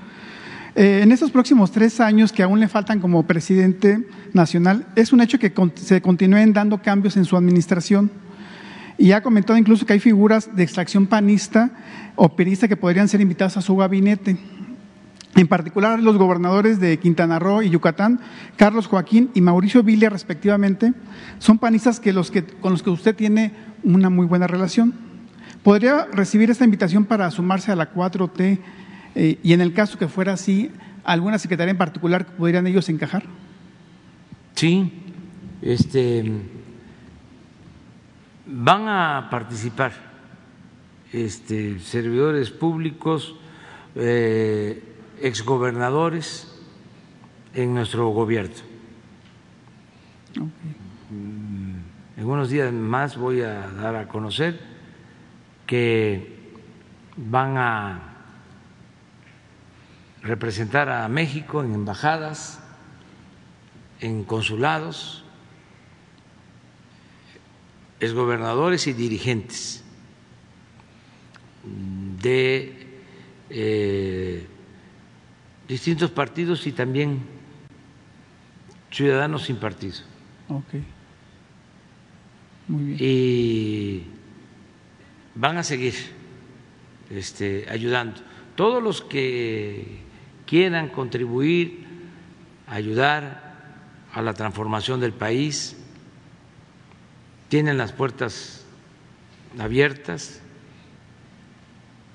Eh, 0.73 1.01
en 1.03 1.11
estos 1.11 1.31
próximos 1.31 1.71
tres 1.71 1.99
años 1.99 2.31
que 2.31 2.43
aún 2.43 2.59
le 2.59 2.69
faltan 2.69 3.01
como 3.01 3.23
presidente 3.23 4.07
nacional, 4.33 4.87
es 4.95 5.11
un 5.11 5.21
hecho 5.21 5.37
que 5.37 5.53
se 5.75 6.01
continúen 6.01 6.53
dando 6.53 6.81
cambios 6.81 7.17
en 7.17 7.25
su 7.25 7.35
administración. 7.35 8.09
Y 8.97 9.11
ha 9.11 9.21
comentado 9.21 9.57
incluso 9.57 9.85
que 9.85 9.93
hay 9.93 9.99
figuras 9.99 10.55
de 10.55 10.63
extracción 10.63 11.07
panista 11.07 11.71
o 12.15 12.35
perista 12.35 12.67
que 12.67 12.77
podrían 12.77 13.07
ser 13.07 13.19
invitadas 13.19 13.57
a 13.57 13.61
su 13.61 13.75
gabinete. 13.75 14.37
En 15.35 15.47
particular, 15.47 16.01
los 16.01 16.17
gobernadores 16.17 16.79
de 16.79 16.99
Quintana 16.99 17.39
Roo 17.39 17.61
y 17.61 17.69
Yucatán, 17.69 18.19
Carlos 18.57 18.87
Joaquín 18.87 19.31
y 19.33 19.41
Mauricio 19.41 19.81
Villa, 19.81 20.09
respectivamente, 20.09 20.93
son 21.39 21.57
panistas 21.57 21.99
que 21.99 22.13
los 22.13 22.31
que, 22.31 22.43
con 22.43 22.73
los 22.73 22.83
que 22.83 22.89
usted 22.89 23.15
tiene 23.15 23.53
una 23.83 24.09
muy 24.09 24.25
buena 24.25 24.47
relación. 24.47 25.10
¿Podría 25.63 26.07
recibir 26.11 26.49
esta 26.49 26.65
invitación 26.65 27.05
para 27.05 27.29
sumarse 27.29 27.71
a 27.71 27.75
la 27.75 27.93
4T 27.93 28.59
eh, 29.13 29.39
y 29.43 29.53
en 29.53 29.61
el 29.61 29.73
caso 29.73 29.99
que 29.99 30.07
fuera 30.07 30.33
así, 30.33 30.71
alguna 31.03 31.37
secretaria 31.37 31.71
en 31.71 31.77
particular 31.77 32.25
podrían 32.25 32.65
ellos 32.65 32.89
encajar? 32.89 33.23
Sí, 34.55 34.91
este, 35.61 36.31
van 38.47 38.87
a 38.87 39.27
participar 39.29 39.91
este, 41.13 41.79
servidores 41.79 42.49
públicos, 42.49 43.35
eh, 43.95 44.81
exgobernadores 45.21 46.59
en 47.53 47.75
nuestro 47.75 48.09
gobierno. 48.09 48.55
En 51.11 52.25
unos 52.25 52.49
días 52.49 52.73
más 52.73 53.15
voy 53.15 53.41
a 53.41 53.67
dar 53.69 53.95
a 53.95 54.07
conocer 54.07 54.70
que 55.71 56.27
van 57.15 57.57
a 57.57 58.01
representar 60.21 60.89
a 60.89 61.07
México 61.07 61.63
en 61.63 61.73
embajadas, 61.73 62.59
en 64.01 64.25
consulados, 64.25 65.23
exgobernadores 68.01 68.85
y 68.87 68.91
dirigentes 68.91 69.81
de 72.21 72.99
eh, 73.49 74.47
distintos 75.69 76.11
partidos 76.11 76.67
y 76.67 76.73
también 76.73 77.21
ciudadanos 78.91 79.43
sin 79.43 79.55
partido. 79.55 79.99
Okay. 80.49 80.83
Muy 82.67 82.83
bien. 82.83 82.97
Y 82.99 84.20
van 85.35 85.57
a 85.57 85.63
seguir 85.63 85.95
este, 87.09 87.65
ayudando. 87.69 88.21
Todos 88.55 88.81
los 88.81 89.01
que 89.01 89.99
quieran 90.45 90.89
contribuir, 90.89 91.85
ayudar 92.67 93.51
a 94.13 94.21
la 94.21 94.33
transformación 94.33 94.99
del 94.99 95.13
país, 95.13 95.77
tienen 97.49 97.77
las 97.77 97.91
puertas 97.91 98.65
abiertas, 99.59 100.41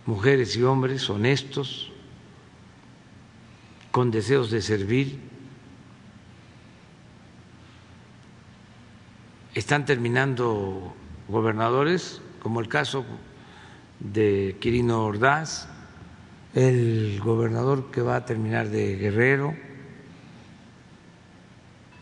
mujeres 0.07 0.57
y 0.57 0.63
hombres 0.63 1.09
honestos, 1.11 1.93
con 3.91 4.11
deseos 4.11 4.51
de 4.51 4.61
servir, 4.61 5.19
están 9.55 9.87
terminando 9.87 10.95
gobernadores, 11.29 12.21
como 12.47 12.61
el 12.61 12.69
caso 12.69 13.05
de 13.99 14.57
Quirino 14.61 15.05
Ordaz, 15.05 15.67
el 16.55 17.21
gobernador 17.21 17.91
que 17.91 18.01
va 18.01 18.15
a 18.15 18.25
terminar 18.25 18.69
de 18.69 18.95
Guerrero, 18.95 19.53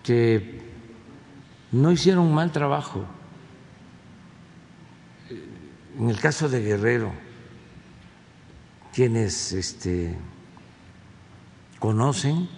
que 0.03 0.61
no 1.73 1.91
hicieron 1.91 2.35
mal 2.35 2.53
trabajo. 2.53 3.07
En 5.99 6.11
el 6.11 6.21
caso 6.21 6.51
de 6.51 6.61
Guerrero, 6.61 7.11
quienes 8.93 9.53
este, 9.53 10.15
conocen, 11.79 12.51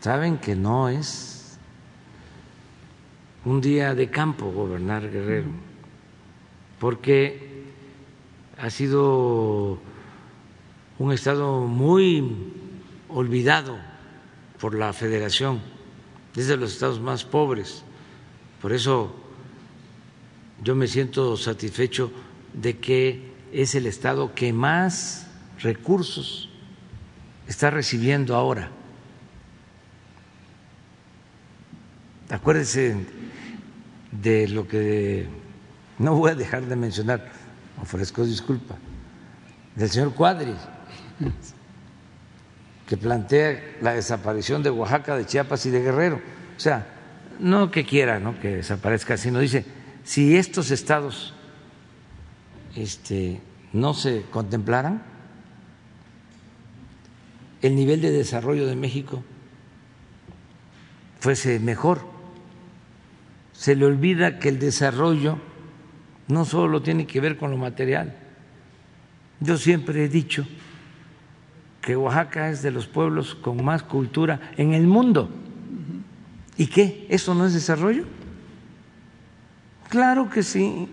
saben 0.00 0.38
que 0.38 0.54
no 0.54 0.88
es 0.88 1.58
un 3.44 3.60
día 3.60 3.96
de 3.96 4.10
campo 4.10 4.52
gobernar 4.52 5.10
Guerrero, 5.10 5.66
porque 6.78 7.64
ha 8.58 8.70
sido 8.70 9.78
un 10.98 11.12
estado 11.12 11.62
muy 11.62 12.52
olvidado 13.08 13.78
por 14.60 14.74
la 14.74 14.92
federación, 14.92 15.60
es 16.34 16.48
de 16.48 16.56
los 16.56 16.72
estados 16.72 17.00
más 17.00 17.24
pobres. 17.24 17.82
Por 18.60 18.72
eso 18.72 19.14
yo 20.62 20.74
me 20.74 20.86
siento 20.86 21.36
satisfecho 21.36 22.10
de 22.52 22.78
que 22.78 23.32
es 23.52 23.74
el 23.74 23.86
estado 23.86 24.34
que 24.34 24.52
más 24.52 25.26
recursos 25.60 26.48
está 27.46 27.70
recibiendo 27.70 28.34
ahora. 28.34 28.70
Acuérdense 32.28 32.96
de 34.10 34.48
lo 34.48 34.66
que 34.66 35.26
no 35.98 36.14
voy 36.14 36.32
a 36.32 36.34
dejar 36.34 36.66
de 36.66 36.76
mencionar, 36.76 37.26
ofrezco 37.80 38.24
disculpa, 38.24 38.76
del 39.74 39.90
señor 39.90 40.14
Cuadri 40.14 40.54
que 42.86 42.96
plantea 42.96 43.76
la 43.80 43.94
desaparición 43.94 44.62
de 44.62 44.70
Oaxaca, 44.70 45.16
de 45.16 45.26
Chiapas 45.26 45.66
y 45.66 45.70
de 45.70 45.82
Guerrero. 45.82 46.20
O 46.56 46.60
sea, 46.60 46.86
no 47.40 47.70
que 47.70 47.84
quiera 47.84 48.20
¿no? 48.20 48.38
que 48.38 48.56
desaparezca, 48.56 49.16
sino 49.16 49.40
dice, 49.40 49.64
si 50.04 50.36
estos 50.36 50.70
estados 50.70 51.34
este, 52.76 53.40
no 53.72 53.92
se 53.92 54.22
contemplaran, 54.30 55.02
el 57.62 57.74
nivel 57.74 58.00
de 58.00 58.12
desarrollo 58.12 58.66
de 58.66 58.76
México 58.76 59.24
fuese 61.18 61.58
mejor. 61.58 62.02
Se 63.52 63.74
le 63.74 63.86
olvida 63.86 64.38
que 64.38 64.48
el 64.48 64.60
desarrollo 64.60 65.38
no 66.28 66.44
solo 66.44 66.82
tiene 66.82 67.06
que 67.06 67.20
ver 67.20 67.36
con 67.36 67.50
lo 67.50 67.56
material. 67.56 68.14
Yo 69.40 69.56
siempre 69.56 70.04
he 70.04 70.08
dicho 70.08 70.46
que 71.80 71.96
Oaxaca 71.96 72.50
es 72.50 72.62
de 72.62 72.70
los 72.70 72.86
pueblos 72.86 73.34
con 73.34 73.64
más 73.64 73.82
cultura 73.82 74.52
en 74.56 74.74
el 74.74 74.86
mundo. 74.86 75.30
¿Y 76.56 76.66
qué? 76.66 77.06
¿Eso 77.08 77.34
no 77.34 77.46
es 77.46 77.54
desarrollo? 77.54 78.04
Claro 79.88 80.28
que 80.28 80.42
sí. 80.42 80.88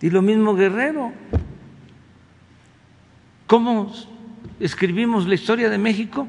Y 0.00 0.10
lo 0.10 0.20
mismo 0.20 0.54
Guerrero. 0.54 1.12
¿Cómo 3.46 3.92
escribimos 4.58 5.26
la 5.26 5.34
historia 5.34 5.70
de 5.70 5.78
México? 5.78 6.26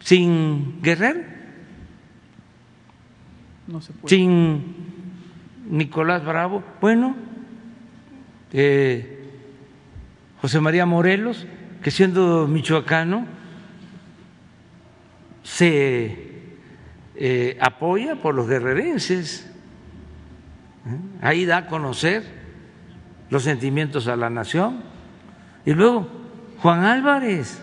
Sin 0.00 0.82
Guerrero. 0.82 1.39
Sin 4.06 4.74
Nicolás 5.68 6.24
Bravo. 6.24 6.62
Bueno, 6.80 7.14
eh, 8.52 9.28
José 10.40 10.60
María 10.60 10.86
Morelos, 10.86 11.46
que 11.82 11.90
siendo 11.90 12.48
michoacano 12.48 13.26
se 15.42 16.30
eh, 17.14 17.58
apoya 17.60 18.16
por 18.16 18.34
los 18.34 18.48
guerrerenses. 18.48 19.50
¿eh? 20.86 20.98
Ahí 21.22 21.44
da 21.44 21.58
a 21.58 21.66
conocer 21.66 22.24
los 23.30 23.44
sentimientos 23.44 24.08
a 24.08 24.16
la 24.16 24.30
nación. 24.30 24.82
Y 25.64 25.74
luego, 25.74 26.08
Juan 26.58 26.84
Álvarez, 26.84 27.60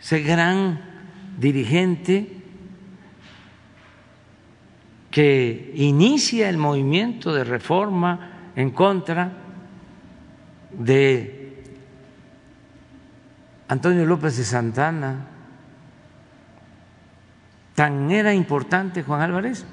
ese 0.00 0.22
gran 0.22 0.89
dirigente 1.40 2.36
que 5.10 5.72
inicia 5.74 6.48
el 6.50 6.58
movimiento 6.58 7.32
de 7.34 7.44
reforma 7.44 8.52
en 8.54 8.70
contra 8.70 9.32
de 10.70 11.64
Antonio 13.68 14.04
López 14.04 14.36
de 14.36 14.44
Santana. 14.44 15.26
Tan 17.74 18.10
era 18.10 18.34
importante 18.34 19.02
Juan 19.02 19.22
Álvarez 19.22 19.64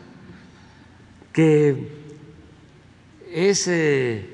que 1.34 1.92
es 3.32 3.68
eh, 3.68 4.34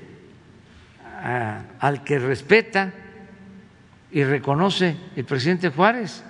al 1.80 2.04
que 2.06 2.20
respeta 2.20 2.94
y 4.10 4.24
reconoce 4.24 4.96
el 5.16 5.26
presidente 5.26 5.68
Juárez. 5.68 6.24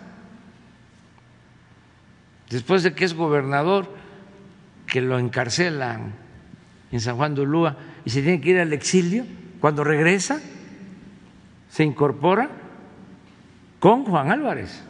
Después 2.53 2.83
de 2.83 2.93
que 2.93 3.03
es 3.03 3.15
gobernador, 3.15 3.89
que 4.85 5.01
lo 5.01 5.17
encarcelan 5.17 6.13
en 6.91 6.99
San 7.01 7.15
Juan 7.15 7.33
de 7.33 7.41
Ulúa 7.41 7.77
y 8.05 8.11
se 8.11 8.21
tiene 8.21 8.39
que 8.41 8.51
ir 8.51 8.59
al 8.59 8.71
exilio, 8.73 9.25
cuando 9.59 9.83
regresa, 9.83 10.39
se 11.67 11.83
incorpora 11.83 12.51
con 13.79 14.05
Juan 14.05 14.31
Álvarez, 14.31 14.83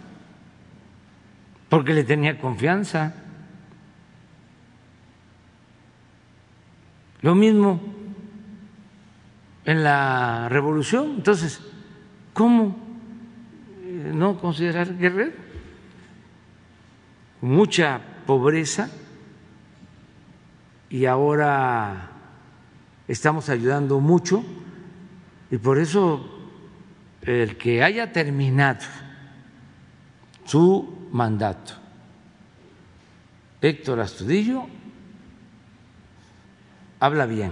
porque 1.69 1.93
le 1.93 2.03
tenía 2.03 2.37
confianza. 2.37 3.15
Lo 7.21 7.33
mismo 7.33 7.79
en 9.63 9.85
la 9.85 10.49
revolución. 10.49 11.13
Entonces, 11.15 11.61
¿cómo 12.33 12.75
eh, 13.85 14.11
no 14.13 14.37
considerar 14.37 14.97
Guerrero? 14.97 15.42
Mucha 17.43 17.99
pobreza 18.25 18.89
y 20.89 21.05
ahora 21.07 22.09
estamos 23.05 23.49
ayudando 23.49 23.99
mucho 23.99 24.45
y 25.51 25.57
por 25.57 25.77
eso 25.77 26.25
el 27.21 27.57
que 27.57 27.83
haya 27.83 28.13
terminado 28.13 28.85
su 30.45 31.09
mandato, 31.11 31.73
Héctor 33.59 33.99
Astudillo, 33.99 34.63
habla 37.01 37.25
bien, 37.25 37.51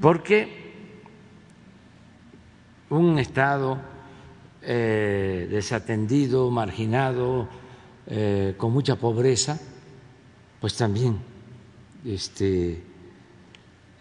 porque 0.00 1.02
un 2.88 3.16
Estado 3.20 3.78
eh, 4.60 5.46
desatendido, 5.48 6.50
marginado, 6.50 7.48
eh, 8.12 8.54
con 8.56 8.72
mucha 8.72 8.96
pobreza, 8.96 9.56
pues 10.60 10.76
también 10.76 11.16
este, 12.04 12.82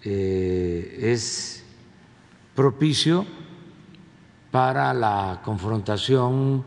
eh, 0.03 0.99
es 0.99 1.64
propicio 2.55 3.24
para 4.49 4.95
la 4.95 5.41
confrontación, 5.45 6.64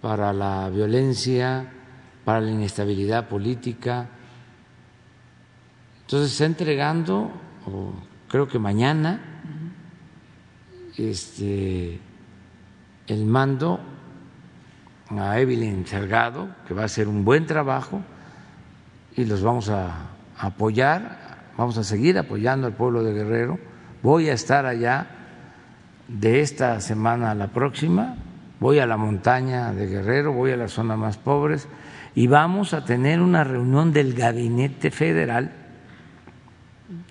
para 0.00 0.32
la 0.32 0.70
violencia, 0.70 1.70
para 2.24 2.40
la 2.40 2.50
inestabilidad 2.50 3.28
política. 3.28 4.08
Entonces 6.00 6.30
se 6.30 6.32
está 6.32 6.46
entregando, 6.46 7.30
o 7.66 7.92
creo 8.28 8.48
que 8.48 8.58
mañana, 8.58 9.20
este, 10.96 12.00
el 13.08 13.26
mando 13.26 13.91
a 15.18 15.38
Evelyn 15.38 15.86
Salgado, 15.86 16.48
que 16.66 16.74
va 16.74 16.82
a 16.82 16.86
hacer 16.86 17.08
un 17.08 17.24
buen 17.24 17.46
trabajo 17.46 18.02
y 19.16 19.24
los 19.24 19.42
vamos 19.42 19.68
a 19.68 20.10
apoyar, 20.38 21.38
vamos 21.56 21.78
a 21.78 21.84
seguir 21.84 22.18
apoyando 22.18 22.66
al 22.66 22.72
pueblo 22.74 23.02
de 23.04 23.12
Guerrero. 23.12 23.58
Voy 24.02 24.28
a 24.28 24.32
estar 24.32 24.66
allá 24.66 25.06
de 26.08 26.40
esta 26.40 26.80
semana 26.80 27.30
a 27.30 27.34
la 27.34 27.48
próxima, 27.48 28.16
voy 28.60 28.78
a 28.78 28.86
la 28.86 28.96
montaña 28.96 29.72
de 29.72 29.86
Guerrero, 29.86 30.32
voy 30.32 30.52
a 30.52 30.56
las 30.56 30.72
zonas 30.72 30.98
más 30.98 31.16
pobres 31.16 31.68
y 32.14 32.26
vamos 32.26 32.74
a 32.74 32.84
tener 32.84 33.20
una 33.20 33.44
reunión 33.44 33.92
del 33.92 34.14
gabinete 34.14 34.90
federal, 34.90 35.52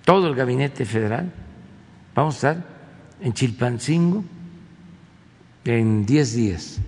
todo 0.04 0.28
el 0.28 0.34
gabinete 0.34 0.84
federal, 0.84 1.32
vamos 2.14 2.34
a 2.34 2.52
estar 2.52 2.66
en 3.20 3.32
Chilpancingo 3.32 4.24
en 5.64 6.04
10 6.04 6.34
días, 6.34 6.80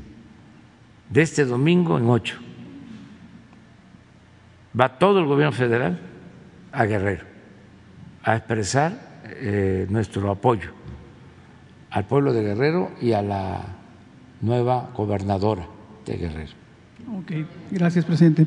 de 1.10 1.22
este 1.22 1.44
domingo 1.44 1.98
en 1.98 2.08
ocho. 2.08 2.36
Va 4.78 4.98
todo 4.98 5.20
el 5.20 5.26
gobierno 5.26 5.52
federal 5.52 6.00
a 6.72 6.84
Guerrero 6.84 7.24
a 8.24 8.36
expresar 8.36 9.22
eh, 9.26 9.86
nuestro 9.90 10.30
apoyo 10.30 10.70
al 11.90 12.06
pueblo 12.06 12.32
de 12.32 12.42
Guerrero 12.42 12.90
y 13.00 13.12
a 13.12 13.22
la 13.22 13.60
nueva 14.40 14.90
gobernadora 14.96 15.66
de 16.04 16.16
Guerrero. 16.16 16.52
Ok, 17.18 17.32
gracias, 17.70 18.04
presidente. 18.04 18.46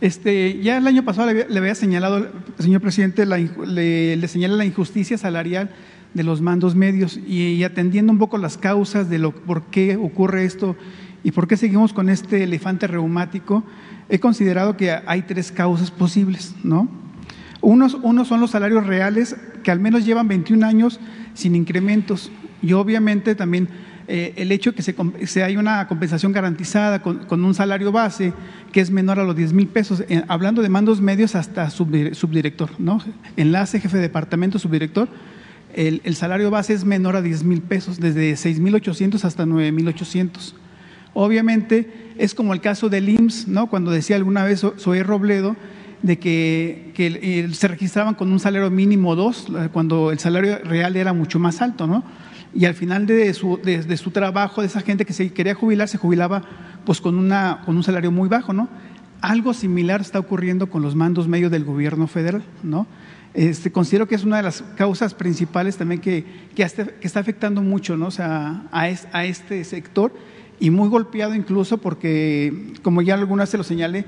Este, 0.00 0.60
ya 0.60 0.78
el 0.78 0.86
año 0.86 1.04
pasado 1.04 1.26
le 1.26 1.42
había, 1.42 1.48
le 1.48 1.58
había 1.58 1.74
señalado, 1.74 2.28
señor 2.58 2.80
presidente, 2.80 3.26
la 3.26 3.36
le, 3.38 4.16
le 4.16 4.28
señala 4.28 4.56
la 4.56 4.64
injusticia 4.64 5.18
salarial 5.18 5.70
de 6.14 6.22
los 6.22 6.40
mandos 6.40 6.74
medios 6.74 7.18
y, 7.26 7.54
y 7.54 7.64
atendiendo 7.64 8.12
un 8.12 8.18
poco 8.18 8.38
las 8.38 8.56
causas 8.56 9.10
de 9.10 9.18
lo 9.18 9.32
por 9.32 9.66
qué 9.66 9.96
ocurre 9.96 10.44
esto 10.44 10.76
y 11.24 11.32
por 11.32 11.46
qué 11.48 11.56
seguimos 11.56 11.92
con 11.92 12.08
este 12.08 12.44
elefante 12.44 12.86
reumático, 12.86 13.64
he 14.08 14.18
considerado 14.20 14.76
que 14.76 14.90
hay 15.06 15.22
tres 15.22 15.52
causas 15.52 15.90
posibles, 15.90 16.54
¿no? 16.62 16.88
Unos, 17.60 17.94
unos 17.94 18.28
son 18.28 18.40
los 18.40 18.50
salarios 18.52 18.86
reales 18.86 19.36
que 19.64 19.70
al 19.70 19.80
menos 19.80 20.04
llevan 20.06 20.28
21 20.28 20.64
años 20.64 21.00
sin 21.34 21.56
incrementos 21.56 22.30
y 22.62 22.72
obviamente 22.72 23.34
también 23.34 23.68
eh, 24.06 24.32
el 24.36 24.52
hecho 24.52 24.70
de 24.70 24.76
que 24.76 24.82
se, 24.82 24.94
se 25.26 25.42
hay 25.42 25.56
una 25.56 25.86
compensación 25.88 26.32
garantizada 26.32 27.02
con, 27.02 27.26
con 27.26 27.44
un 27.44 27.54
salario 27.54 27.90
base 27.92 28.32
que 28.72 28.80
es 28.80 28.90
menor 28.90 29.18
a 29.18 29.24
los 29.24 29.36
10 29.36 29.52
mil 29.52 29.66
pesos, 29.66 30.02
eh, 30.08 30.22
hablando 30.28 30.62
de 30.62 30.68
mandos 30.68 31.00
medios 31.00 31.34
hasta 31.34 31.66
subdir- 31.68 32.14
subdirector, 32.14 32.70
¿no? 32.78 33.02
Enlace, 33.36 33.80
jefe 33.80 33.96
de 33.96 34.02
departamento, 34.04 34.58
subdirector, 34.58 35.08
el, 35.74 36.00
el 36.04 36.14
salario 36.14 36.50
base 36.50 36.72
es 36.72 36.84
menor 36.84 37.16
a 37.16 37.22
10 37.22 37.42
mil 37.44 37.60
pesos, 37.60 37.98
desde 38.00 38.34
6 38.36 38.60
mil 38.60 38.74
800 38.76 39.24
hasta 39.24 39.44
9 39.44 39.72
mil 39.72 39.88
800. 39.88 40.54
Obviamente 41.20 41.90
es 42.16 42.32
como 42.32 42.54
el 42.54 42.60
caso 42.60 42.88
del 42.88 43.08
IMSS, 43.08 43.48
¿no? 43.48 43.66
Cuando 43.68 43.90
decía 43.90 44.14
alguna 44.14 44.44
vez 44.44 44.60
So- 44.60 44.74
Zoé 44.78 45.02
Robledo 45.02 45.56
de 46.00 46.20
que, 46.20 46.92
el- 46.96 47.56
se 47.56 47.66
registraban 47.66 48.14
con 48.14 48.30
un 48.30 48.38
salario 48.38 48.70
mínimo 48.70 49.16
dos, 49.16 49.48
la- 49.48 49.68
cuando 49.68 50.12
el 50.12 50.20
salario 50.20 50.58
real 50.62 50.94
era 50.94 51.12
mucho 51.12 51.40
más 51.40 51.60
alto, 51.60 51.88
¿no? 51.88 52.04
Y 52.54 52.66
al 52.66 52.74
final 52.74 53.06
de 53.08 53.34
su, 53.34 53.58
trabajo, 54.12 54.60
de 54.60 54.68
esa 54.68 54.80
gente 54.80 55.04
que 55.04 55.12
se 55.12 55.32
quería 55.32 55.56
jubilar, 55.56 55.88
se 55.88 55.98
jubilaba 55.98 56.42
pues 56.84 57.00
con, 57.00 57.18
una, 57.18 57.62
con 57.66 57.76
un 57.76 57.82
salario 57.82 58.12
muy 58.12 58.28
bajo, 58.28 58.52
¿no? 58.52 58.68
Algo 59.20 59.54
similar 59.54 60.00
está 60.00 60.20
ocurriendo 60.20 60.70
con 60.70 60.82
los 60.82 60.94
mandos 60.94 61.26
medios 61.26 61.50
del 61.50 61.64
gobierno 61.64 62.06
federal, 62.06 62.44
¿no? 62.62 62.86
Este, 63.34 63.72
considero 63.72 64.06
que 64.06 64.14
es 64.14 64.22
una 64.22 64.36
de 64.36 64.44
las 64.44 64.62
causas 64.76 65.14
principales 65.14 65.76
también 65.76 66.00
que, 66.00 66.24
que, 66.54 66.62
está 66.62 67.18
afectando 67.20 67.60
mucho 67.60 67.96
¿no? 67.96 68.08
a, 68.20 68.62
a 68.70 69.24
este 69.24 69.64
sector 69.64 70.12
y 70.60 70.70
muy 70.70 70.88
golpeado 70.88 71.34
incluso 71.34 71.78
porque, 71.78 72.72
como 72.82 73.02
ya 73.02 73.14
algunas 73.14 73.48
se 73.48 73.58
lo 73.58 73.64
señalé, 73.64 74.04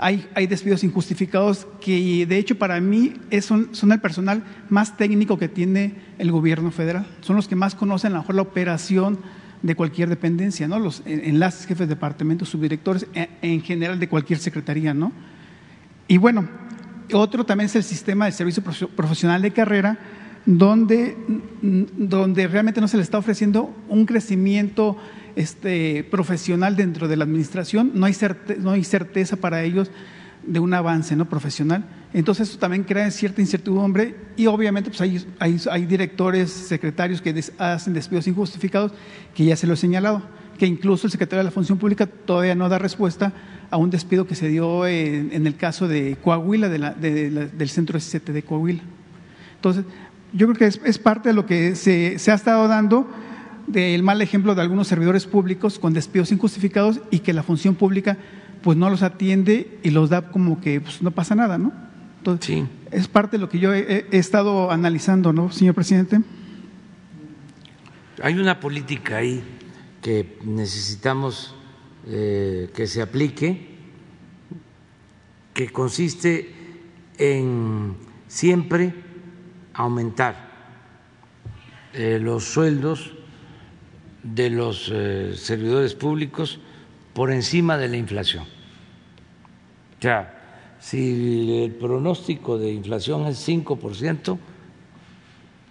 hay, 0.00 0.26
hay, 0.34 0.46
despidos 0.46 0.84
injustificados 0.84 1.66
que 1.80 2.24
de 2.24 2.38
hecho 2.38 2.56
para 2.56 2.80
mí 2.80 3.14
son, 3.42 3.74
son, 3.74 3.90
el 3.90 4.00
personal 4.00 4.44
más 4.68 4.96
técnico 4.96 5.38
que 5.38 5.48
tiene 5.48 5.94
el 6.18 6.30
gobierno 6.30 6.70
federal. 6.70 7.04
Son 7.20 7.34
los 7.34 7.48
que 7.48 7.56
más 7.56 7.74
conocen 7.74 8.12
a 8.12 8.16
lo 8.16 8.20
mejor 8.20 8.36
la 8.36 8.42
operación 8.42 9.18
de 9.62 9.74
cualquier 9.74 10.08
dependencia, 10.08 10.68
¿no? 10.68 10.78
Los 10.78 11.02
enlaces, 11.04 11.66
jefes 11.66 11.88
de 11.88 11.96
departamento, 11.96 12.44
subdirectores, 12.44 13.08
en, 13.12 13.28
en 13.42 13.60
general 13.60 13.98
de 13.98 14.08
cualquier 14.08 14.38
secretaría, 14.38 14.94
¿no? 14.94 15.12
Y 16.06 16.16
bueno, 16.16 16.48
otro 17.12 17.44
también 17.44 17.66
es 17.66 17.76
el 17.76 17.84
sistema 17.84 18.26
de 18.26 18.32
servicio 18.32 18.62
profesional 18.62 19.42
de 19.42 19.50
carrera, 19.50 19.98
donde, 20.46 21.16
donde 21.60 22.46
realmente 22.46 22.80
no 22.80 22.88
se 22.88 22.96
le 22.96 23.02
está 23.02 23.18
ofreciendo 23.18 23.74
un 23.88 24.06
crecimiento 24.06 24.96
este, 25.38 26.02
profesional 26.10 26.74
dentro 26.74 27.06
de 27.06 27.16
la 27.16 27.22
administración, 27.22 27.92
no 27.94 28.06
hay, 28.06 28.12
certeza, 28.12 28.60
no 28.60 28.72
hay 28.72 28.82
certeza 28.82 29.36
para 29.36 29.62
ellos 29.62 29.88
de 30.44 30.58
un 30.58 30.74
avance 30.74 31.14
¿no? 31.14 31.28
profesional. 31.28 31.84
Entonces 32.12 32.48
eso 32.48 32.58
también 32.58 32.82
crea 32.82 33.08
cierta 33.12 33.40
incertidumbre 33.40 34.16
y 34.36 34.46
obviamente 34.46 34.90
pues 34.90 35.00
hay, 35.00 35.24
hay, 35.38 35.60
hay 35.70 35.86
directores, 35.86 36.50
secretarios 36.50 37.22
que 37.22 37.44
hacen 37.58 37.94
despidos 37.94 38.26
injustificados, 38.26 38.92
que 39.32 39.44
ya 39.44 39.54
se 39.54 39.68
lo 39.68 39.74
he 39.74 39.76
señalado, 39.76 40.22
que 40.58 40.66
incluso 40.66 41.06
el 41.06 41.12
secretario 41.12 41.38
de 41.38 41.44
la 41.44 41.52
Función 41.52 41.78
Pública 41.78 42.06
todavía 42.06 42.56
no 42.56 42.68
da 42.68 42.78
respuesta 42.78 43.32
a 43.70 43.76
un 43.76 43.90
despido 43.90 44.26
que 44.26 44.34
se 44.34 44.48
dio 44.48 44.88
en, 44.88 45.30
en 45.32 45.46
el 45.46 45.54
caso 45.54 45.86
de 45.86 46.16
Coahuila, 46.24 46.68
de 46.68 46.78
la, 46.80 46.94
de 46.94 47.30
del 47.30 47.68
centro 47.68 48.00
SCT 48.00 48.30
de 48.30 48.42
Coahuila. 48.42 48.82
Entonces, 49.54 49.84
yo 50.32 50.48
creo 50.48 50.58
que 50.58 50.66
es, 50.66 50.80
es 50.84 50.98
parte 50.98 51.28
de 51.28 51.34
lo 51.34 51.46
que 51.46 51.76
se, 51.76 52.18
se 52.18 52.32
ha 52.32 52.34
estado 52.34 52.66
dando 52.66 53.08
del 53.68 54.02
mal 54.02 54.20
ejemplo 54.22 54.54
de 54.54 54.62
algunos 54.62 54.88
servidores 54.88 55.26
públicos 55.26 55.78
con 55.78 55.92
despidos 55.92 56.32
injustificados 56.32 57.00
y 57.10 57.20
que 57.20 57.32
la 57.32 57.42
función 57.42 57.74
pública 57.74 58.18
pues 58.62 58.76
no 58.76 58.90
los 58.90 59.02
atiende 59.02 59.78
y 59.82 59.90
los 59.90 60.10
da 60.10 60.30
como 60.30 60.60
que 60.60 60.80
pues, 60.80 61.02
no 61.02 61.10
pasa 61.10 61.34
nada, 61.34 61.58
¿no? 61.58 61.72
Entonces, 62.18 62.46
sí. 62.46 62.66
es 62.90 63.06
parte 63.06 63.36
de 63.36 63.40
lo 63.40 63.48
que 63.48 63.58
yo 63.58 63.72
he, 63.72 64.06
he, 64.10 64.18
estado 64.18 64.70
analizando, 64.70 65.32
¿no, 65.32 65.52
señor 65.52 65.74
presidente? 65.74 66.20
Hay 68.22 68.34
una 68.34 68.58
política 68.58 69.18
ahí 69.18 69.42
que 70.02 70.38
necesitamos 70.44 71.54
eh, 72.06 72.70
que 72.74 72.86
se 72.86 73.02
aplique, 73.02 73.76
que 75.54 75.70
consiste 75.70 76.54
en 77.18 77.96
siempre 78.26 78.94
aumentar 79.74 80.48
eh, 81.92 82.18
los 82.20 82.44
sueldos 82.44 83.17
de 84.22 84.50
los 84.50 84.90
eh, 84.92 85.34
servidores 85.36 85.94
públicos 85.94 86.58
por 87.14 87.30
encima 87.32 87.76
de 87.76 87.88
la 87.88 87.96
inflación. 87.96 88.44
O 88.44 90.02
sea, 90.02 90.76
si 90.80 91.64
el 91.64 91.72
pronóstico 91.72 92.58
de 92.58 92.72
inflación 92.72 93.26
es 93.26 93.46
5%, 93.48 94.38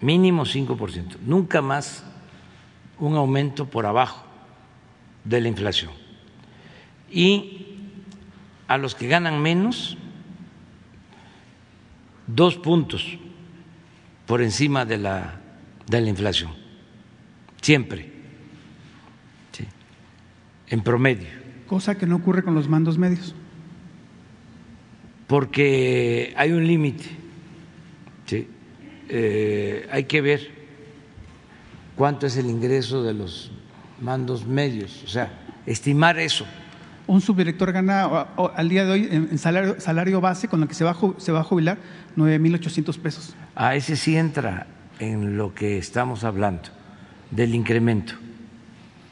mínimo 0.00 0.44
5%, 0.44 1.16
nunca 1.24 1.62
más 1.62 2.04
un 2.98 3.16
aumento 3.16 3.66
por 3.66 3.86
abajo 3.86 4.24
de 5.24 5.40
la 5.40 5.48
inflación. 5.48 5.92
Y 7.10 7.66
a 8.66 8.76
los 8.76 8.94
que 8.94 9.08
ganan 9.08 9.40
menos, 9.40 9.96
dos 12.26 12.56
puntos 12.56 13.18
por 14.26 14.42
encima 14.42 14.84
de 14.84 14.98
la, 14.98 15.40
de 15.86 16.00
la 16.02 16.08
inflación, 16.10 16.52
siempre 17.62 18.17
en 20.70 20.82
promedio. 20.82 21.28
Cosa 21.66 21.96
que 21.96 22.06
no 22.06 22.16
ocurre 22.16 22.42
con 22.42 22.54
los 22.54 22.68
mandos 22.68 22.98
medios. 22.98 23.34
Porque 25.26 26.32
hay 26.36 26.52
un 26.52 26.66
límite. 26.66 27.04
¿sí? 28.26 28.48
Eh, 29.08 29.88
hay 29.90 30.04
que 30.04 30.20
ver 30.20 30.50
cuánto 31.96 32.26
es 32.26 32.36
el 32.36 32.46
ingreso 32.46 33.02
de 33.02 33.14
los 33.14 33.50
mandos 34.00 34.46
medios, 34.46 35.02
o 35.04 35.08
sea, 35.08 35.32
estimar 35.66 36.18
eso. 36.18 36.46
Un 37.06 37.20
subdirector 37.20 37.72
gana 37.72 38.04
al 38.54 38.68
día 38.68 38.84
de 38.84 38.92
hoy 38.92 39.08
en 39.10 39.38
salario, 39.38 39.80
salario 39.80 40.20
base 40.20 40.46
con 40.46 40.62
el 40.62 40.68
que 40.68 40.74
se 40.74 40.84
va, 40.84 40.94
se 41.16 41.32
va 41.32 41.40
a 41.40 41.44
jubilar 41.44 41.78
9.800 42.16 42.98
pesos. 42.98 43.34
A 43.54 43.74
ese 43.74 43.96
sí 43.96 44.16
entra 44.16 44.66
en 44.98 45.38
lo 45.38 45.54
que 45.54 45.78
estamos 45.78 46.22
hablando, 46.24 46.68
del 47.30 47.54
incremento, 47.54 48.14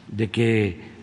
de 0.09 0.31
que 0.31 0.96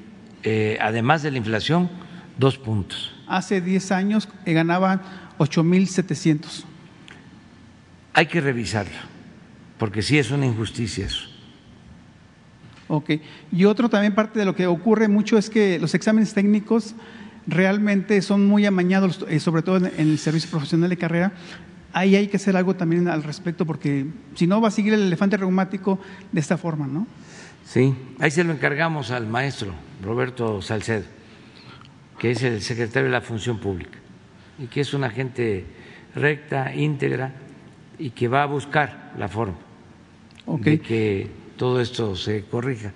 eh, 0.43 0.77
además 0.81 1.23
de 1.23 1.31
la 1.31 1.37
inflación, 1.37 1.89
dos 2.37 2.57
puntos. 2.57 3.13
Hace 3.27 3.61
10 3.61 3.91
años 3.91 4.29
eh, 4.45 4.53
ganaban 4.53 5.01
8.700. 5.39 6.65
Hay 8.13 8.27
que 8.27 8.41
revisarlo, 8.41 8.97
porque 9.77 10.01
sí 10.01 10.17
es 10.17 10.31
una 10.31 10.45
injusticia 10.45 11.05
eso. 11.05 11.27
Ok. 12.87 13.11
Y 13.51 13.65
otro 13.65 13.89
también 13.89 14.13
parte 14.13 14.39
de 14.39 14.45
lo 14.45 14.55
que 14.55 14.67
ocurre 14.67 15.07
mucho 15.07 15.37
es 15.37 15.49
que 15.49 15.79
los 15.79 15.95
exámenes 15.95 16.33
técnicos 16.33 16.95
realmente 17.47 18.21
son 18.21 18.45
muy 18.45 18.65
amañados, 18.65 19.25
eh, 19.29 19.39
sobre 19.39 19.61
todo 19.61 19.77
en 19.77 19.91
el 19.97 20.19
servicio 20.19 20.49
profesional 20.49 20.89
de 20.89 20.97
carrera. 20.97 21.31
Ahí 21.91 22.15
hay 22.15 22.27
que 22.27 22.37
hacer 22.37 22.57
algo 22.57 22.75
también 22.75 23.07
al 23.07 23.23
respecto, 23.23 23.65
porque 23.65 24.07
si 24.35 24.47
no 24.47 24.61
va 24.61 24.67
a 24.67 24.71
seguir 24.71 24.93
el 24.93 25.01
elefante 25.01 25.37
reumático 25.37 25.99
de 26.31 26.39
esta 26.39 26.57
forma, 26.57 26.87
¿no? 26.87 27.07
Sí, 27.65 27.95
ahí 28.19 28.29
se 28.29 28.43
lo 28.43 28.51
encargamos 28.53 29.11
al 29.11 29.27
maestro 29.27 29.73
Roberto 30.03 30.61
Salcedo, 30.61 31.05
que 32.19 32.31
es 32.31 32.43
el 32.43 32.61
secretario 32.61 33.05
de 33.05 33.11
la 33.11 33.21
Función 33.21 33.59
Pública 33.59 33.97
y 34.59 34.67
que 34.67 34.81
es 34.81 34.93
una 34.93 35.09
gente 35.09 35.65
recta, 36.15 36.73
íntegra 36.75 37.33
y 37.97 38.11
que 38.11 38.27
va 38.27 38.43
a 38.43 38.45
buscar 38.45 39.13
la 39.17 39.27
forma 39.27 39.57
okay. 40.45 40.77
de 40.77 40.81
que 40.81 41.31
todo 41.57 41.81
esto 41.81 42.15
se 42.15 42.43
corrija. 42.43 42.91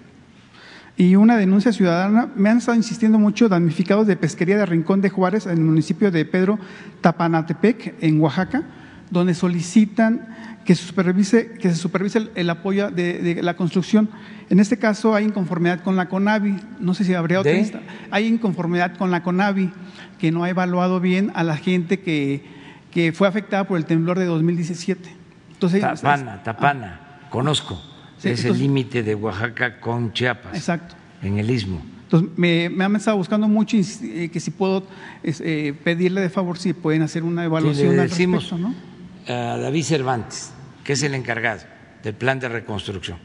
Y 0.99 1.15
una 1.15 1.37
denuncia 1.37 1.71
ciudadana, 1.71 2.31
me 2.35 2.49
han 2.49 2.57
estado 2.57 2.75
insistiendo 2.75 3.19
mucho 3.19 3.47
damnificados 3.47 4.07
de 4.07 4.15
pesquería 4.15 4.57
de 4.57 4.65
Rincón 4.65 4.99
de 4.99 5.09
Juárez 5.09 5.45
en 5.45 5.53
el 5.53 5.63
municipio 5.63 6.09
de 6.09 6.25
Pedro 6.25 6.57
Tapanatepec, 7.01 7.95
en 8.01 8.19
Oaxaca, 8.19 8.63
donde 9.11 9.35
solicitan 9.35 10.46
que 10.67 10.75
se 10.75 10.83
supervise, 10.85 11.51
que 11.51 11.69
se 11.69 11.77
supervise 11.77 12.17
el, 12.17 12.31
el 12.35 12.49
apoyo 12.49 12.91
de, 12.91 13.19
de, 13.19 13.41
la 13.41 13.55
construcción. 13.55 14.09
En 14.49 14.59
este 14.59 14.77
caso 14.77 15.15
hay 15.15 15.23
inconformidad 15.23 15.79
con 15.81 15.95
la 15.95 16.09
CONAVI, 16.09 16.57
no 16.81 16.93
sé 16.93 17.05
si 17.05 17.13
habría 17.13 17.39
otra 17.39 17.53
lista. 17.53 17.79
Hay 18.11 18.27
inconformidad 18.27 18.97
con 18.97 19.09
la 19.09 19.23
CONAVI, 19.23 19.71
que 20.19 20.29
no 20.29 20.43
ha 20.43 20.49
evaluado 20.49 20.99
bien 20.99 21.31
a 21.35 21.45
la 21.45 21.55
gente 21.55 22.01
que, 22.01 22.43
que 22.91 23.13
fue 23.13 23.29
afectada 23.29 23.65
por 23.65 23.77
el 23.77 23.85
temblor 23.85 24.19
de 24.19 24.25
2017. 24.25 25.09
Entonces, 25.53 25.79
Tapana, 25.79 26.43
Tapana, 26.43 26.99
ah, 27.01 27.29
conozco. 27.29 27.81
Sí, 28.17 28.27
es 28.27 28.39
entonces, 28.41 28.51
el 28.51 28.57
límite 28.59 29.03
de 29.03 29.15
Oaxaca 29.15 29.79
con 29.79 30.11
Chiapas. 30.11 30.53
Exacto. 30.53 30.95
En 31.21 31.37
el 31.37 31.49
istmo. 31.49 31.81
Entonces, 32.03 32.29
me, 32.35 32.69
me 32.69 32.83
han 32.83 32.93
estado 32.97 33.15
buscando 33.15 33.47
mucho 33.47 33.77
y, 33.77 33.85
eh, 34.03 34.29
que 34.33 34.41
si 34.41 34.51
puedo 34.51 34.85
eh, 35.23 35.73
pedirle 35.85 36.19
de 36.19 36.29
favor 36.29 36.57
si 36.57 36.73
pueden 36.73 37.03
hacer 37.03 37.23
una 37.23 37.45
evaluación 37.45 37.91
sí, 37.91 37.95
le 37.95 38.01
al 38.01 38.09
decimos 38.09 38.43
respecto, 38.43 38.67
¿no? 38.67 38.97
a 39.33 39.57
David 39.57 39.83
Cervantes, 39.83 40.51
que 40.87 40.93
es 40.93 41.03
el 41.03 41.13
encargado 41.15 41.59
del 42.01 42.13
plan 42.13 42.39
de 42.39 42.47
reconstrucción, 42.47 43.17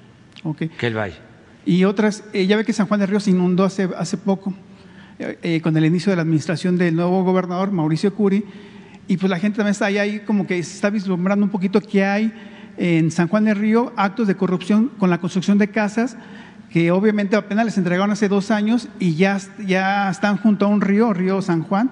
okay. 0.43 0.69
que 0.69 0.89
él 0.89 0.95
vaya. 0.95 1.15
Y 1.65 1.85
otras, 1.85 2.25
eh, 2.33 2.45
ya 2.45 2.57
ve 2.57 2.65
que 2.65 2.73
San 2.73 2.89
Juan 2.89 2.99
de 2.99 3.07
Río 3.07 3.21
se 3.21 3.31
inundó 3.31 3.63
hace, 3.63 3.89
hace 3.97 4.17
poco, 4.17 4.53
eh, 5.21 5.61
con 5.63 5.77
el 5.77 5.85
inicio 5.85 6.11
de 6.11 6.17
la 6.17 6.23
administración 6.23 6.77
del 6.77 6.97
nuevo 6.97 7.23
gobernador, 7.23 7.71
Mauricio 7.71 8.13
Curi, 8.17 8.45
y 9.07 9.17
pues 9.17 9.31
la 9.31 9.39
gente 9.39 9.59
también 9.59 9.71
está 9.71 9.87
ahí, 9.87 9.99
ahí 9.99 10.19
como 10.27 10.45
que 10.45 10.61
se 10.65 10.75
está 10.75 10.91
vislumbrando 10.91 11.45
un 11.45 11.53
poquito 11.53 11.81
que 11.81 12.05
hay 12.05 12.33
en 12.79 13.13
San 13.13 13.29
Juan 13.29 13.45
del 13.45 13.55
Río 13.55 13.93
actos 13.97 14.27
de 14.27 14.35
corrupción 14.35 14.91
con 14.99 15.09
la 15.09 15.19
construcción 15.19 15.57
de 15.59 15.69
casas 15.69 16.17
que 16.69 16.91
obviamente 16.91 17.37
apenas 17.37 17.65
les 17.65 17.79
entregaron 17.79 18.11
hace 18.11 18.27
dos 18.27 18.51
años 18.51 18.89
y 18.99 19.15
ya, 19.15 19.39
ya 19.65 20.11
están 20.11 20.37
junto 20.37 20.65
a 20.65 20.69
un 20.69 20.81
río, 20.81 21.13
río 21.13 21.41
San 21.43 21.63
Juan, 21.63 21.91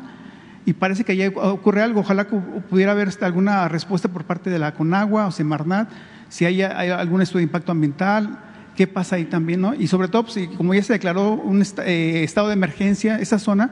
y 0.66 0.72
parece 0.74 1.04
que 1.04 1.16
ya 1.16 1.28
ocurre 1.28 1.82
algo. 1.82 2.00
Ojalá 2.00 2.26
pudiera 2.26 2.92
haber 2.92 3.10
alguna 3.20 3.68
respuesta 3.68 4.08
por 4.08 4.24
parte 4.24 4.50
de 4.50 4.58
la 4.58 4.74
Conagua 4.74 5.26
o 5.26 5.32
Semarnat, 5.32 5.90
si 6.28 6.44
hay, 6.44 6.62
hay 6.62 6.90
algún 6.90 7.22
estudio 7.22 7.40
de 7.40 7.44
impacto 7.44 7.72
ambiental, 7.72 8.38
qué 8.76 8.86
pasa 8.86 9.16
ahí 9.16 9.24
también, 9.24 9.60
¿no? 9.60 9.74
Y 9.74 9.88
sobre 9.88 10.08
todo, 10.08 10.24
pues, 10.24 10.48
como 10.56 10.74
ya 10.74 10.82
se 10.82 10.92
declaró 10.92 11.32
un 11.32 11.62
eh, 11.84 12.22
estado 12.22 12.48
de 12.48 12.54
emergencia, 12.54 13.18
esa 13.18 13.38
zona, 13.38 13.70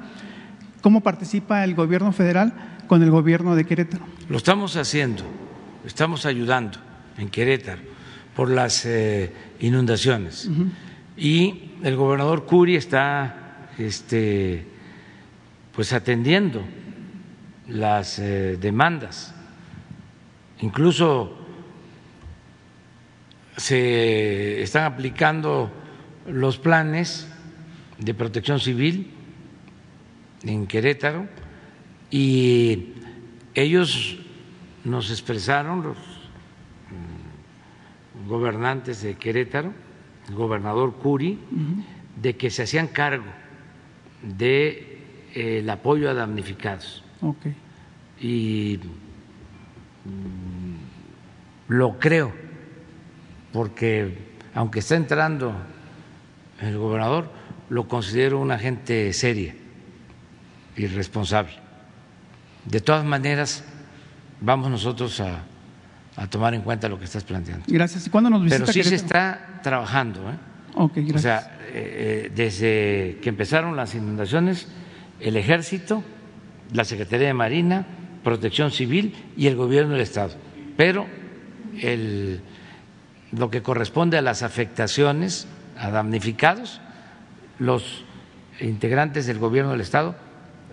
¿cómo 0.83 1.01
participa 1.03 1.63
el 1.65 1.75
gobierno 1.75 2.13
federal 2.13 2.53
con 2.89 3.03
el 3.03 3.11
gobierno 3.11 3.55
de 3.55 3.65
Querétaro? 3.65 4.05
Lo 4.29 4.37
estamos 4.37 4.77
haciendo, 4.77 5.23
estamos 5.87 6.27
ayudando 6.27 6.79
en 7.17 7.29
Querétaro 7.29 7.81
por 8.35 8.51
las 8.51 8.85
eh, 8.87 9.33
inundaciones. 9.61 10.47
Uh 10.47 10.53
-huh. 10.53 10.71
Y 11.17 11.73
el 11.83 11.97
gobernador 11.97 12.45
Curi 12.45 12.77
está 12.77 13.69
este, 13.79 14.67
pues 15.79 15.93
atendiendo 15.93 16.65
las 17.69 18.19
eh, 18.19 18.57
demandas. 18.61 19.33
Incluso 20.61 21.39
se 23.57 24.61
están 24.61 24.93
aplicando 24.93 25.71
los 26.27 26.59
planes 26.59 27.29
de 27.97 28.13
Protección 28.13 28.59
Civil 28.59 29.13
en 30.43 30.67
Querétaro 30.67 31.29
y 32.11 32.95
ellos 33.55 34.19
nos 34.83 35.13
expresaron, 35.13 35.85
los 35.85 35.97
mm, 36.89 38.29
gobernantes 38.29 39.01
de 39.03 39.15
Querétaro, 39.15 39.73
el 40.29 40.35
gobernador 40.35 40.97
Curi, 40.97 41.39
de 42.21 42.37
que 42.37 42.51
se 42.51 42.65
hacían 42.65 42.89
cargo 42.89 43.27
de, 44.23 44.88
eh, 45.35 45.67
apoyo 45.69 46.11
a 46.11 46.15
damnificados. 46.15 47.03
Okay. 47.21 47.55
Y 48.21 48.81
mm, 50.05 51.73
lo 51.73 51.99
creo, 51.99 52.33
porque 53.53 54.29
aunque 54.55 54.81
está 54.81 54.97
entrando 54.97 55.55
el 56.61 56.77
gobernador, 56.79 57.31
lo 57.69 57.87
considero 57.89 58.41
una 58.41 58.59
gente 58.59 59.13
seria 59.13 59.55
y 60.77 60.87
responsable. 60.87 61.53
De 62.65 62.81
todas 62.81 63.05
maneras, 63.05 63.65
vamos 64.41 64.71
nosotros 64.71 65.21
a, 65.21 65.45
tomar 66.31 66.55
en 66.55 66.63
cuenta 66.63 66.89
lo 66.89 66.99
que 66.99 67.05
estás 67.05 67.25
planteando. 67.25 67.65
Gracias. 67.69 68.07
¿Y 68.07 68.11
cuándo 68.11 68.31
nos 68.31 68.43
visita 68.43 68.65
Pero 68.65 68.73
sí 68.73 68.83
se 68.83 68.97
está 68.97 69.61
trabajando. 69.63 70.21
¿eh? 70.31 70.35
gracias. 70.95 71.17
O 71.17 71.19
sea, 71.19 71.59
eh, 71.69 72.27
eh, 72.27 72.33
desde 72.35 73.19
que 73.23 73.29
empezaron 73.29 73.77
las 73.77 73.95
inundaciones, 73.95 74.67
el 75.21 75.37
Ejército, 75.37 76.03
la 76.73 76.85
Secretaría 76.85 77.29
de 77.29 77.35
Marina, 77.35 77.87
Protección 78.23 78.71
Civil 78.71 79.15
y 79.37 79.47
el 79.47 79.57
Gobierno 79.57 79.93
del 79.93 80.03
Estado. 80.03 80.35
Pero 80.77 81.07
el, 81.81 82.41
lo 83.33 83.51
que 83.51 83.63
corresponde 83.63 84.19
a 84.19 84.23
las 84.23 84.43
afectaciones 84.43 85.47
a 85.77 85.91
damnificados, 85.91 86.81
los 87.59 88.05
integrantes 88.61 89.27
del 89.27 89.39
Gobierno 89.39 89.73
del 89.73 89.81
Estado, 89.81 90.17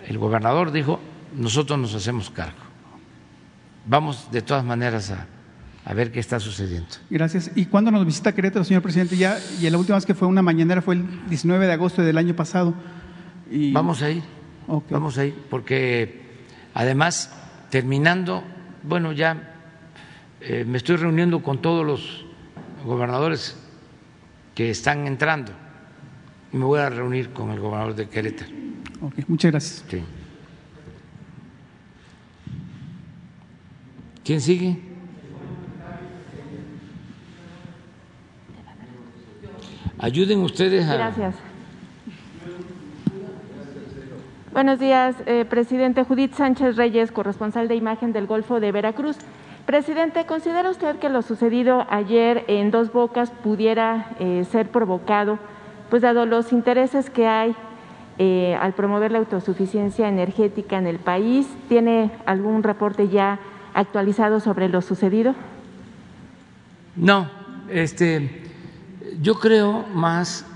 el 0.06 0.18
gobernador 0.18 0.72
dijo, 0.72 1.00
nosotros 1.34 1.78
nos 1.78 1.94
hacemos 1.94 2.30
cargo. 2.30 2.58
Vamos 3.86 4.30
de 4.30 4.42
todas 4.42 4.64
maneras 4.64 5.10
a, 5.10 5.26
a 5.84 5.94
ver 5.94 6.10
qué 6.10 6.20
está 6.20 6.40
sucediendo. 6.40 6.88
Gracias. 7.10 7.50
¿Y 7.54 7.66
cuándo 7.66 7.90
nos 7.90 8.04
visita 8.04 8.32
Querétaro, 8.34 8.64
señor 8.64 8.82
presidente? 8.82 9.16
Ya, 9.16 9.38
y 9.60 9.68
la 9.70 9.78
última 9.78 9.96
vez 9.96 10.06
que 10.06 10.14
fue 10.14 10.26
una 10.26 10.42
mañanera 10.42 10.82
fue 10.82 10.96
el 10.96 11.28
19 11.28 11.66
de 11.66 11.72
agosto 11.72 12.02
del 12.02 12.18
año 12.18 12.34
pasado. 12.34 12.74
Y... 13.50 13.72
Vamos 13.72 14.02
a 14.02 14.10
ir. 14.10 14.35
Vamos 14.66 15.18
a 15.18 15.24
ir, 15.24 15.34
porque 15.48 16.22
además, 16.74 17.32
terminando, 17.70 18.42
bueno, 18.82 19.12
ya 19.12 19.54
eh, 20.40 20.64
me 20.66 20.78
estoy 20.78 20.96
reuniendo 20.96 21.42
con 21.42 21.62
todos 21.62 21.86
los 21.86 22.24
gobernadores 22.84 23.56
que 24.54 24.70
están 24.70 25.06
entrando 25.06 25.52
y 26.52 26.56
me 26.56 26.64
voy 26.64 26.80
a 26.80 26.88
reunir 26.88 27.30
con 27.30 27.50
el 27.50 27.60
gobernador 27.60 27.94
de 27.94 28.08
Querétaro. 28.08 28.50
Okay, 29.00 29.24
muchas 29.28 29.50
gracias. 29.50 29.84
Sí. 29.88 30.02
¿Quién 34.24 34.40
sigue? 34.40 34.80
Ayuden 39.98 40.40
ustedes 40.40 40.86
a. 40.88 40.94
Gracias. 40.94 41.45
Buenos 44.56 44.78
días, 44.78 45.16
eh, 45.26 45.44
presidente 45.44 46.02
Judith 46.02 46.32
Sánchez 46.32 46.76
Reyes, 46.76 47.12
corresponsal 47.12 47.68
de 47.68 47.74
imagen 47.74 48.14
del 48.14 48.26
Golfo 48.26 48.58
de 48.58 48.72
Veracruz. 48.72 49.18
Presidente, 49.66 50.24
¿considera 50.24 50.70
usted 50.70 50.96
que 50.96 51.10
lo 51.10 51.20
sucedido 51.20 51.86
ayer 51.90 52.42
en 52.48 52.70
Dos 52.70 52.90
Bocas 52.90 53.30
pudiera 53.30 54.16
eh, 54.18 54.46
ser 54.50 54.70
provocado, 54.70 55.38
pues 55.90 56.00
dado 56.00 56.24
los 56.24 56.54
intereses 56.54 57.10
que 57.10 57.26
hay 57.26 57.54
eh, 58.16 58.56
al 58.58 58.72
promover 58.72 59.12
la 59.12 59.18
autosuficiencia 59.18 60.08
energética 60.08 60.78
en 60.78 60.86
el 60.86 61.00
país? 61.00 61.46
¿Tiene 61.68 62.10
algún 62.24 62.62
reporte 62.62 63.08
ya 63.10 63.38
actualizado 63.74 64.40
sobre 64.40 64.70
lo 64.70 64.80
sucedido? 64.80 65.34
No, 66.96 67.28
este, 67.68 68.42
yo 69.20 69.34
creo 69.34 69.84
más 69.92 70.46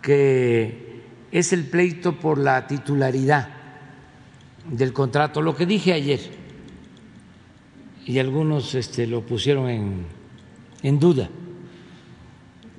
que 0.00 0.87
es 1.30 1.52
el 1.52 1.64
pleito 1.64 2.18
por 2.18 2.38
la 2.38 2.66
titularidad 2.66 3.48
del 4.70 4.92
contrato, 4.92 5.42
lo 5.42 5.56
que 5.56 5.66
dije 5.66 5.92
ayer 5.92 6.20
y 8.06 8.18
algunos 8.18 8.74
este, 8.74 9.06
lo 9.06 9.24
pusieron 9.24 9.68
en, 9.68 10.06
en, 10.82 10.98
duda, 10.98 11.28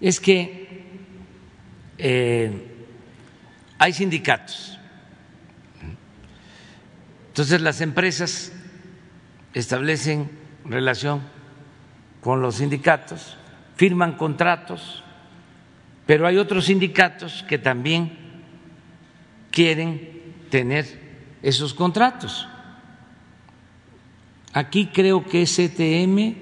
es 0.01 0.19
que 0.19 0.83
eh, 1.99 2.51
hay 3.77 3.93
sindicatos. 3.93 4.79
Entonces 7.27 7.61
las 7.61 7.81
empresas 7.81 8.51
establecen 9.53 10.31
relación 10.65 11.21
con 12.21 12.41
los 12.41 12.55
sindicatos, 12.55 13.37
firman 13.75 14.17
contratos, 14.17 15.03
pero 16.07 16.25
hay 16.25 16.37
otros 16.37 16.65
sindicatos 16.65 17.43
que 17.47 17.59
también 17.59 18.28
quieren 19.51 20.45
tener 20.49 20.85
esos 21.41 21.73
contratos. 21.73 22.47
Aquí 24.53 24.87
creo 24.87 25.25
que 25.25 25.43
es 25.43 25.55
CTM 25.55 26.35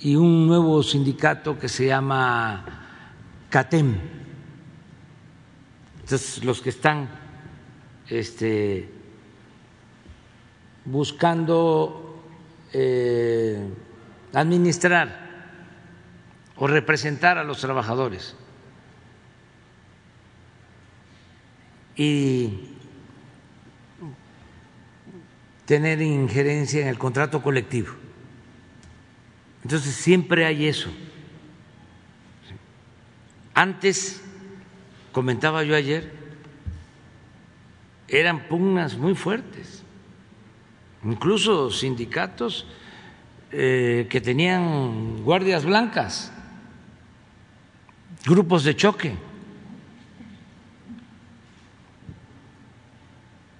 y 0.00 0.16
un 0.16 0.46
nuevo 0.46 0.82
sindicato 0.82 1.58
que 1.58 1.68
se 1.68 1.86
llama 1.86 2.64
CATEM. 3.50 3.96
Entonces, 6.00 6.44
los 6.44 6.60
que 6.60 6.70
están 6.70 7.08
este, 8.08 8.88
buscando 10.84 12.22
eh, 12.72 13.68
administrar 14.32 15.28
o 16.56 16.66
representar 16.66 17.38
a 17.38 17.44
los 17.44 17.60
trabajadores 17.60 18.36
y 21.96 22.70
tener 25.66 26.02
injerencia 26.02 26.82
en 26.82 26.88
el 26.88 26.98
contrato 26.98 27.42
colectivo. 27.42 27.92
Entonces 29.62 29.94
siempre 29.94 30.46
hay 30.46 30.66
eso. 30.66 30.90
Antes, 33.54 34.22
comentaba 35.12 35.62
yo 35.62 35.76
ayer, 35.76 36.12
eran 38.08 38.48
pugnas 38.48 38.96
muy 38.96 39.14
fuertes, 39.14 39.84
incluso 41.04 41.70
sindicatos 41.70 42.66
eh, 43.52 44.06
que 44.10 44.20
tenían 44.20 45.22
guardias 45.22 45.64
blancas, 45.64 46.32
grupos 48.24 48.64
de 48.64 48.74
choque. 48.74 49.29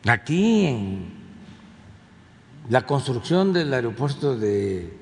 Aquí 0.06 0.66
en 0.66 1.20
la 2.70 2.86
construcción 2.86 3.52
del 3.52 3.74
aeropuerto 3.74 4.38
de 4.38 4.96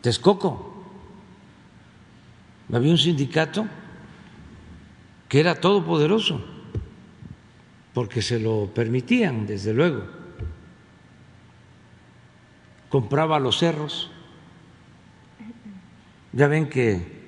Texcoco. 0.00 0.72
Había 2.72 2.90
un 2.90 2.98
sindicato 2.98 3.66
que 5.28 5.40
era 5.40 5.56
todopoderoso, 5.56 6.44
porque 7.92 8.22
se 8.22 8.38
lo 8.38 8.70
permitían, 8.72 9.46
desde 9.46 9.74
luego. 9.74 10.04
Compraba 12.88 13.38
los 13.38 13.58
cerros. 13.58 14.10
Ya 16.32 16.46
ven 16.46 16.68
que 16.68 17.24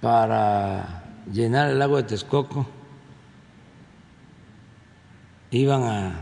para 0.00 1.04
llenar 1.32 1.70
el 1.70 1.82
agua 1.82 2.02
de 2.02 2.08
Texcoco 2.08 2.77
iban 5.50 5.82
a 5.82 6.20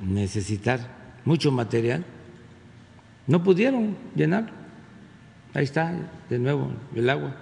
necesitar 0.00 0.80
mucho 1.24 1.50
material, 1.50 2.04
no 3.26 3.42
pudieron 3.42 3.96
llenar. 4.14 4.50
Ahí 5.54 5.64
está, 5.64 5.94
de 6.28 6.38
nuevo, 6.38 6.70
el 6.94 7.08
agua, 7.10 7.34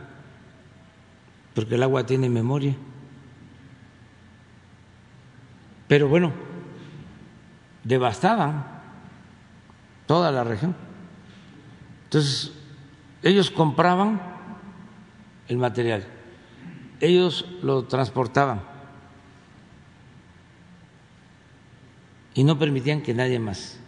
porque 1.55 1.75
el 1.75 1.83
agua 1.83 2.07
tiene 2.07 2.29
memoria. 2.29 2.75
Pero 5.87 6.09
bueno, 6.09 6.33
devastaban 7.85 8.67
toda 10.07 10.31
la 10.31 10.45
región. 10.45 10.75
Entonces, 12.05 12.53
ellos 13.23 13.51
compraban 13.51 14.21
el 15.49 15.59
material, 15.59 16.07
ellos 17.01 17.47
lo 17.63 17.85
transportaban 17.85 18.78
y 22.39 22.45
no 22.45 22.57
permitían 22.57 23.03
que 23.03 23.15
nadie 23.15 23.41
más. 23.41 23.81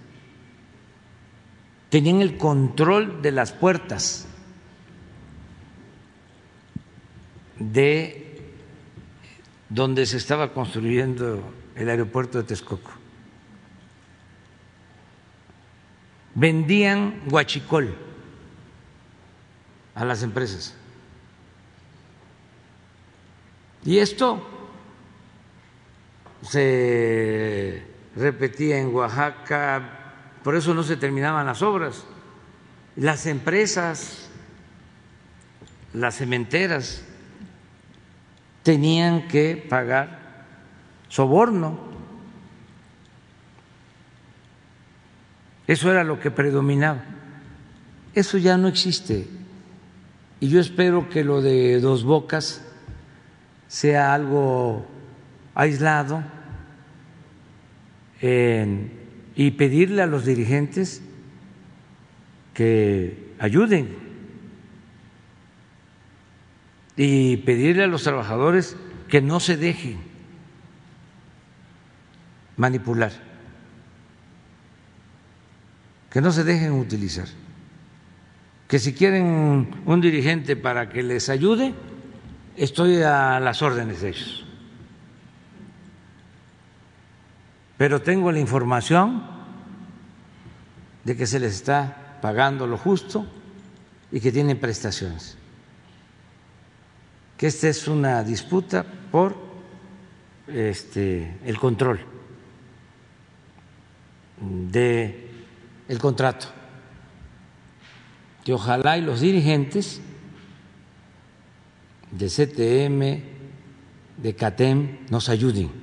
Tenían 1.88 2.20
el 2.20 2.36
control 2.36 3.22
de 3.22 3.30
las 3.30 3.52
puertas 3.52 4.26
de 7.60 8.42
donde 9.68 10.04
se 10.04 10.16
estaba 10.16 10.52
construyendo 10.52 11.44
el 11.76 11.88
aeropuerto 11.88 12.38
de 12.38 12.44
Texcoco. 12.48 12.90
Vendían 16.34 17.22
guachicol 17.26 17.96
a 19.94 20.04
las 20.04 20.24
empresas. 20.24 20.74
Y 23.84 23.98
esto 23.98 24.44
se 26.42 27.89
repetía 28.16 28.78
en 28.78 28.94
Oaxaca, 28.94 30.00
por 30.42 30.56
eso 30.56 30.74
no 30.74 30.82
se 30.82 30.96
terminaban 30.96 31.46
las 31.46 31.62
obras. 31.62 32.04
Las 32.96 33.26
empresas, 33.26 34.30
las 35.92 36.16
cementeras, 36.16 37.04
tenían 38.62 39.28
que 39.28 39.56
pagar 39.68 40.44
soborno. 41.08 41.78
Eso 45.66 45.90
era 45.90 46.02
lo 46.04 46.18
que 46.18 46.30
predominaba. 46.30 47.04
Eso 48.14 48.38
ya 48.38 48.56
no 48.56 48.66
existe. 48.66 49.28
Y 50.40 50.48
yo 50.48 50.58
espero 50.58 51.08
que 51.08 51.22
lo 51.22 51.42
de 51.42 51.80
dos 51.80 52.02
bocas 52.02 52.62
sea 53.68 54.14
algo 54.14 54.86
aislado 55.54 56.24
y 58.22 59.50
pedirle 59.52 60.02
a 60.02 60.06
los 60.06 60.24
dirigentes 60.24 61.02
que 62.54 63.34
ayuden. 63.38 63.96
Y 66.96 67.38
pedirle 67.38 67.84
a 67.84 67.86
los 67.86 68.02
trabajadores 68.02 68.76
que 69.08 69.22
no 69.22 69.40
se 69.40 69.56
dejen 69.56 69.98
manipular, 72.56 73.10
que 76.10 76.20
no 76.20 76.30
se 76.30 76.44
dejen 76.44 76.72
utilizar, 76.72 77.26
que 78.68 78.78
si 78.78 78.92
quieren 78.92 79.82
un 79.86 80.00
dirigente 80.02 80.56
para 80.56 80.90
que 80.90 81.02
les 81.02 81.30
ayude, 81.30 81.72
estoy 82.58 83.02
a 83.02 83.40
las 83.40 83.62
órdenes 83.62 84.02
de 84.02 84.10
ellos. 84.10 84.49
Pero 87.80 88.02
tengo 88.02 88.30
la 88.30 88.38
información 88.38 89.22
de 91.02 91.16
que 91.16 91.26
se 91.26 91.40
les 91.40 91.54
está 91.54 92.18
pagando 92.20 92.66
lo 92.66 92.76
justo 92.76 93.26
y 94.12 94.20
que 94.20 94.30
tienen 94.30 94.60
prestaciones. 94.60 95.38
Que 97.38 97.46
esta 97.46 97.68
es 97.68 97.88
una 97.88 98.22
disputa 98.22 98.84
por 98.84 99.34
este, 100.46 101.38
el 101.42 101.58
control 101.58 102.00
de 104.42 105.30
el 105.88 105.98
contrato. 105.98 106.48
Que 108.44 108.52
ojalá 108.52 108.98
y 108.98 109.00
los 109.00 109.22
dirigentes 109.22 110.02
de 112.10 112.26
CTM, 112.26 114.22
de 114.22 114.34
CATEM, 114.36 115.06
nos 115.08 115.30
ayuden. 115.30 115.79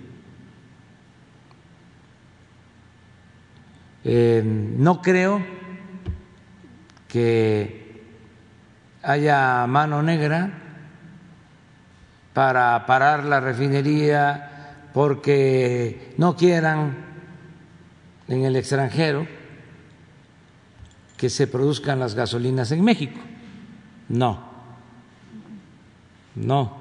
Eh, 4.03 4.41
no 4.45 5.01
creo 5.01 5.43
que 7.07 8.03
haya 9.03 9.65
mano 9.67 10.03
negra 10.03 10.51
para 12.33 12.85
parar 12.85 13.23
la 13.23 13.39
refinería 13.39 14.89
porque 14.93 16.13
no 16.17 16.35
quieran 16.35 16.95
en 18.27 18.43
el 18.43 18.55
extranjero 18.55 19.27
que 21.17 21.29
se 21.29 21.47
produzcan 21.47 21.99
las 21.99 22.13
gasolinas 22.13 22.71
en 22.71 22.83
México. 22.83 23.19
No, 24.09 24.39
no, 26.35 26.77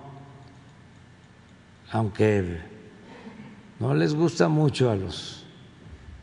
aunque 1.91 2.61
no 3.81 3.95
les 3.95 4.15
gusta 4.15 4.49
mucho 4.49 4.91
a 4.91 4.97
los 4.97 5.36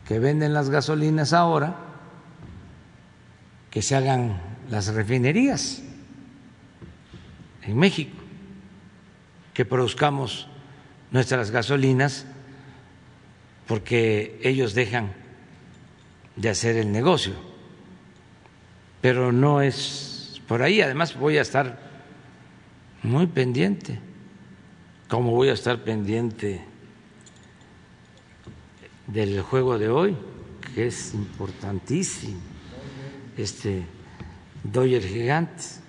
que 0.06 0.18
venden 0.18 0.52
las 0.52 0.70
gasolinas 0.70 1.32
ahora, 1.32 1.76
que 3.70 3.82
se 3.82 3.96
hagan 3.96 4.40
las 4.70 4.92
refinerías 4.94 5.82
en 7.62 7.76
México, 7.78 8.16
que 9.52 9.64
produzcamos 9.64 10.48
nuestras 11.10 11.50
gasolinas 11.50 12.26
porque 13.66 14.38
ellos 14.42 14.74
dejan 14.74 15.12
de 16.36 16.50
hacer 16.50 16.76
el 16.76 16.92
negocio. 16.92 17.34
Pero 19.00 19.32
no 19.32 19.62
es 19.62 20.40
por 20.46 20.62
ahí, 20.62 20.82
además 20.82 21.16
voy 21.16 21.38
a 21.38 21.42
estar 21.42 21.78
muy 23.02 23.26
pendiente, 23.26 23.98
como 25.08 25.30
voy 25.30 25.48
a 25.48 25.54
estar 25.54 25.82
pendiente 25.84 26.64
del 29.06 29.40
juego 29.42 29.78
de 29.78 29.88
hoy, 29.88 30.16
que 30.74 30.86
es 30.86 31.14
importantísimo, 31.14 32.40
este 33.36 33.84
Doyer 34.62 35.02
Gigantes, 35.02 35.80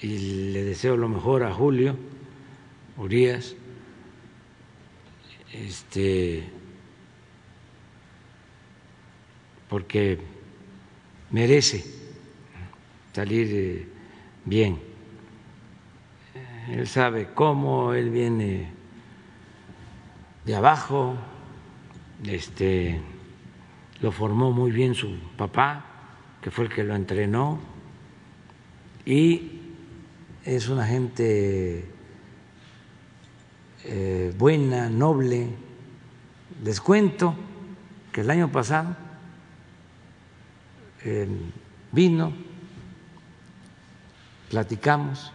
y 0.00 0.52
le 0.52 0.64
deseo 0.64 0.96
lo 0.96 1.08
mejor 1.08 1.42
a 1.42 1.52
Julio 1.52 1.96
Urias. 2.96 3.54
Este, 5.52 6.44
porque 9.68 10.18
merece 11.30 11.84
salir 13.12 13.48
eh, 13.50 13.86
bien. 14.44 14.78
Él 16.70 16.86
sabe 16.86 17.28
cómo, 17.34 17.94
él 17.94 18.10
viene 18.10 18.77
de 20.48 20.56
abajo, 20.56 21.14
este, 22.24 22.98
lo 24.00 24.10
formó 24.12 24.50
muy 24.50 24.70
bien 24.70 24.94
su 24.94 25.14
papá, 25.36 25.84
que 26.40 26.50
fue 26.50 26.64
el 26.64 26.70
que 26.70 26.84
lo 26.84 26.96
entrenó, 26.96 27.58
y 29.04 29.60
es 30.46 30.70
una 30.70 30.86
gente 30.86 31.84
eh, 33.84 34.34
buena, 34.38 34.88
noble. 34.88 35.50
Les 36.64 36.80
cuento 36.80 37.34
que 38.10 38.22
el 38.22 38.30
año 38.30 38.50
pasado 38.50 38.96
vino, 41.92 42.32
platicamos 44.48 45.30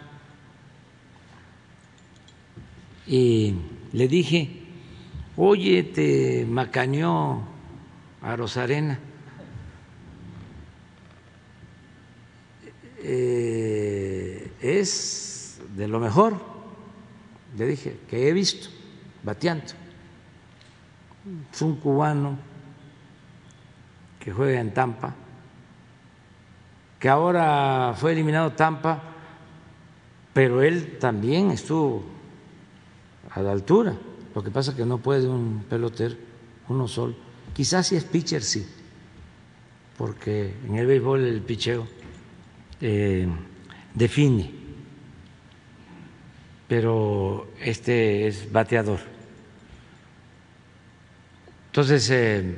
y 3.05 3.53
le 3.91 4.07
dije, 4.07 4.62
oye, 5.37 5.83
te 5.83 6.45
macañó 6.45 7.43
a 8.21 8.35
Rosarena. 8.35 8.99
Eh, 13.05 14.51
es 14.61 15.59
de 15.75 15.87
lo 15.87 15.99
mejor 15.99 16.53
le 17.57 17.67
dije, 17.67 17.99
que 18.09 18.27
he 18.27 18.33
visto 18.33 18.69
bateando. 19.23 19.65
Es 21.51 21.61
un 21.61 21.75
cubano 21.75 22.37
que 24.19 24.31
juega 24.31 24.59
en 24.59 24.73
Tampa, 24.73 25.13
que 26.99 27.09
ahora 27.09 27.93
fue 27.95 28.13
eliminado 28.13 28.53
Tampa, 28.53 29.01
pero 30.33 30.61
él 30.61 30.97
también 30.97 31.51
estuvo 31.51 32.03
a 33.29 33.41
la 33.41 33.51
altura. 33.51 33.95
Lo 34.33 34.43
que 34.43 34.51
pasa 34.51 34.71
es 34.71 34.77
que 34.77 34.85
no 34.85 34.97
puede 34.97 35.27
un 35.27 35.65
pelotero, 35.69 36.15
uno 36.69 36.87
solo. 36.87 37.15
Quizás 37.53 37.87
si 37.87 37.95
es 37.95 38.03
pitcher, 38.03 38.41
sí, 38.41 38.65
porque 39.97 40.53
en 40.65 40.75
el 40.75 40.87
béisbol 40.87 41.23
el 41.23 41.41
picheo 41.41 41.87
eh, 42.81 43.27
define 43.93 44.63
pero 46.73 47.49
este 47.61 48.25
es 48.25 48.51
bateador. 48.51 48.99
Entonces, 51.67 52.09
eh, 52.09 52.55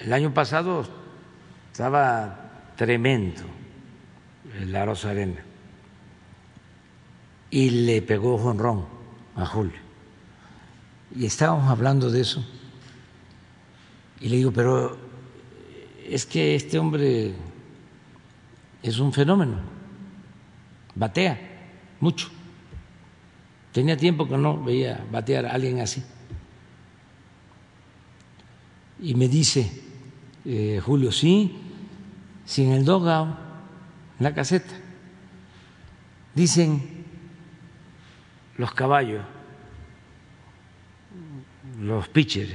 el 0.00 0.12
año 0.14 0.32
pasado 0.32 0.86
estaba 1.70 2.72
tremendo 2.74 3.42
el 4.58 4.74
Aros 4.74 5.04
Arena 5.04 5.42
y 7.50 7.68
le 7.68 8.00
pegó 8.00 8.38
jonrón 8.38 8.95
a 9.36 9.46
Julio. 9.46 9.78
Y 11.14 11.26
estábamos 11.26 11.70
hablando 11.70 12.10
de 12.10 12.20
eso. 12.20 12.44
Y 14.20 14.28
le 14.28 14.36
digo, 14.36 14.50
pero 14.50 14.96
es 16.08 16.26
que 16.26 16.54
este 16.54 16.78
hombre 16.78 17.34
es 18.82 18.98
un 18.98 19.12
fenómeno, 19.12 19.58
batea 20.94 21.38
mucho. 22.00 22.28
Tenía 23.72 23.96
tiempo 23.96 24.26
que 24.26 24.38
no 24.38 24.62
veía 24.62 25.04
batear 25.10 25.46
a 25.46 25.50
alguien 25.50 25.80
así. 25.80 26.02
Y 29.00 29.14
me 29.14 29.28
dice 29.28 29.70
eh, 30.46 30.80
Julio, 30.82 31.12
sí, 31.12 31.54
sin 32.46 32.72
el 32.72 32.84
dogao, 32.84 33.36
en 34.18 34.24
la 34.24 34.34
caseta. 34.34 34.74
Dicen 36.34 36.95
los 38.58 38.72
caballos, 38.72 39.24
los 41.80 42.08
pitchers, 42.08 42.54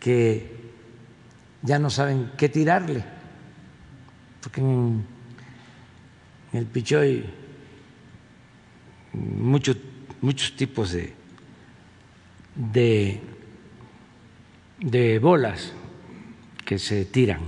que 0.00 0.70
ya 1.62 1.78
no 1.78 1.88
saben 1.90 2.32
qué 2.36 2.48
tirarle, 2.48 3.04
porque 4.42 4.60
en 4.60 5.04
el 6.52 6.66
pichoy 6.66 7.24
muchos 9.12 9.76
muchos 10.24 10.56
tipos 10.56 10.92
de, 10.92 11.12
de, 12.54 13.20
de 14.80 15.18
bolas 15.18 15.74
que 16.64 16.78
se 16.78 17.04
tiran, 17.04 17.40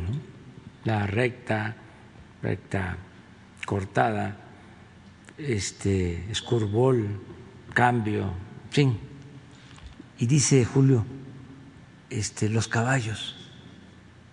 la 0.84 1.07
recta, 1.07 1.74
recta 2.42 2.99
cortada, 3.64 4.36
este, 5.39 6.30
escurbol, 6.30 7.20
cambio, 7.74 8.30
fin. 8.70 8.99
Y 10.18 10.26
dice 10.26 10.64
Julio, 10.64 11.05
este, 12.11 12.49
los 12.49 12.68
caballos 12.68 13.37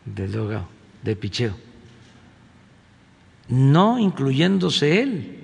del 0.06 0.32
dogao, 0.32 0.68
de 1.02 1.16
picheo, 1.16 1.56
no 3.50 4.00
incluyéndose 4.00 5.02
él. 5.02 5.40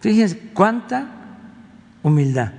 Fíjense 0.00 0.38
cuánta 0.52 1.38
humildad. 2.02 2.52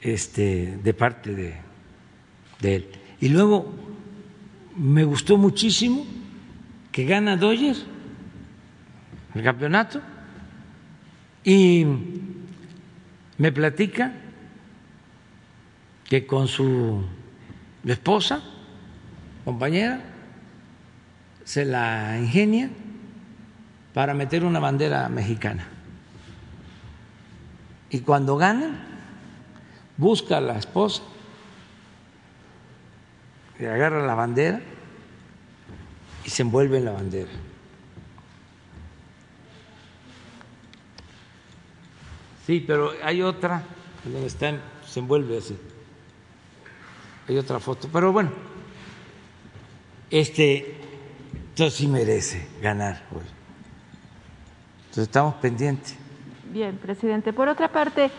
Este, 0.00 0.78
de 0.82 0.92
parte 0.92 1.34
de, 1.34 1.54
de 2.60 2.76
él. 2.76 2.90
Y 3.20 3.28
luego 3.30 3.83
me 4.76 5.04
gustó 5.04 5.36
muchísimo 5.36 6.04
que 6.90 7.04
gana 7.04 7.36
Doyer 7.36 7.76
el 9.34 9.42
campeonato 9.42 10.00
y 11.42 11.84
me 13.38 13.52
platica 13.52 14.12
que 16.08 16.26
con 16.26 16.48
su 16.48 17.04
esposa, 17.84 18.42
compañera, 19.44 20.00
se 21.44 21.64
la 21.64 22.18
ingenia 22.18 22.70
para 23.92 24.14
meter 24.14 24.44
una 24.44 24.60
bandera 24.60 25.08
mexicana. 25.08 25.66
Y 27.90 28.00
cuando 28.00 28.36
ganan, 28.36 28.78
busca 29.96 30.38
a 30.38 30.40
la 30.40 30.58
esposa 30.58 31.02
agarra 33.60 34.04
la 34.04 34.14
bandera 34.14 34.60
y 36.24 36.30
se 36.30 36.42
envuelve 36.42 36.78
en 36.78 36.84
la 36.84 36.92
bandera. 36.92 37.30
Sí, 42.46 42.62
pero 42.66 42.92
hay 43.02 43.22
otra 43.22 43.62
donde 44.04 44.26
están, 44.26 44.60
se 44.86 45.00
envuelve 45.00 45.38
así. 45.38 45.56
Hay 47.28 47.38
otra 47.38 47.58
foto, 47.58 47.88
pero 47.90 48.12
bueno, 48.12 48.30
este, 50.10 50.76
entonces 51.50 51.74
sí 51.74 51.88
merece 51.88 52.46
ganar 52.60 53.02
hoy. 53.12 53.24
Entonces 54.80 55.04
estamos 55.04 55.34
pendientes. 55.36 55.96
Bien, 56.52 56.76
presidente. 56.76 57.32
Por 57.32 57.48
otra 57.48 57.68
parte, 57.68 58.10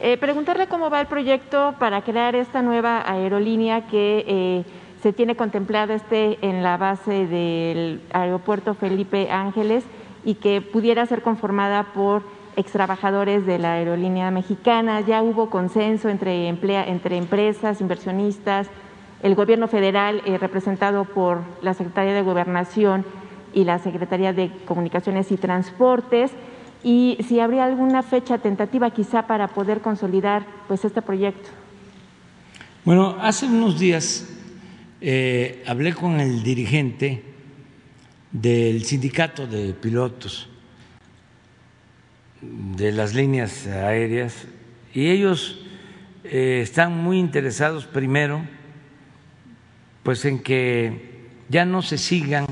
eh, 0.00 0.16
preguntarle 0.16 0.66
cómo 0.66 0.90
va 0.90 1.00
el 1.00 1.06
proyecto 1.06 1.74
para 1.78 2.02
crear 2.02 2.34
esta 2.34 2.62
nueva 2.62 3.08
aerolínea 3.08 3.86
que 3.86 4.24
eh, 4.26 4.64
se 5.04 5.12
tiene 5.12 5.36
contemplada 5.36 5.92
este 5.92 6.38
en 6.40 6.62
la 6.62 6.78
base 6.78 7.26
del 7.26 8.00
aeropuerto 8.14 8.72
Felipe 8.72 9.30
Ángeles 9.30 9.84
y 10.24 10.36
que 10.36 10.62
pudiera 10.62 11.04
ser 11.04 11.20
conformada 11.20 11.92
por 11.92 12.22
extrabajadores 12.56 13.44
de 13.44 13.58
la 13.58 13.74
aerolínea 13.74 14.30
mexicana. 14.30 15.02
Ya 15.02 15.22
hubo 15.22 15.50
consenso 15.50 16.08
entre, 16.08 16.48
entre 16.48 17.18
empresas, 17.18 17.82
inversionistas, 17.82 18.68
el 19.22 19.34
gobierno 19.34 19.68
federal 19.68 20.22
eh, 20.24 20.38
representado 20.38 21.04
por 21.04 21.42
la 21.60 21.74
Secretaría 21.74 22.14
de 22.14 22.22
Gobernación 22.22 23.04
y 23.52 23.64
la 23.64 23.80
Secretaría 23.80 24.32
de 24.32 24.50
Comunicaciones 24.64 25.30
y 25.30 25.36
Transportes 25.36 26.30
y 26.82 27.18
si 27.28 27.40
habría 27.40 27.66
alguna 27.66 28.02
fecha 28.02 28.38
tentativa 28.38 28.88
quizá 28.88 29.26
para 29.26 29.48
poder 29.48 29.82
consolidar 29.82 30.46
pues 30.66 30.82
este 30.82 31.02
proyecto. 31.02 31.50
Bueno, 32.86 33.16
hace 33.20 33.44
unos 33.44 33.78
días 33.78 34.30
eh, 35.06 35.62
hablé 35.66 35.92
con 35.92 36.18
el 36.18 36.42
dirigente 36.42 37.22
del 38.32 38.82
sindicato 38.86 39.46
de 39.46 39.74
pilotos 39.74 40.48
de 42.40 42.90
las 42.90 43.12
líneas 43.12 43.66
aéreas 43.66 44.46
y 44.94 45.10
ellos 45.10 45.60
eh, 46.24 46.60
están 46.62 46.96
muy 46.96 47.18
interesados 47.18 47.84
primero 47.84 48.46
pues 50.02 50.24
en 50.24 50.42
que 50.42 51.28
ya 51.50 51.66
no 51.66 51.82
se 51.82 51.98
sigan 51.98 52.46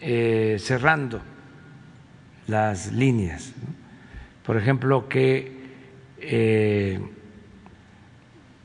eh, 0.00 0.58
cerrando 0.60 1.20
las 2.46 2.92
líneas. 2.92 3.52
Por 4.44 4.56
ejemplo, 4.56 5.08
que 5.08 5.56
eh, 6.20 7.00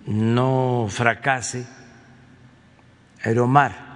no 0.05 0.85
fracase 0.89 1.80
Aeromar, 3.23 3.91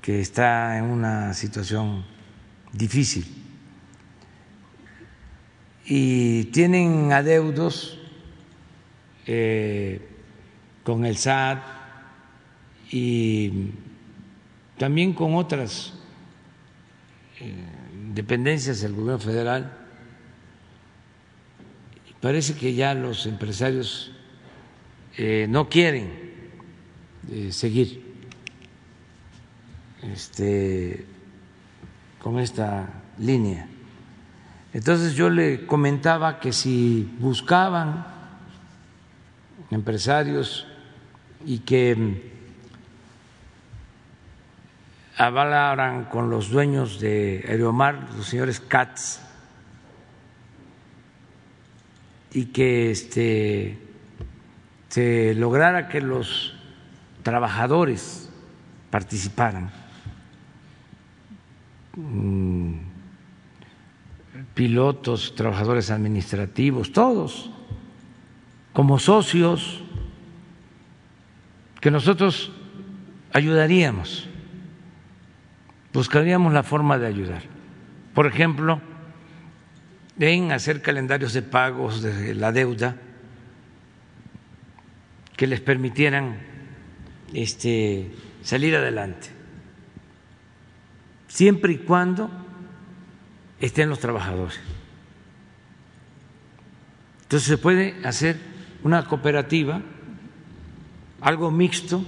que 0.00 0.20
está 0.20 0.78
en 0.78 0.84
una 0.84 1.34
situación 1.34 2.04
difícil 2.72 3.44
y 5.86 6.44
tienen 6.44 7.12
adeudos 7.12 7.98
eh, 9.26 10.00
con 10.82 11.04
el 11.04 11.16
SAT 11.16 11.62
y 12.90 13.70
también 14.78 15.12
con 15.12 15.34
otras 15.34 15.94
eh, 17.40 17.54
dependencias 18.14 18.80
del 18.80 18.92
gobierno 18.92 19.18
federal. 19.18 19.78
Parece 22.20 22.54
que 22.54 22.74
ya 22.74 22.94
los 22.94 23.26
empresarios 23.26 24.12
eh, 25.18 25.46
no 25.48 25.68
quieren 25.68 26.23
seguir 27.50 28.14
este, 30.02 31.06
con 32.20 32.38
esta 32.38 32.88
línea. 33.18 33.68
Entonces 34.72 35.14
yo 35.14 35.30
le 35.30 35.66
comentaba 35.66 36.40
que 36.40 36.52
si 36.52 37.08
buscaban 37.18 38.06
empresarios 39.70 40.66
y 41.46 41.60
que 41.60 42.32
avalaran 45.16 46.06
con 46.06 46.28
los 46.28 46.50
dueños 46.50 46.98
de 47.00 47.44
Aeromar, 47.48 48.08
los 48.16 48.26
señores 48.26 48.60
Katz, 48.60 49.20
y 52.32 52.46
que 52.46 52.90
este, 52.90 53.78
se 54.88 55.34
lograra 55.34 55.88
que 55.88 56.00
los 56.00 56.53
trabajadores 57.24 58.30
participaran. 58.90 59.72
Mm, 61.96 62.74
pilotos, 64.54 65.34
trabajadores 65.34 65.90
administrativos, 65.90 66.92
todos, 66.92 67.50
como 68.72 69.00
socios, 69.00 69.82
que 71.80 71.90
nosotros 71.90 72.52
ayudaríamos, 73.32 74.28
buscaríamos 75.92 76.52
la 76.52 76.62
forma 76.62 76.98
de 76.98 77.06
ayudar. 77.06 77.42
Por 78.14 78.26
ejemplo, 78.26 78.80
en 80.18 80.52
hacer 80.52 80.82
calendarios 80.82 81.32
de 81.32 81.42
pagos 81.42 82.02
de 82.02 82.34
la 82.34 82.52
deuda 82.52 82.96
que 85.36 85.46
les 85.48 85.60
permitieran 85.60 86.53
este, 87.34 88.10
salir 88.42 88.76
adelante, 88.76 89.28
siempre 91.28 91.72
y 91.74 91.78
cuando 91.78 92.30
estén 93.60 93.88
los 93.88 93.98
trabajadores. 93.98 94.60
Entonces 97.22 97.48
se 97.48 97.58
puede 97.58 97.96
hacer 98.06 98.38
una 98.82 99.04
cooperativa, 99.06 99.82
algo 101.20 101.50
mixto, 101.50 102.04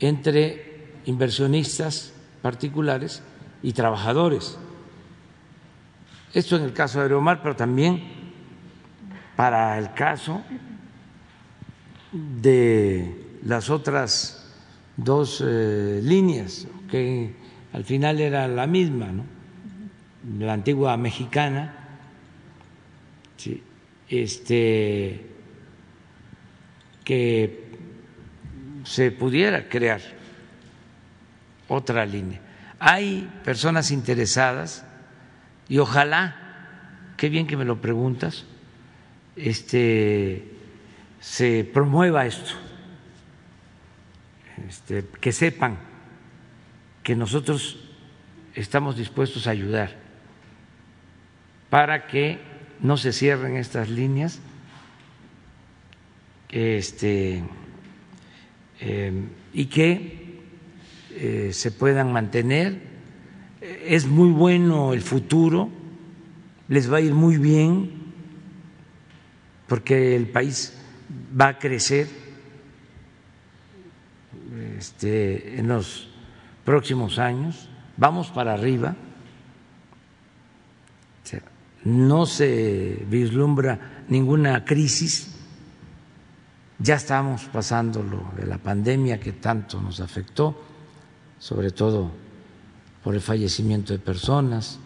entre 0.00 0.92
inversionistas 1.06 2.12
particulares 2.42 3.22
y 3.62 3.72
trabajadores. 3.72 4.58
Esto 6.34 6.56
en 6.56 6.64
el 6.64 6.72
caso 6.72 6.98
de 6.98 7.04
Aeromar, 7.04 7.42
pero 7.42 7.56
también 7.56 8.02
para 9.34 9.78
el 9.78 9.94
caso 9.94 10.42
de 12.12 13.17
las 13.44 13.70
otras 13.70 14.44
dos 14.96 15.42
eh, 15.46 16.00
líneas, 16.02 16.66
que 16.90 17.32
al 17.72 17.84
final 17.84 18.20
era 18.20 18.48
la 18.48 18.66
misma, 18.66 19.08
la 20.38 20.52
antigua 20.52 20.96
mexicana, 20.96 21.74
este, 24.08 25.26
que 27.04 27.68
se 28.84 29.10
pudiera 29.10 29.68
crear 29.68 30.00
otra 31.68 32.06
línea. 32.06 32.40
Hay 32.78 33.30
personas 33.44 33.90
interesadas 33.90 34.84
y 35.68 35.78
ojalá, 35.78 36.36
qué 37.16 37.28
bien 37.28 37.46
que 37.46 37.56
me 37.56 37.64
lo 37.64 37.80
preguntas, 37.80 38.46
este, 39.36 40.44
se 41.20 41.64
promueva 41.64 42.26
esto, 42.26 42.52
este, 44.68 45.04
que 45.20 45.32
sepan 45.32 45.78
que 47.02 47.14
nosotros 47.14 47.88
estamos 48.54 48.96
dispuestos 48.96 49.46
a 49.46 49.50
ayudar 49.50 49.96
para 51.70 52.06
que 52.06 52.38
no 52.80 52.96
se 52.96 53.12
cierren 53.12 53.56
estas 53.56 53.88
líneas 53.88 54.40
este, 56.48 57.42
eh, 58.80 59.12
y 59.52 59.66
que 59.66 60.40
eh, 61.10 61.50
se 61.52 61.70
puedan 61.70 62.12
mantener. 62.12 62.80
Es 63.60 64.06
muy 64.06 64.30
bueno 64.30 64.92
el 64.92 65.02
futuro, 65.02 65.68
les 66.68 66.90
va 66.92 66.98
a 66.98 67.00
ir 67.00 67.14
muy 67.14 67.38
bien 67.38 67.90
porque 69.66 70.16
el 70.16 70.28
país 70.28 70.74
va 71.38 71.48
a 71.48 71.58
crecer 71.58 72.06
este, 74.78 75.58
en 75.58 75.68
los 75.68 76.08
próximos 76.64 77.18
años, 77.18 77.68
vamos 77.96 78.28
para 78.28 78.54
arriba, 78.54 78.96
no 81.84 82.26
se 82.26 83.04
vislumbra 83.08 84.04
ninguna 84.08 84.64
crisis, 84.64 85.34
ya 86.78 86.96
estamos 86.96 87.44
pasando 87.44 88.02
lo 88.02 88.30
de 88.36 88.46
la 88.46 88.58
pandemia 88.58 89.18
que 89.18 89.32
tanto 89.32 89.80
nos 89.80 90.00
afectó, 90.00 90.60
sobre 91.38 91.70
todo 91.70 92.10
por 93.02 93.14
el 93.14 93.20
fallecimiento 93.20 93.92
de 93.92 93.98
personas, 93.98 94.78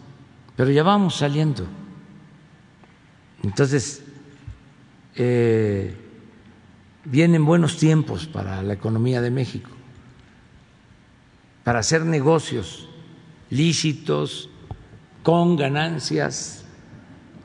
pero 0.55 0.71
ya 0.71 0.83
vamos 0.83 1.15
saliendo. 1.15 1.65
Entonces, 3.43 4.03
eh, 5.15 6.02
vienen 7.05 7.45
buenos 7.45 7.77
tiempos 7.77 8.27
para 8.27 8.61
la 8.61 8.73
economía 8.73 9.21
de 9.21 9.31
México, 9.31 9.69
para 11.63 11.79
hacer 11.79 12.05
negocios 12.05 12.89
lícitos, 13.49 14.49
con 15.21 15.55
ganancias 15.55 16.65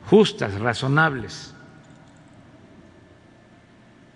justas, 0.06 0.59
razonables. 0.59 1.54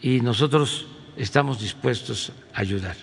Y 0.00 0.20
nosotros 0.20 0.88
estamos 1.16 1.60
dispuestos 1.60 2.32
a 2.54 2.60
ayudar. 2.60 2.96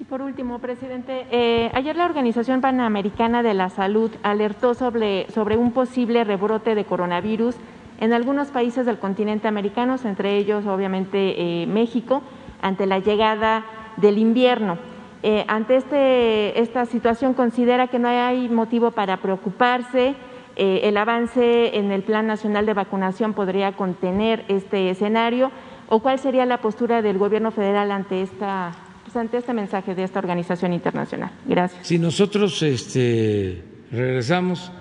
Y 0.00 0.04
por 0.04 0.22
último, 0.22 0.58
presidente, 0.58 1.26
eh, 1.30 1.70
ayer 1.74 1.94
la 1.96 2.06
Organización 2.06 2.60
Panamericana 2.60 3.42
de 3.42 3.54
la 3.54 3.68
Salud 3.68 4.10
alertó 4.22 4.74
sobre, 4.74 5.30
sobre 5.30 5.56
un 5.56 5.72
posible 5.72 6.24
rebrote 6.24 6.74
de 6.74 6.84
coronavirus 6.84 7.54
en 8.00 8.12
algunos 8.12 8.48
países 8.48 8.86
del 8.86 8.98
continente 8.98 9.48
americano, 9.48 9.96
entre 10.04 10.36
ellos 10.36 10.66
obviamente 10.66 11.62
eh, 11.62 11.66
México, 11.66 12.22
ante 12.60 12.86
la 12.86 12.98
llegada 12.98 13.64
del 13.96 14.18
invierno. 14.18 14.78
Eh, 15.22 15.44
ante 15.48 15.76
este, 15.76 16.60
esta 16.60 16.84
situación, 16.86 17.34
¿considera 17.34 17.88
que 17.88 17.98
no 17.98 18.08
hay 18.08 18.48
motivo 18.48 18.90
para 18.90 19.18
preocuparse? 19.18 20.14
Eh, 20.56 20.80
¿El 20.84 20.96
avance 20.96 21.76
en 21.76 21.90
el 21.92 22.02
Plan 22.02 22.26
Nacional 22.26 22.66
de 22.66 22.74
Vacunación 22.74 23.32
podría 23.32 23.72
contener 23.72 24.44
este 24.48 24.90
escenario? 24.90 25.50
¿O 25.88 26.00
cuál 26.00 26.18
sería 26.18 26.46
la 26.46 26.60
postura 26.60 27.02
del 27.02 27.18
Gobierno 27.18 27.50
federal 27.52 27.90
ante, 27.90 28.22
esta, 28.22 28.72
pues, 29.04 29.16
ante 29.16 29.38
este 29.38 29.54
mensaje 29.54 29.94
de 29.94 30.04
esta 30.04 30.18
organización 30.18 30.72
internacional? 30.72 31.30
Gracias. 31.46 31.86
Si 31.86 31.98
nosotros 31.98 32.62
este, 32.62 33.64
regresamos 33.90 34.72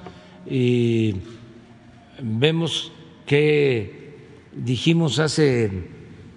y 0.45 1.15
vemos 2.21 2.91
que 3.33 4.13
dijimos 4.51 5.17
hace 5.17 5.71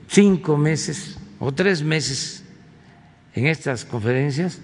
cinco 0.09 0.57
meses 0.57 1.21
o 1.39 1.53
tres 1.53 1.83
meses 1.83 2.43
en 3.35 3.49
estas 3.49 3.85
conferencias, 3.85 4.63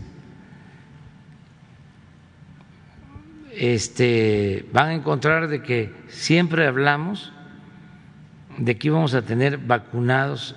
este, 3.55 4.65
van 4.73 4.89
a 4.89 4.95
encontrar 4.95 5.47
de 5.47 5.61
que 5.61 5.93
siempre 6.09 6.67
hablamos 6.67 7.35
de 8.57 8.79
que 8.79 8.89
íbamos 8.89 9.13
a 9.13 9.21
tener 9.21 9.59
vacunados 9.59 10.57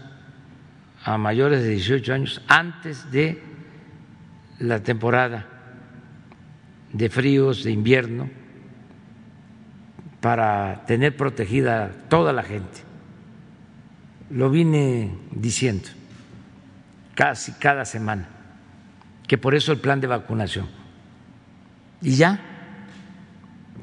a 1.04 1.18
mayores 1.18 1.62
de 1.62 1.72
18 1.72 2.14
años 2.14 2.42
antes 2.48 3.12
de 3.12 3.44
la 4.60 4.82
temporada 4.82 5.46
de 6.94 7.10
fríos, 7.10 7.66
de 7.66 7.72
invierno 7.72 8.45
para 10.26 10.84
tener 10.88 11.16
protegida 11.16 11.92
toda 12.10 12.34
la 12.34 12.42
gente. 12.42 12.80
Lo 14.32 14.50
vine 14.50 15.16
diciendo 15.30 15.88
casi 17.14 17.52
cada 17.52 17.86
semana, 17.86 18.28
que 19.28 19.38
por 19.38 19.54
eso 19.54 19.72
el 19.72 19.78
plan 19.78 20.02
de 20.02 20.08
vacunación. 20.08 20.68
Y 22.02 22.16
ya 22.16 22.40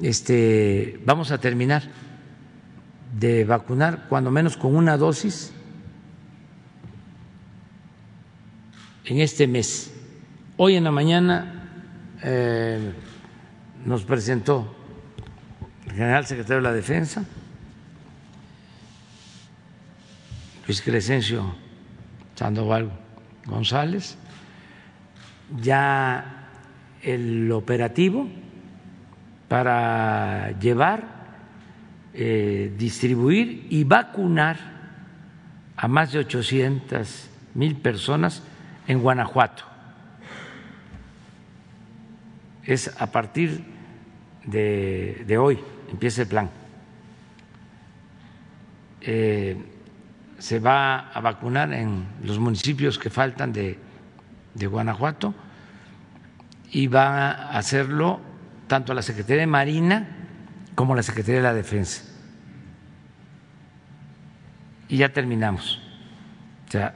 este, 0.01 0.99
vamos 1.05 1.31
a 1.31 1.37
terminar 1.37 1.83
de 3.17 3.45
vacunar 3.45 4.07
cuando 4.09 4.29
menos 4.29 4.57
con 4.57 4.75
una 4.75 4.97
dosis 4.97 5.53
en 9.05 9.21
este 9.21 9.47
mes. 9.47 9.93
Hoy 10.57 10.75
en 10.75 10.83
la 10.83 10.91
mañana 10.91 11.69
eh, 12.21 12.91
nos 13.85 14.03
presentó 14.03 14.82
general 15.93 16.25
secretario 16.25 16.57
de 16.57 16.63
la 16.63 16.73
Defensa, 16.73 17.23
Luis 20.65 20.81
Crescencio 20.81 21.55
Sandoval 22.35 22.91
González, 23.45 24.17
ya 25.61 26.47
el 27.01 27.51
operativo 27.51 28.27
para 29.47 30.57
llevar, 30.59 31.03
eh, 32.13 32.73
distribuir 32.77 33.67
y 33.69 33.83
vacunar 33.83 34.57
a 35.75 35.87
más 35.87 36.11
de 36.11 36.19
800 36.19 37.29
mil 37.53 37.75
personas 37.75 38.41
en 38.87 38.99
Guanajuato. 38.99 39.63
Es 42.63 42.89
a 42.99 43.11
partir 43.11 43.63
de 44.45 45.37
hoy 45.37 45.59
empieza 45.93 46.23
el 46.23 46.27
plan. 46.27 46.49
Eh, 49.01 49.57
se 50.39 50.59
va 50.59 51.11
a 51.11 51.21
vacunar 51.21 51.71
en 51.71 52.05
los 52.23 52.39
municipios 52.39 52.97
que 52.97 53.09
faltan 53.09 53.53
de, 53.53 53.79
de 54.55 54.67
Guanajuato 54.67 55.33
y 56.71 56.87
va 56.87 57.31
a 57.31 57.57
hacerlo 57.57 58.19
tanto 58.67 58.93
la 58.93 59.01
Secretaría 59.01 59.41
de 59.41 59.47
Marina 59.47 60.07
como 60.75 60.95
la 60.95 61.03
Secretaría 61.03 61.37
de 61.37 61.43
la 61.43 61.53
Defensa. 61.53 62.03
Y 64.89 64.97
ya 64.97 65.13
terminamos. 65.13 65.79
O 66.67 66.71
sea, 66.71 66.95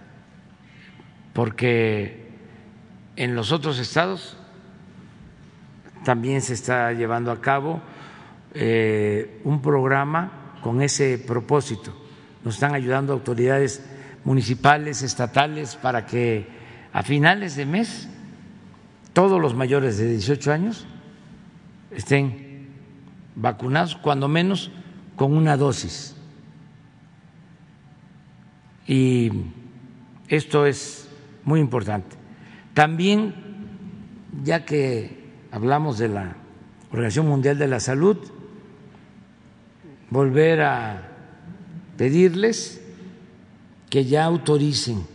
porque 1.33 2.31
en 3.15 3.35
los 3.35 3.51
otros 3.51 3.79
estados 3.79 4.37
también 6.03 6.41
se 6.41 6.53
está 6.53 6.91
llevando 6.93 7.31
a 7.31 7.41
cabo 7.41 7.81
eh, 8.59 9.39
un 9.43 9.61
programa 9.61 10.55
con 10.63 10.81
ese 10.81 11.19
propósito. 11.19 11.93
Nos 12.43 12.55
están 12.55 12.73
ayudando 12.73 13.13
autoridades 13.13 13.85
municipales, 14.23 15.03
estatales, 15.03 15.75
para 15.75 16.07
que 16.07 16.47
a 16.91 17.03
finales 17.03 17.55
de 17.55 17.67
mes 17.67 18.09
todos 19.13 19.39
los 19.39 19.53
mayores 19.53 19.99
de 19.99 20.09
18 20.09 20.51
años 20.51 20.87
estén 21.91 22.67
vacunados, 23.35 23.95
cuando 23.95 24.27
menos 24.27 24.71
con 25.15 25.37
una 25.37 25.55
dosis. 25.55 26.15
Y 28.87 29.31
esto 30.29 30.65
es 30.65 31.07
muy 31.43 31.59
importante. 31.59 32.15
También, 32.73 33.35
ya 34.43 34.65
que 34.65 35.25
hablamos 35.51 35.99
de 35.99 36.07
la 36.07 36.35
Organización 36.91 37.27
Mundial 37.27 37.59
de 37.59 37.67
la 37.67 37.79
Salud, 37.79 38.17
volver 40.09 40.61
a 40.61 41.01
pedirles 41.97 42.81
que 43.89 44.05
ya 44.05 44.25
autoricen 44.25 45.05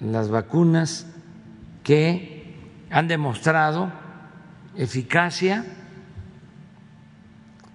las 0.00 0.28
vacunas 0.28 1.06
que 1.84 2.56
han 2.90 3.08
demostrado 3.08 3.92
eficacia, 4.76 5.64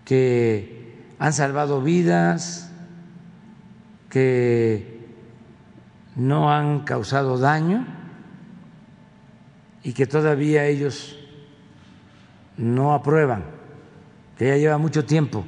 que 0.05 1.05
han 1.19 1.33
salvado 1.33 1.81
vidas, 1.81 2.71
que 4.09 4.97
no 6.15 6.51
han 6.51 6.81
causado 6.81 7.37
daño 7.37 7.85
y 9.83 9.93
que 9.93 10.07
todavía 10.07 10.65
ellos 10.65 11.17
no 12.57 12.93
aprueban, 12.93 13.43
que 14.37 14.47
ya 14.47 14.57
lleva 14.57 14.77
mucho 14.77 15.03
tiempo. 15.05 15.45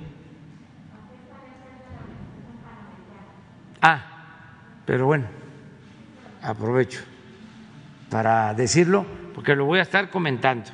Ah, 3.81 4.03
pero 4.85 5.05
bueno, 5.05 5.25
aprovecho 6.41 7.01
para 8.09 8.53
decirlo 8.53 9.05
porque 9.33 9.55
lo 9.55 9.65
voy 9.65 9.79
a 9.79 9.83
estar 9.83 10.09
comentando. 10.09 10.71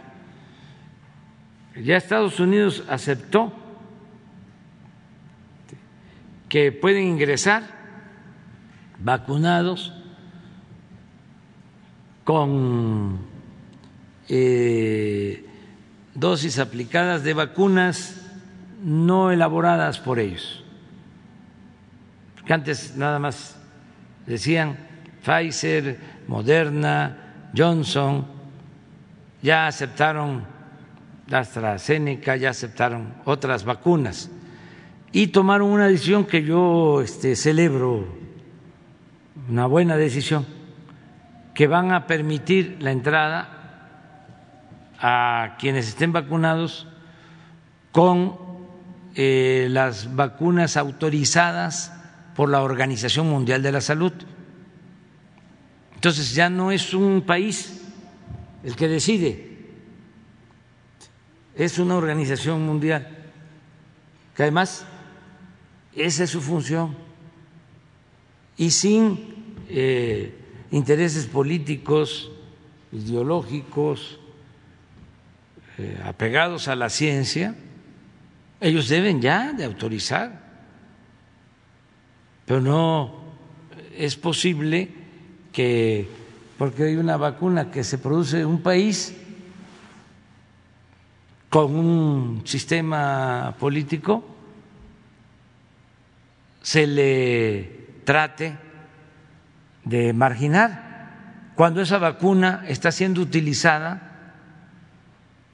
Ya 1.76 1.98
Estados 1.98 2.40
Unidos 2.40 2.84
aceptó 2.88 3.54
que 6.48 6.72
pueden 6.72 7.04
ingresar 7.04 7.64
vacunados 8.98 9.94
con 12.24 13.20
eh, 14.30 15.46
dosis 16.16 16.58
aplicadas 16.60 17.24
de 17.24 17.34
vacunas 17.34 18.22
no 18.82 19.32
elaboradas 19.32 20.00
por 20.00 20.18
ellos. 20.18 20.64
Que 22.46 22.54
antes 22.54 22.96
nada 22.96 23.20
más 23.20 23.58
decían 24.26 24.78
Pfizer, 25.24 26.00
Moderna, 26.28 27.50
Johnson, 27.56 28.26
ya 29.42 29.68
aceptaron 29.68 30.46
AstraZeneca, 31.32 32.36
ya 32.36 32.52
aceptaron 32.52 33.14
otras 33.26 33.66
vacunas 33.66 34.30
y 35.12 35.28
tomaron 35.28 35.70
una 35.72 35.88
decisión 35.88 36.26
que 36.26 36.44
yo 36.44 37.02
este, 37.02 37.36
celebro, 37.36 38.06
una 39.50 39.66
buena 39.66 39.98
decisión, 39.98 40.46
que 41.54 41.68
van 41.68 41.94
a 41.94 42.06
permitir 42.06 42.78
la 42.82 42.92
entrada 42.92 43.55
a 45.07 45.56
quienes 45.60 45.88
estén 45.88 46.11
vacunados 46.11 46.88
con 47.91 48.40
eh, 49.14 49.68
las 49.69 50.15
vacunas 50.15 50.77
autorizadas 50.77 51.94
por 52.36 52.49
la 52.49 52.64
Organización 52.64 53.30
Mundial 53.30 53.61
de 53.61 53.72
la 53.72 53.82
Salud. 53.82 54.14
Entonces 55.94 56.34
ya 56.34 56.49
no 56.49 56.72
es 56.72 56.95
un 56.95 57.22
país 57.22 57.84
el 58.64 58.76
que 58.76 58.88
decide, 58.88 59.68
es 61.53 61.77
una 61.77 61.98
organización 61.98 62.65
mundial 62.65 63.07
que 64.36 64.41
además 64.41 64.88
esa 65.95 66.23
es 66.23 66.32
su 66.32 66.41
función 66.41 66.95
y 68.57 68.72
sin 68.72 69.36
eh, 69.69 70.34
intereses 70.72 71.27
políticos, 71.27 72.32
ideológicos, 72.91 74.19
eh, 75.77 75.99
apegados 76.03 76.68
a 76.68 76.76
la 76.76 76.89
ciencia, 76.89 77.56
ellos 78.61 78.88
deben 78.88 79.22
ya 79.22 79.53
de 79.53 79.65
autorizar, 79.65 80.41
pero 82.45 82.61
no 82.61 83.26
es 83.97 84.15
posible 84.15 84.89
que, 85.52 86.07
porque 86.57 86.84
hay 86.84 86.95
una 86.95 87.18
vacuna 87.18 87.72
que 87.72 87.84
se 87.84 87.97
produce 87.97 88.41
en 88.41 88.47
un 88.47 88.61
país, 88.61 89.15
con 91.49 91.76
un 91.76 92.41
sistema 92.45 93.56
político 93.57 94.35
se 96.61 96.88
le 96.88 98.02
trate 98.03 98.57
de 99.84 100.11
marginar 100.14 101.52
cuando 101.56 101.81
esa 101.81 101.99
vacuna 101.99 102.65
está 102.68 102.91
siendo 102.91 103.22
utilizada 103.22 104.15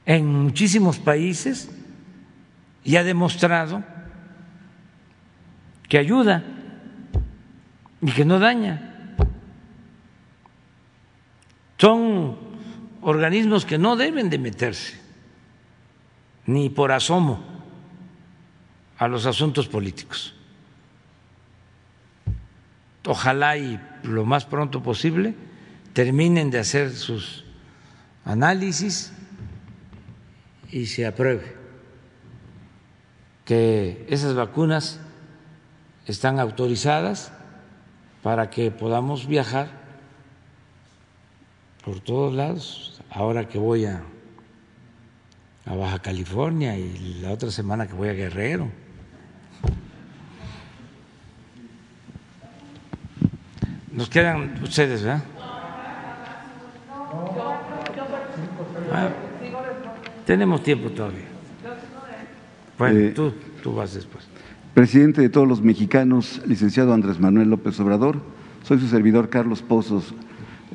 en 0.06 0.26
muchísimos 0.26 1.00
países 1.00 1.70
y 2.84 2.96
ha 2.96 3.04
demostrado 3.04 3.84
que 5.88 5.98
ayuda 5.98 6.44
y 8.02 8.12
que 8.12 8.26
no 8.26 8.40
daña. 8.40 9.16
Son 11.78 12.38
organismos 13.02 13.66
que 13.66 13.78
no 13.78 13.96
deben 13.96 14.30
de 14.30 14.38
meterse 14.38 15.00
ni 16.46 16.70
por 16.70 16.92
asomo 16.92 17.44
a 18.98 19.08
los 19.08 19.26
asuntos 19.26 19.68
políticos. 19.68 20.36
Ojalá 23.06 23.58
y 23.58 23.80
lo 24.04 24.26
más 24.26 24.46
pronto 24.46 24.84
posible 24.84 25.34
terminen 25.94 26.52
de 26.52 26.60
hacer 26.60 26.92
sus 26.92 27.44
análisis 28.26 29.12
y 30.72 30.86
se 30.88 31.06
apruebe 31.06 31.56
que 33.46 34.06
esas 34.10 34.36
vacunas 34.36 35.00
están 36.06 36.40
autorizadas 36.40 37.32
para 38.24 38.50
que 38.50 38.72
podamos 38.72 39.28
viajar 39.28 39.70
por 41.84 42.00
todos 42.00 42.34
lados. 42.34 43.02
Ahora 43.10 43.48
que 43.48 43.58
voy 43.58 43.86
a 43.86 44.04
a 45.66 45.76
Baja 45.76 46.00
California 46.00 46.78
y 46.78 47.20
la 47.22 47.32
otra 47.32 47.52
semana 47.52 47.88
que 47.88 47.94
voy 47.94 48.10
a 48.10 48.14
Guerrero. 48.14 48.70
Nos 53.92 54.10
quedan 54.10 54.62
ustedes, 54.64 55.04
¿verdad? 55.04 55.24
Ah, 58.92 59.10
tenemos 60.32 60.64
tiempo 60.64 60.90
todavía. 60.92 61.26
Bueno, 62.78 63.00
eh, 63.00 63.12
tú, 63.14 63.34
tú 63.62 63.76
vas 63.76 63.94
después. 63.94 64.26
Presidente 64.74 65.20
de 65.20 65.28
todos 65.28 65.46
los 65.46 65.62
mexicanos, 65.62 66.42
licenciado 66.46 66.94
Andrés 66.94 67.20
Manuel 67.20 67.50
López 67.50 67.78
Obrador, 67.82 68.22
soy 68.64 68.80
su 68.80 68.88
servidor 68.88 69.28
Carlos 69.28 69.62
Pozos, 69.62 70.14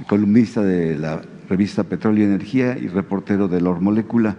columnista 0.08 0.62
de 0.62 0.98
la 0.98 1.22
revista 1.48 1.84
Petróleo 1.84 2.24
y 2.24 2.26
Energía 2.26 2.76
y 2.76 2.88
reportero 2.88 3.48
de 3.48 3.62
Lor 3.62 3.80
Molécula. 3.80 4.36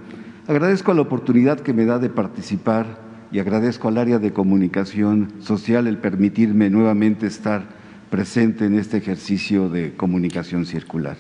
Agradezco 0.48 0.94
la 0.94 1.02
oportunidad 1.02 1.62
que 1.62 1.74
me 1.74 1.86
da 1.86 1.98
de 1.98 2.10
participar 2.10 3.00
y 3.32 3.40
agradezco 3.40 3.88
al 3.88 3.98
área 3.98 4.20
de 4.20 4.34
comunicación 4.34 5.34
social 5.40 5.88
el 5.88 5.98
permitirme 5.98 6.70
nuevamente 6.70 7.26
estar 7.26 7.64
presente 8.12 8.66
en 8.66 8.78
este 8.78 8.98
ejercicio 8.98 9.68
de 9.68 9.96
comunicación 9.96 10.68
circular. 10.68 11.18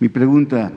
Mi 0.00 0.08
pregunta, 0.08 0.72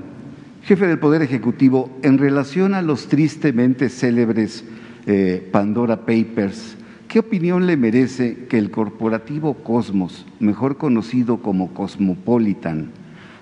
jefe 0.64 0.88
del 0.88 1.00
Poder 1.00 1.22
Ejecutivo, 1.22 1.90
en 2.04 2.18
relación 2.18 2.74
a 2.74 2.82
los 2.82 3.08
tristemente 3.08 3.90
célebres 3.90 4.64
eh, 5.06 5.48
Pandora 5.52 6.06
Papers, 6.06 6.76
¿qué 7.08 7.20
opinión 7.20 7.66
le 7.66 7.78
merece 7.78 8.46
que 8.50 8.58
el 8.58 8.72
corporativo 8.72 9.56
Cosmos, 9.56 10.26
mejor 10.40 10.78
conocido 10.78 11.38
como 11.38 11.74
Cosmopolitan, 11.74 12.92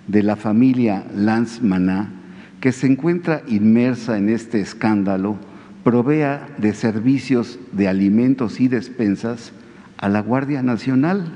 de 0.07 0.23
la 0.23 0.35
familia 0.35 1.05
Lance 1.13 1.61
Maná, 1.61 2.13
que 2.61 2.71
se 2.71 2.87
encuentra 2.87 3.43
inmersa 3.47 4.17
en 4.17 4.29
este 4.29 4.59
escándalo 4.59 5.37
provea 5.83 6.49
de 6.57 6.73
servicios 6.73 7.59
de 7.71 7.87
alimentos 7.87 8.59
y 8.59 8.67
despensas 8.67 9.53
a 9.97 10.09
la 10.09 10.21
Guardia 10.21 10.61
Nacional, 10.61 11.31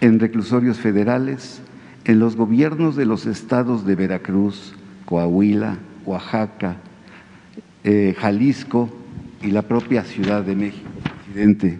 en 0.00 0.18
reclusorios 0.18 0.78
federales, 0.78 1.60
en 2.04 2.18
los 2.18 2.34
gobiernos 2.34 2.96
de 2.96 3.06
los 3.06 3.26
estados 3.26 3.86
de 3.86 3.94
Veracruz, 3.94 4.74
Coahuila, 5.08 5.78
Oaxaca, 6.04 6.76
eh, 7.82 8.14
Jalisco 8.18 8.90
y 9.42 9.52
la 9.52 9.62
propia 9.62 10.04
Ciudad 10.04 10.44
de 10.44 10.54
México. 10.54 10.90
Presidente, 11.24 11.78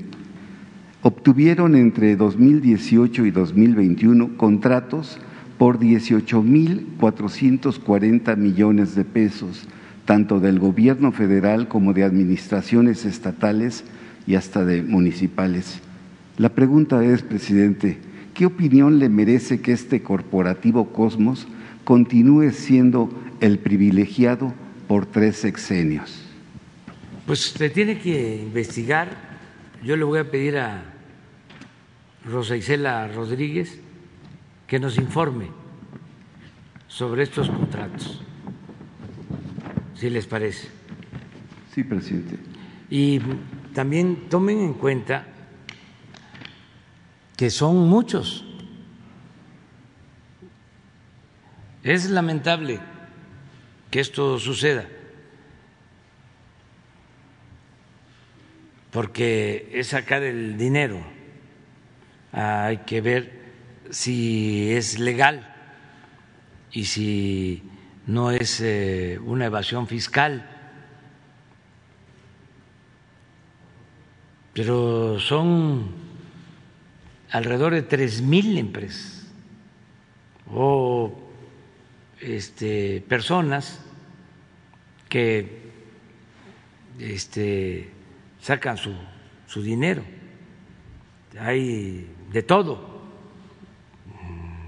obtuvieron 1.03 1.77
entre 1.77 2.17
2018 2.17 3.27
y 3.27 3.31
2021 3.31 4.39
contratos 4.39 5.19
por 5.59 5.79
18.440 5.79 8.35
millones 8.39 8.95
de 8.95 9.05
pesos, 9.05 9.69
tanto 10.07 10.41
del 10.41 10.59
gobierno 10.59 11.13
federal 11.13 11.69
como 11.69 11.93
de 11.93 12.05
administraciones 12.05 13.05
estatales 13.05 13.85
y 14.27 14.37
hasta 14.37 14.65
de 14.65 14.83
municipales. 14.83 15.83
La 16.39 16.49
pregunta 16.49 17.05
es, 17.05 17.21
presidente, 17.21 17.99
¿qué 18.33 18.47
opinión 18.47 18.99
le 18.99 19.11
merece 19.11 19.61
que 19.61 19.73
este 19.73 20.03
corporativo 20.03 20.95
Cosmos 20.95 21.47
continúe 21.89 22.51
siendo 22.51 23.09
el 23.41 23.61
privilegiado 23.61 24.53
por 24.87 25.07
tres 25.07 25.37
sexenios? 25.37 26.23
Pues 27.25 27.41
se 27.41 27.71
tiene 27.71 27.99
que 27.99 28.43
investigar. 28.43 29.09
Yo 29.83 29.97
le 29.97 30.05
voy 30.05 30.19
a 30.19 30.31
pedir 30.31 30.59
a 30.59 30.83
Rosa 32.27 32.59
Isela 32.59 33.09
Rodríguez 33.09 33.81
que 34.67 34.79
nos 34.79 34.99
informe 34.99 35.49
sobre 36.89 37.23
estos 37.23 37.49
contratos, 37.49 38.23
si 39.95 40.11
les 40.11 40.27
parece. 40.27 40.69
Sí, 41.75 41.85
presidente. 41.85 42.37
Y 42.91 43.19
también 43.73 44.29
tomen 44.29 44.61
en 44.61 44.75
cuenta 44.75 45.27
que 47.35 47.49
son 47.49 47.89
muchos. 47.89 48.45
Es 51.83 52.11
lamentable 52.11 52.81
que 53.91 54.01
esto 54.01 54.39
suceda, 54.39 54.87
porque 58.91 59.71
es 59.73 59.89
sacar 59.89 60.23
el 60.23 60.59
dinero. 60.59 61.01
Hay 62.33 62.79
que 62.79 63.01
ver 63.01 63.39
si 63.91 64.73
es 64.73 64.99
legal 64.99 65.55
y 66.73 66.85
si 66.85 67.63
no 68.07 68.31
es 68.31 68.61
eh, 68.61 69.19
una 69.25 69.47
evasión 69.47 69.87
fiscal. 69.87 70.49
Pero 74.53 75.21
son 75.21 75.91
alrededor 77.31 77.75
de 77.75 77.83
tres 77.83 78.21
mil 78.21 78.59
empresas 78.59 79.27
o 80.53 81.28
este, 82.21 83.03
personas 83.09 83.81
que 85.09 85.69
este, 86.99 87.91
sacan 88.41 88.77
su, 88.77 89.63
dinero. 89.63 90.03
Hay 91.41 92.09
de 92.33 92.43
todo, 92.43 93.03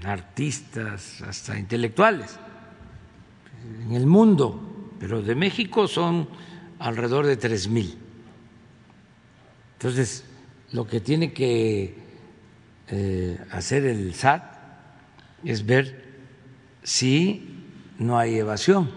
artistas, 0.03 1.21
hasta 1.21 1.57
intelectuales 1.57 2.37
en 3.85 3.93
el 3.93 4.05
mundo, 4.05 4.95
pero 4.99 5.21
de 5.21 5.35
México 5.35 5.87
son 5.87 6.27
alrededor 6.79 7.25
de 7.25 7.37
tres 7.37 7.67
mil. 7.67 7.97
Entonces, 9.73 10.25
lo 10.71 10.87
que 10.87 10.99
tiene 10.99 11.33
que 11.33 11.95
eh, 12.87 13.39
hacer 13.51 13.85
el 13.85 14.13
SAT 14.13 14.43
es 15.43 15.65
ver 15.65 16.00
si 16.83 17.65
no 17.97 18.17
hay 18.17 18.37
evasión, 18.37 18.91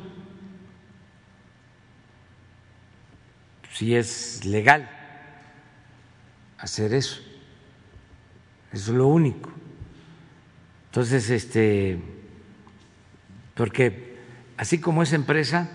si 3.72 3.94
es 3.94 4.44
legal 4.44 4.88
hacer 6.58 6.94
eso. 6.94 7.20
Eso 8.72 8.92
es 8.92 8.96
lo 8.96 9.06
único. 9.06 9.52
Entonces, 10.86 11.28
este, 11.30 12.00
porque 13.54 14.18
así 14.56 14.80
como 14.80 15.02
esa 15.02 15.16
empresa, 15.16 15.68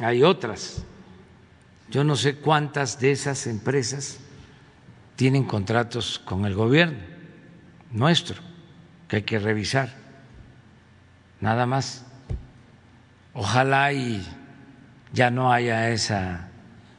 hay 0.00 0.22
otras 0.22 0.84
yo 1.94 2.02
no 2.02 2.16
sé 2.16 2.36
cuántas 2.36 2.98
de 2.98 3.12
esas 3.12 3.46
empresas 3.46 4.18
tienen 5.16 5.44
contratos 5.44 6.18
con 6.18 6.44
el 6.44 6.54
gobierno 6.54 6.98
nuestro, 7.92 8.36
que 9.08 9.16
hay 9.16 9.22
que 9.22 9.38
revisar. 9.38 9.94
Nada 11.40 11.66
más. 11.66 12.06
Ojalá 13.32 13.92
y 13.92 14.24
ya 15.12 15.30
no 15.30 15.52
haya 15.52 15.90
esa 15.90 16.48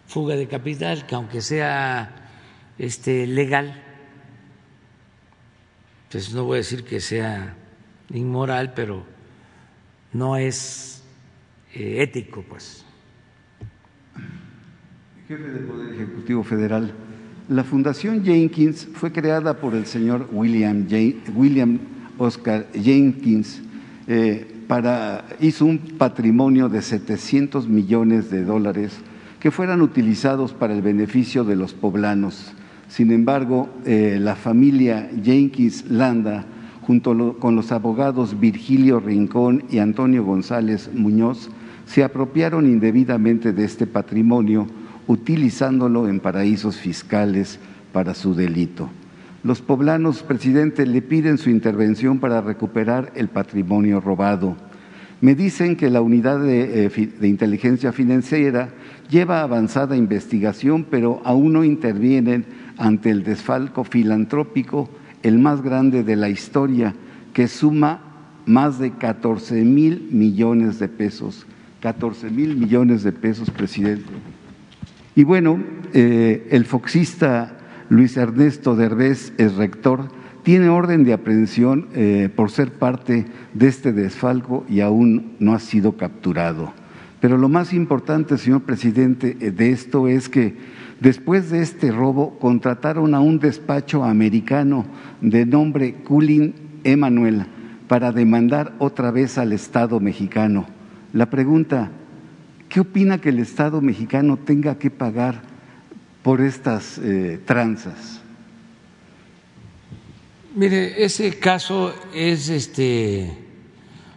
fuga 0.06 0.36
de 0.36 0.48
capital, 0.48 1.06
que 1.06 1.16
aunque 1.16 1.42
sea 1.42 2.30
este 2.78 3.26
legal, 3.26 3.82
pues 6.12 6.34
no 6.34 6.44
voy 6.44 6.56
a 6.56 6.58
decir 6.58 6.84
que 6.84 7.00
sea 7.00 7.56
inmoral, 8.10 8.74
pero 8.74 9.06
no 10.12 10.36
es 10.36 11.04
eh, 11.74 12.04
ético, 12.04 12.44
pues 12.44 12.86
jefe 15.28 15.50
del 15.50 15.64
Poder 15.64 15.94
Ejecutivo 15.94 16.44
Federal, 16.44 16.94
la 17.50 17.64
Fundación 17.64 18.24
Jenkins 18.24 18.88
fue 18.94 19.12
creada 19.12 19.58
por 19.58 19.74
el 19.74 19.88
señor 19.88 20.30
William, 20.32 20.88
William 21.34 21.80
Oscar 22.18 22.68
Jenkins 22.74 23.62
eh, 24.08 24.46
para, 24.68 25.26
hizo 25.40 25.66
un 25.66 25.78
patrimonio 25.78 26.70
de 26.70 26.82
700 26.82 27.68
millones 27.68 28.30
de 28.30 28.44
dólares 28.44 28.94
que 29.40 29.52
fueran 29.52 29.82
utilizados 29.82 30.54
para 30.54 30.74
el 30.74 30.82
beneficio 30.82 31.44
de 31.44 31.56
los 31.56 31.74
poblanos. 31.74 32.54
Sin 32.88 33.12
embargo, 33.12 33.70
eh, 33.86 34.18
la 34.20 34.36
familia 34.36 35.10
Jenkins 35.24 35.86
Landa, 35.90 36.46
junto 36.82 37.38
con 37.40 37.56
los 37.56 37.72
abogados 37.72 38.40
Virgilio 38.40 39.00
Rincón 39.00 39.64
y 39.70 39.80
Antonio 39.80 40.24
González 40.24 40.90
Muñoz, 40.94 41.50
se 41.86 42.04
apropiaron 42.04 42.66
indebidamente 42.66 43.54
de 43.54 43.66
este 43.66 43.86
patrimonio 43.88 44.68
utilizándolo 45.08 46.08
en 46.08 46.20
paraísos 46.20 46.78
fiscales 46.78 47.60
para 47.92 48.14
su 48.14 48.34
delito. 48.34 48.90
Los 49.46 49.62
poblanos, 49.62 50.24
presidente, 50.24 50.88
le 50.88 51.04
piden 51.04 51.38
su 51.38 51.52
intervención 51.52 52.18
para 52.18 52.42
recuperar 52.42 53.12
el 53.14 53.28
patrimonio 53.28 54.02
robado. 54.02 54.58
Me 55.22 55.36
dicen 55.36 55.76
que 55.76 55.92
la 55.92 56.02
unidad 56.02 56.40
de, 56.40 56.88
eh, 56.88 57.10
inteligencia 57.22 57.92
financiera 57.92 58.70
lleva 59.08 59.44
avanzada 59.44 59.96
investigación, 59.96 60.84
pero 60.90 61.22
aún 61.24 61.54
no 61.54 61.64
intervienen 61.64 62.44
ante 62.80 63.12
el 63.12 63.24
desfalco 63.24 63.84
filantrópico, 63.84 64.90
el 65.22 65.38
más 65.38 65.62
grande 65.62 66.04
de 66.04 66.16
la 66.16 66.30
historia, 66.30 66.96
que 67.32 67.48
suma 67.48 68.02
más 68.48 68.80
de 68.80 68.94
14 68.94 69.64
mil 69.64 70.10
millones 70.12 70.80
de 70.80 70.88
pesos. 70.88 71.46
14 71.82 72.32
mil 72.32 72.58
millones 72.58 73.04
de 73.04 73.12
pesos, 73.12 73.52
presidente. 73.52 74.10
Y 75.16 75.24
bueno, 75.24 75.60
eh, 75.94 76.48
el 76.50 76.66
foxista 76.66 77.55
Luis 77.90 78.18
Ernesto 78.18 78.76
Derbez 78.76 79.34
es 79.38 79.56
rector, 79.56 80.10
tiene 80.44 80.70
orden 80.70 81.04
de 81.04 81.14
aprehensión 81.14 81.88
eh, 81.94 82.30
por 82.36 82.52
ser 82.52 82.72
parte 82.72 83.26
de 83.54 83.68
este 83.68 83.94
desfalco 83.94 84.66
y 84.68 84.82
aún 84.82 85.36
no 85.40 85.54
ha 85.54 85.60
sido 85.60 85.98
capturado. 85.98 86.74
Pero 87.20 87.38
lo 87.38 87.50
más 87.50 87.74
importante, 87.74 88.38
señor 88.38 88.62
presidente, 88.62 89.38
eh, 89.40 89.52
de 89.52 89.72
esto 89.72 90.08
es 90.08 90.30
que 90.30 90.56
después 91.00 91.50
de 91.50 91.62
este 91.62 91.92
robo 91.92 92.38
contrataron 92.40 93.16
a 93.16 93.20
un 93.20 93.40
despacho 93.40 94.04
americano 94.04 94.86
de 95.22 95.46
nombre 95.46 95.96
Culin 96.04 96.54
Emanuel 96.84 97.46
para 97.88 98.12
demandar 98.12 98.74
otra 98.80 99.12
vez 99.12 99.38
al 99.38 99.54
Estado 99.54 100.00
mexicano. 100.00 100.66
La 101.14 101.30
pregunta, 101.30 101.92
¿Qué 102.70 102.82
opina 102.82 103.22
que 103.22 103.30
el 103.30 103.40
Estado 103.40 103.80
mexicano 103.80 104.38
tenga 104.38 104.78
que 104.78 104.90
pagar 104.90 105.44
por 106.26 106.42
estas 106.42 106.98
eh, 106.98 107.40
tranzas? 107.46 108.20
Mire, 110.56 111.06
ese 111.06 111.38
caso 111.38 111.94
es 112.16 112.50
este 112.50 113.32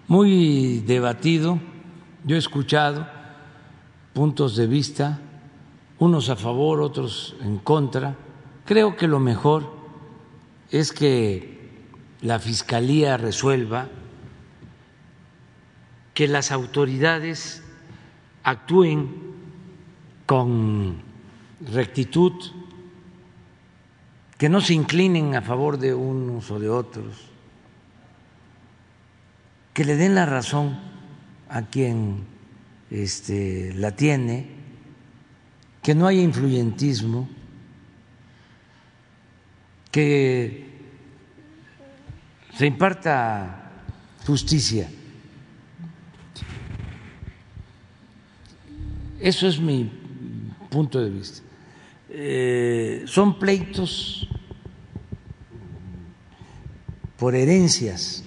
muy 0.06 0.80
debatido. 0.86 1.60
Yo 2.24 2.36
he 2.36 2.38
escuchado 2.38 3.06
puntos 4.14 4.56
de 4.56 4.66
vista, 4.66 5.20
unos 5.98 6.30
a 6.30 6.36
favor, 6.36 6.80
otros 6.80 7.36
en 7.42 7.58
contra. 7.58 8.16
Creo 8.64 8.96
que 8.96 9.06
lo 9.06 9.20
mejor 9.20 9.70
es 10.70 10.92
que 10.92 11.58
la 12.22 12.38
Fiscalía 12.38 13.18
resuelva, 13.18 13.88
que 16.14 16.26
las 16.26 16.52
autoridades 16.52 17.62
actúen 18.44 19.14
con 20.24 21.06
rectitud, 21.60 22.32
que 24.36 24.48
no 24.48 24.60
se 24.60 24.74
inclinen 24.74 25.34
a 25.34 25.42
favor 25.42 25.78
de 25.78 25.94
unos 25.94 26.50
o 26.50 26.58
de 26.58 26.68
otros, 26.68 27.26
que 29.74 29.84
le 29.84 29.96
den 29.96 30.14
la 30.14 30.26
razón 30.26 30.78
a 31.48 31.62
quien 31.62 32.24
este, 32.90 33.72
la 33.74 33.94
tiene, 33.96 34.48
que 35.82 35.94
no 35.94 36.06
haya 36.06 36.22
influyentismo, 36.22 37.28
que 39.90 40.68
se 42.54 42.66
imparta 42.66 43.72
justicia. 44.26 44.88
Eso 49.20 49.48
es 49.48 49.60
mi 49.60 49.90
punto 50.70 51.00
de 51.00 51.10
vista. 51.10 51.47
Eh, 52.20 53.04
son 53.06 53.38
pleitos 53.38 54.26
por 57.16 57.36
herencias, 57.36 58.24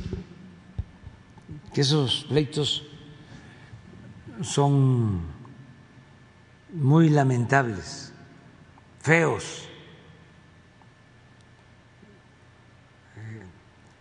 que 1.74 1.82
esos 1.82 2.24
pleitos 2.30 2.88
son 4.44 5.20
muy 6.72 7.10
lamentables, 7.10 8.14
feos. 9.02 9.68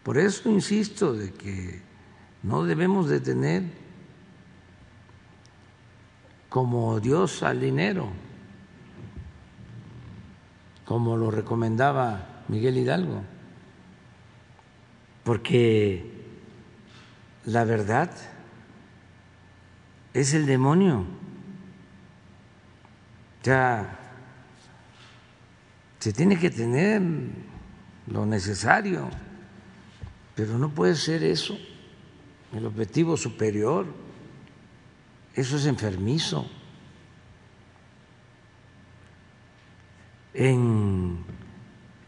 Por 0.05 0.19
eso 0.19 0.49
insisto 0.51 1.15
de 1.15 1.33
que 1.33 1.83
no 2.45 2.63
debemos 2.63 3.09
de 3.09 3.19
tener 3.19 3.65
como 6.49 7.01
Dios 7.01 7.43
al 7.43 7.61
dinero, 7.61 8.30
como 10.91 11.17
lo 11.17 11.31
recomendaba 11.31 12.43
Miguel 12.49 12.77
Hidalgo, 12.77 13.23
porque 15.23 16.05
la 17.45 17.63
verdad 17.63 18.11
es 20.13 20.35
el 20.35 20.47
demonio. 20.47 21.05
Ya 23.45 24.01
se 26.01 26.13
tiene 26.13 26.37
que 26.37 26.51
tener 26.51 27.01
lo 28.09 28.27
necesario, 28.27 29.11
pero 30.35 30.59
no 30.59 30.71
puede 30.71 30.97
ser 30.97 31.23
eso 31.23 31.57
el 32.53 32.67
objetivo 32.67 33.17
superior. 33.17 33.87
Eso 35.37 35.57
es 35.57 35.67
enfermizo. 35.67 36.51
En 40.41 41.19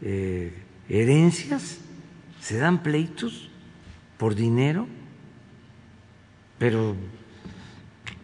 eh, 0.01 0.51
herencias 0.89 1.77
se 2.41 2.57
dan 2.57 2.81
pleitos 2.81 3.51
por 4.17 4.33
dinero, 4.33 4.87
pero 6.57 6.95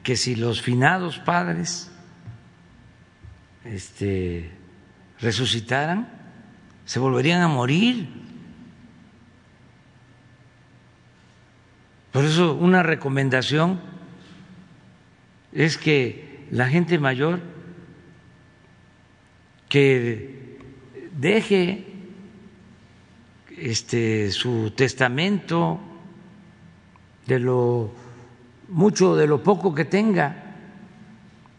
que 0.01 0.15
si 0.15 0.33
los 0.33 0.63
finados 0.63 1.19
padres 1.19 1.91
este, 3.63 4.49
resucitaran, 5.19 6.09
se 6.85 6.97
volverían 6.97 7.43
a 7.43 7.47
morir. 7.47 8.09
Por 12.11 12.25
eso 12.25 12.55
una 12.55 12.81
recomendación 12.81 13.79
es 15.53 15.77
que 15.77 16.47
la 16.49 16.67
gente 16.67 16.97
mayor 16.97 17.48
que 19.69 20.57
deje 21.15 21.85
este 23.57 24.31
su 24.31 24.71
testamento 24.71 25.79
de 27.27 27.39
lo 27.39 27.91
mucho 28.69 29.15
de 29.15 29.27
lo 29.27 29.43
poco 29.43 29.73
que 29.73 29.85
tenga 29.85 30.55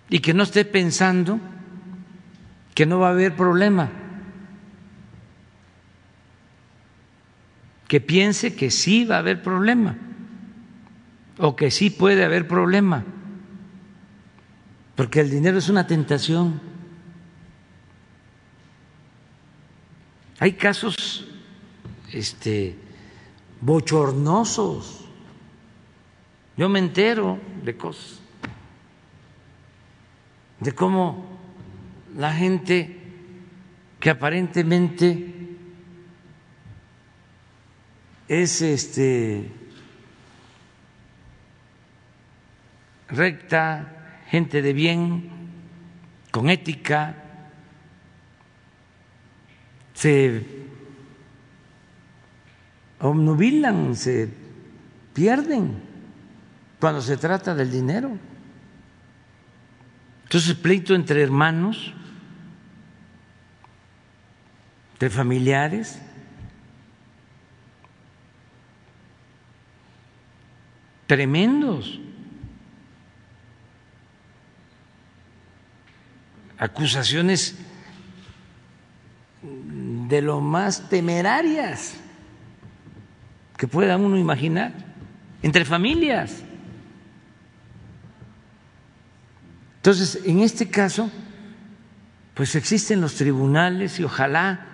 y 0.08 0.18
que 0.18 0.34
no 0.34 0.42
esté 0.42 0.64
pensando 0.64 1.38
que 2.74 2.86
no 2.86 2.98
va 2.98 3.08
a 3.08 3.12
haber 3.12 3.36
problema, 3.36 3.90
que 7.86 8.00
piense 8.00 8.54
que 8.54 8.70
sí 8.70 9.04
va 9.04 9.16
a 9.16 9.18
haber 9.18 9.42
problema 9.42 9.96
o 11.38 11.56
que 11.56 11.70
sí 11.70 11.90
puede 11.90 12.24
haber 12.24 12.48
problema, 12.48 13.04
porque 14.96 15.20
el 15.20 15.30
dinero 15.30 15.58
es 15.58 15.68
una 15.68 15.86
tentación. 15.86 16.69
Hay 20.40 20.54
casos 20.54 21.26
este, 22.10 22.74
bochornosos. 23.60 25.04
Yo 26.56 26.68
me 26.70 26.78
entero 26.78 27.38
de 27.62 27.76
cosas, 27.76 28.20
de 30.58 30.72
cómo 30.72 31.26
la 32.16 32.32
gente 32.32 32.96
que 34.00 34.08
aparentemente 34.08 35.34
es 38.28 38.62
este 38.62 39.50
recta, 43.08 44.22
gente 44.28 44.62
de 44.62 44.72
bien, 44.72 45.30
con 46.30 46.48
ética, 46.48 47.29
se 50.00 50.42
obnubilan, 53.00 53.94
se 53.94 54.30
pierden 55.12 55.78
cuando 56.80 57.02
se 57.02 57.18
trata 57.18 57.54
del 57.54 57.70
dinero. 57.70 58.16
Entonces, 60.22 60.54
pleito 60.54 60.94
entre 60.94 61.22
hermanos, 61.22 61.92
de 64.98 65.10
familiares, 65.10 66.00
tremendos. 71.06 72.00
acusaciones 76.60 77.56
de 80.10 80.20
lo 80.20 80.40
más 80.40 80.90
temerarias 80.90 81.94
que 83.56 83.66
pueda 83.66 83.96
uno 83.96 84.18
imaginar, 84.18 84.74
entre 85.42 85.64
familias. 85.64 86.42
Entonces, 89.76 90.20
en 90.26 90.40
este 90.40 90.68
caso, 90.68 91.10
pues 92.34 92.54
existen 92.54 93.00
los 93.00 93.14
tribunales 93.14 93.98
y 93.98 94.04
ojalá 94.04 94.66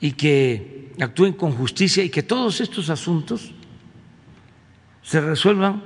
y 0.00 0.12
que 0.12 0.92
actúen 1.00 1.32
con 1.32 1.52
justicia 1.52 2.04
y 2.04 2.10
que 2.10 2.22
todos 2.22 2.60
estos 2.60 2.90
asuntos 2.90 3.54
se 5.02 5.20
resuelvan 5.20 5.82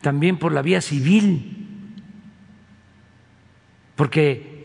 también 0.00 0.38
por 0.38 0.52
la 0.52 0.62
vía 0.62 0.80
civil 0.80 1.58
porque, 3.98 4.57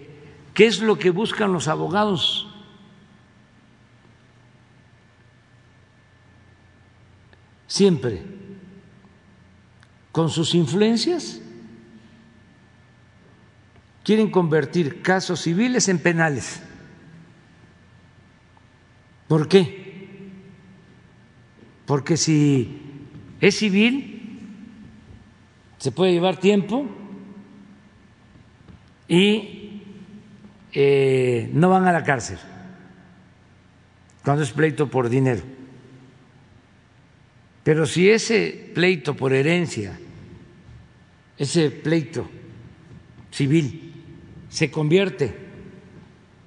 ¿qué 0.53 0.67
es 0.67 0.81
lo 0.81 0.97
que 0.97 1.09
buscan 1.09 1.51
los 1.51 1.67
abogados? 1.67 2.47
Siempre, 7.67 8.21
con 10.11 10.29
sus 10.29 10.53
influencias, 10.53 11.41
quieren 14.03 14.29
convertir 14.29 15.01
casos 15.01 15.41
civiles 15.41 15.87
en 15.89 15.97
penales. 15.97 16.61
¿Por 19.27 19.47
qué? 19.47 20.29
Porque 21.85 22.17
si 22.17 22.79
es 23.41 23.57
civil, 23.57 24.13
se 25.79 25.91
puede 25.91 26.13
llevar 26.13 26.37
tiempo 26.37 26.85
y 29.07 29.62
eh, 30.73 31.49
no 31.53 31.69
van 31.69 31.85
a 31.85 31.91
la 31.91 32.03
cárcel 32.03 32.37
cuando 34.23 34.43
es 34.43 34.51
pleito 34.51 34.89
por 34.89 35.09
dinero. 35.09 35.41
Pero 37.63 37.85
si 37.85 38.09
ese 38.09 38.71
pleito 38.73 39.15
por 39.15 39.33
herencia, 39.33 39.97
ese 41.37 41.71
pleito 41.71 42.29
civil, 43.31 43.93
se 44.49 44.69
convierte, 44.69 45.33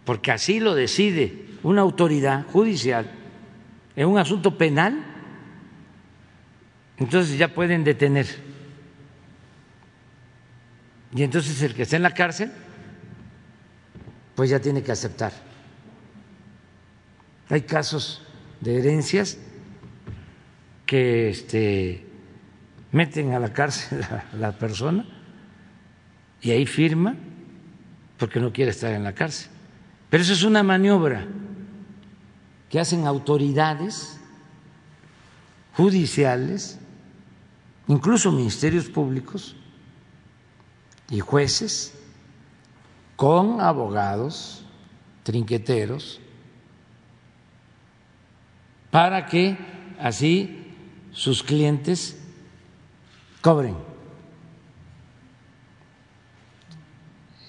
porque 0.05 0.33
así 0.33 0.61
lo 0.61 0.75
decide 0.75 1.47
una 1.63 1.81
autoridad 1.81 2.47
judicial, 2.47 3.11
en 3.97 4.09
un 4.09 4.19
asunto 4.19 4.57
penal, 4.59 5.05
entonces 6.99 7.39
ya 7.39 7.49
pueden 7.49 7.83
detener 7.83 8.27
y 11.17 11.23
entonces 11.23 11.63
el 11.63 11.75
que 11.75 11.83
está 11.83 11.97
en 11.97 12.03
la 12.03 12.13
cárcel, 12.13 12.53
pues 14.37 14.51
ya 14.51 14.61
tiene 14.61 14.83
que 14.83 14.93
aceptar. 14.93 15.33
Hay 17.49 17.63
casos 17.63 18.23
de 18.61 18.79
herencias 18.79 19.39
que 20.85 21.31
este, 21.31 22.07
meten 22.93 23.33
a 23.33 23.41
la 23.41 23.53
cárcel 23.53 24.03
a 24.05 24.37
la 24.37 24.53
persona 24.53 25.05
y 26.43 26.51
ahí 26.51 26.67
firma 26.67 27.17
porque 28.19 28.39
no 28.39 28.53
quiere 28.53 28.71
estar 28.71 28.93
en 28.93 29.05
la 29.05 29.15
cárcel. 29.15 29.51
Pero 30.11 30.23
eso 30.23 30.35
es 30.35 30.43
una 30.45 30.63
maniobra 30.63 31.27
que 32.69 32.79
hacen 32.79 33.07
autoridades 33.07 34.21
judiciales, 35.75 36.79
incluso 37.89 38.33
ministerios 38.33 38.87
públicos, 38.87 39.57
y 41.11 41.21
jueces 41.21 41.96
con 43.17 43.61
abogados 43.61 44.65
trinqueteros 45.23 46.21
para 48.91 49.27
que 49.27 49.59
así 49.99 50.75
sus 51.13 51.43
clientes 51.43 52.19
cobren. 53.41 53.77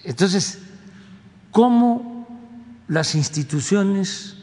Entonces, 0.04 0.60
¿cómo 1.52 2.26
las 2.88 3.14
instituciones 3.14 4.38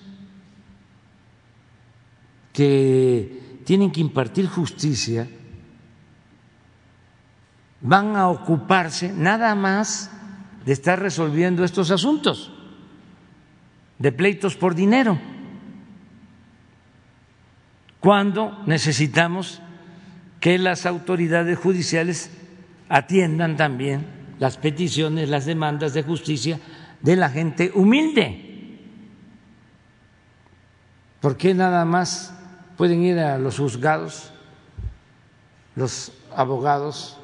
que 2.53 3.63
tienen 3.65 3.91
que 3.91 4.01
impartir 4.01 4.47
justicia 4.47 5.27
van 7.81 8.15
a 8.17 8.29
ocuparse 8.29 9.13
nada 9.13 9.55
más 9.55 10.11
de 10.65 10.73
estar 10.73 11.01
resolviendo 11.01 11.65
estos 11.65 11.91
asuntos 11.91 12.53
de 13.99 14.13
pleitos 14.13 14.57
por 14.57 14.75
dinero, 14.75 15.19
cuando 18.01 18.63
necesitamos 18.67 19.61
que 20.41 20.59
las 20.59 20.85
autoridades 20.85 21.59
judiciales 21.59 22.31
atiendan 22.89 23.57
también 23.57 24.07
las 24.39 24.59
peticiones, 24.59 25.29
las 25.29 25.47
demandas 25.47 25.95
de 25.95 26.03
justicia 26.03 26.61
de 27.01 27.17
la 27.17 27.31
gente 27.31 27.71
humilde. 27.75 28.81
¿Por 31.21 31.37
qué 31.37 31.55
nada 31.55 31.85
más 31.85 32.35
pueden 32.77 33.03
ir 33.03 33.19
a 33.19 33.39
los 33.39 33.59
juzgados 33.59 34.35
los 35.77 36.13
abogados 36.35 37.19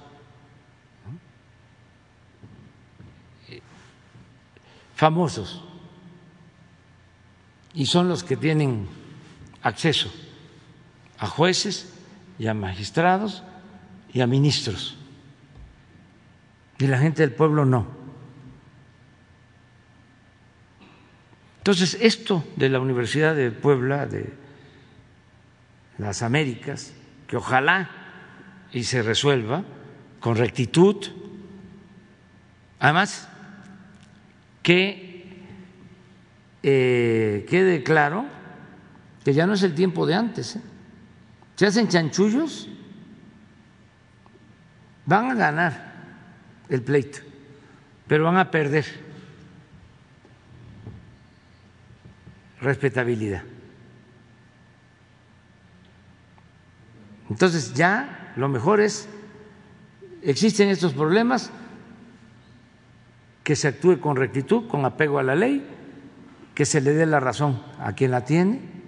famosos 5.01 5.63
y 7.73 7.87
son 7.87 8.11
los 8.11 8.23
que 8.23 8.37
tienen 8.37 8.87
acceso 9.63 10.13
a 11.19 11.27
jueces 11.27 11.95
y 12.39 12.49
a 12.49 12.53
magistrados 12.53 13.43
y 14.13 14.21
a 14.21 14.27
ministros. 14.27 14.99
Y 16.79 16.87
la 16.87 16.99
gente 16.99 17.23
del 17.23 17.33
pueblo 17.33 17.65
no. 17.65 17.87
Entonces, 21.61 21.97
esto 22.03 22.45
de 22.57 22.69
la 22.69 22.79
Universidad 22.79 23.35
de 23.35 23.53
Puebla, 23.53 24.05
de 24.05 24.35
las 25.97 26.21
Américas, 26.21 26.93
que 27.27 27.39
ojalá 27.39 27.89
y 28.71 28.85
se 28.85 29.03
resuelva 29.03 29.65
con 30.21 30.37
rectitud, 30.37 31.07
además 32.79 33.31
que 34.63 35.45
eh, 36.63 37.47
quede 37.49 37.83
claro 37.83 38.27
que 39.25 39.33
ya 39.33 39.47
no 39.47 39.55
es 39.55 39.63
el 39.63 39.75
tiempo 39.75 40.07
de 40.07 40.15
antes. 40.15 40.57
¿eh? 40.57 40.61
Se 41.57 41.67
hacen 41.67 41.89
chanchullos, 41.89 42.69
van 45.07 45.31
a 45.31 45.35
ganar 45.35 45.93
el 46.69 46.83
pleito, 46.83 47.19
pero 48.07 48.25
van 48.25 48.37
a 48.37 48.51
perder 48.51 48.87
respetabilidad. 52.61 53.43
Entonces 57.29 57.75
ya 57.75 58.33
lo 58.37 58.49
mejor 58.49 58.81
es, 58.81 59.09
existen 60.23 60.69
estos 60.69 60.93
problemas, 60.93 61.51
que 63.45 63.57
se 63.57 63.69
actúe 63.69 64.01
con 64.01 64.17
rectitud, 64.17 64.69
con 64.69 64.85
apego 64.85 65.19
a 65.19 65.23
la 65.23 65.35
ley, 65.35 65.65
que 66.55 66.65
se 66.65 66.81
le 66.81 66.93
dé 66.93 67.07
la 67.07 67.21
razón 67.21 67.61
a 67.79 67.93
quien 67.95 68.11
la 68.11 68.25
tiene 68.25 68.81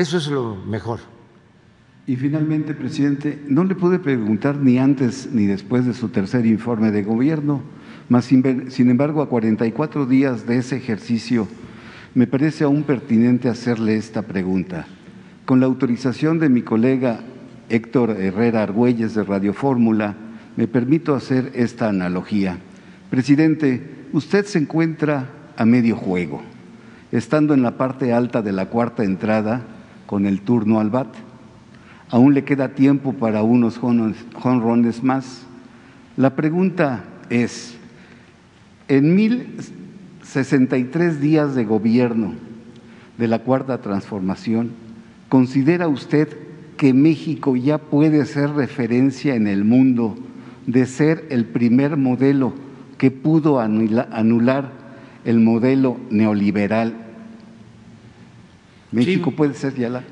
eso 0.00 0.16
es 0.16 0.28
lo 0.28 0.56
mejor. 0.56 1.00
Y 2.06 2.16
finalmente, 2.16 2.72
presidente, 2.72 3.38
no 3.48 3.64
le 3.64 3.74
pude 3.74 3.98
preguntar 3.98 4.56
ni 4.56 4.78
antes 4.78 5.28
ni 5.30 5.44
después 5.44 5.84
de 5.84 5.92
su 5.92 6.08
tercer 6.08 6.46
informe 6.46 6.90
de 6.90 7.02
gobierno, 7.02 7.60
mas 8.08 8.24
sin 8.24 8.90
embargo 8.90 9.20
a 9.20 9.28
44 9.28 10.06
días 10.06 10.46
de 10.46 10.56
ese 10.56 10.78
ejercicio 10.78 11.46
me 12.14 12.26
parece 12.26 12.64
aún 12.64 12.84
pertinente 12.84 13.50
hacerle 13.50 13.96
esta 13.96 14.22
pregunta. 14.22 14.86
Con 15.44 15.60
la 15.60 15.66
autorización 15.66 16.38
de 16.38 16.48
mi 16.48 16.62
colega 16.62 17.20
Héctor 17.68 18.16
Herrera 18.18 18.62
Argüelles 18.62 19.14
de 19.14 19.22
Radio 19.22 19.52
Fórmula, 19.52 20.16
me 20.60 20.68
permito 20.68 21.14
hacer 21.14 21.52
esta 21.54 21.88
analogía. 21.88 22.58
Presidente, 23.08 23.82
usted 24.12 24.44
se 24.44 24.58
encuentra 24.58 25.30
a 25.56 25.64
medio 25.64 25.96
juego, 25.96 26.42
estando 27.12 27.54
en 27.54 27.62
la 27.62 27.78
parte 27.78 28.12
alta 28.12 28.42
de 28.42 28.52
la 28.52 28.66
cuarta 28.66 29.02
entrada 29.02 29.62
con 30.04 30.26
el 30.26 30.42
turno 30.42 30.78
al 30.78 30.90
bat. 30.90 31.08
Aún 32.10 32.34
le 32.34 32.44
queda 32.44 32.74
tiempo 32.74 33.14
para 33.14 33.42
unos 33.42 33.78
jonrones 33.78 35.02
más. 35.02 35.46
La 36.18 36.36
pregunta 36.36 37.04
es, 37.30 37.78
en 38.86 39.16
1063 39.16 41.22
días 41.22 41.54
de 41.54 41.64
gobierno 41.64 42.34
de 43.16 43.28
la 43.28 43.38
Cuarta 43.38 43.80
Transformación, 43.80 44.72
¿considera 45.30 45.88
usted 45.88 46.28
que 46.76 46.92
México 46.92 47.56
ya 47.56 47.78
puede 47.78 48.26
ser 48.26 48.50
referencia 48.50 49.36
en 49.36 49.46
el 49.46 49.64
mundo 49.64 50.18
de 50.66 50.86
ser 50.86 51.26
el 51.30 51.44
primer 51.46 51.96
modelo 51.96 52.52
que 52.98 53.10
pudo 53.10 53.60
anular 53.60 54.70
el 55.24 55.40
modelo 55.40 55.98
neoliberal 56.10 57.10
México 58.92 59.30
puede 59.30 59.54
ser 59.54 59.74
ya 59.74 59.88
la. 59.88 60.02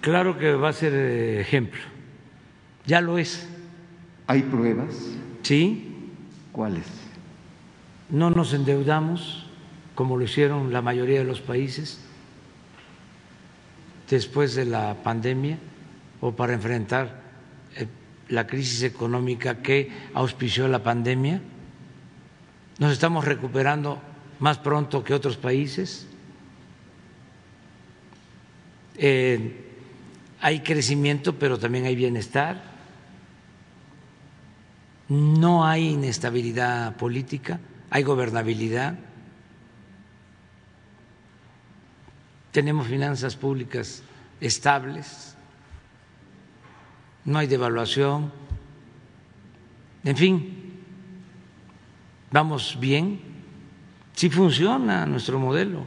Claro 0.00 0.38
que 0.38 0.52
va 0.52 0.68
a 0.68 0.72
ser 0.72 0.92
eh, 0.94 1.40
ejemplo. 1.40 1.80
Ya 2.86 3.00
lo 3.00 3.18
es. 3.18 3.48
¿Hay 4.26 4.42
pruebas? 4.42 4.94
Sí. 5.42 5.96
¿Cuáles? 6.52 6.86
No 8.10 8.30
nos 8.30 8.54
endeudamos 8.54 9.46
como 9.94 10.16
lo 10.16 10.24
hicieron 10.24 10.72
la 10.72 10.82
mayoría 10.82 11.18
de 11.18 11.24
los 11.24 11.40
países 11.40 12.00
después 14.08 14.54
de 14.54 14.64
la 14.64 14.94
pandemia 15.02 15.58
o 16.20 16.32
para 16.32 16.54
enfrentar 16.54 17.27
la 18.28 18.46
crisis 18.46 18.82
económica 18.82 19.62
que 19.62 19.90
auspició 20.14 20.68
la 20.68 20.82
pandemia. 20.82 21.40
Nos 22.78 22.92
estamos 22.92 23.24
recuperando 23.24 24.00
más 24.38 24.58
pronto 24.58 25.02
que 25.02 25.14
otros 25.14 25.36
países. 25.36 26.06
Eh, 28.96 29.64
hay 30.40 30.60
crecimiento, 30.60 31.38
pero 31.38 31.58
también 31.58 31.86
hay 31.86 31.96
bienestar. 31.96 32.62
No 35.08 35.64
hay 35.66 35.90
inestabilidad 35.90 36.96
política, 36.96 37.60
hay 37.90 38.02
gobernabilidad. 38.02 38.98
Tenemos 42.52 42.86
finanzas 42.88 43.34
públicas 43.34 44.02
estables, 44.40 45.34
no 47.28 47.38
hay 47.38 47.46
devaluación. 47.46 48.32
En 50.02 50.16
fin, 50.16 50.72
vamos 52.32 52.78
bien, 52.80 53.20
sí 54.14 54.30
funciona 54.30 55.04
nuestro 55.04 55.38
modelo 55.38 55.84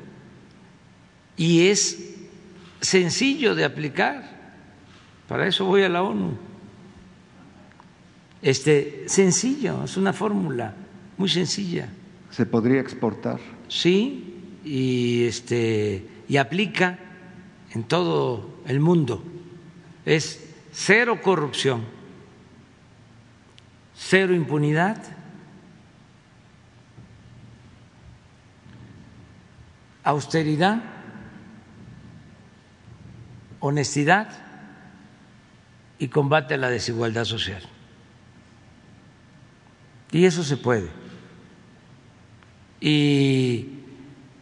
y 1.35 1.67
es 1.67 2.15
sencillo 2.79 3.55
de 3.55 3.65
aplicar. 3.65 4.39
Para 5.27 5.47
eso 5.47 5.65
voy 5.65 5.81
a 5.81 5.89
la 5.89 6.03
ONU. 6.03 6.37
Este, 8.43 9.05
sencillo, 9.07 9.83
es 9.83 9.97
una 9.97 10.13
fórmula 10.13 10.75
muy 11.17 11.29
sencilla. 11.29 11.89
¿Se 12.29 12.45
podría 12.45 12.79
exportar? 12.79 13.39
Sí, 13.67 14.59
y 14.63 15.23
este 15.23 16.05
y 16.29 16.37
aplica 16.37 16.99
en 17.71 17.83
todo 17.83 18.61
el 18.67 18.79
mundo. 18.79 19.23
Es 20.05 20.50
cero 20.71 21.19
corrupción, 21.21 21.85
cero 23.93 24.33
impunidad, 24.33 24.97
austeridad 30.03 30.91
honestidad 33.61 34.27
y 35.97 36.09
combate 36.09 36.55
a 36.55 36.57
la 36.57 36.69
desigualdad 36.69 37.23
social. 37.25 37.61
Y 40.11 40.25
eso 40.25 40.43
se 40.43 40.57
puede. 40.57 40.89
Y 42.81 43.69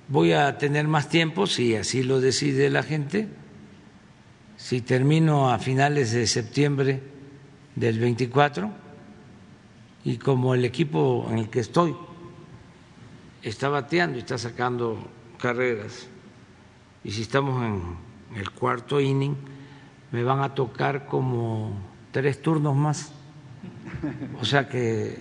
voy 0.07 0.31
a 0.31 0.57
tener 0.57 0.87
más 0.87 1.09
tiempo, 1.09 1.45
si 1.45 1.75
así 1.75 2.01
lo 2.01 2.21
decide 2.21 2.69
la 2.69 2.81
gente, 2.81 3.27
si 4.59 4.81
termino 4.81 5.49
a 5.49 5.57
finales 5.57 6.11
de 6.11 6.27
septiembre 6.27 7.01
del 7.75 7.97
24 7.97 8.69
y 10.03 10.17
como 10.17 10.53
el 10.53 10.65
equipo 10.65 11.25
en 11.31 11.37
el 11.39 11.49
que 11.49 11.61
estoy 11.61 11.95
está 13.41 13.69
bateando 13.69 14.17
y 14.17 14.19
está 14.19 14.37
sacando 14.37 14.99
carreras 15.39 16.07
y 17.05 17.11
si 17.11 17.21
estamos 17.21 17.63
en 17.63 18.37
el 18.37 18.51
cuarto 18.51 18.99
inning, 18.99 19.37
me 20.11 20.23
van 20.23 20.41
a 20.41 20.53
tocar 20.53 21.05
como 21.05 21.71
tres 22.11 22.41
turnos 22.41 22.75
más. 22.75 23.13
O 24.41 24.45
sea 24.45 24.67
que 24.67 25.11
eh, 25.11 25.17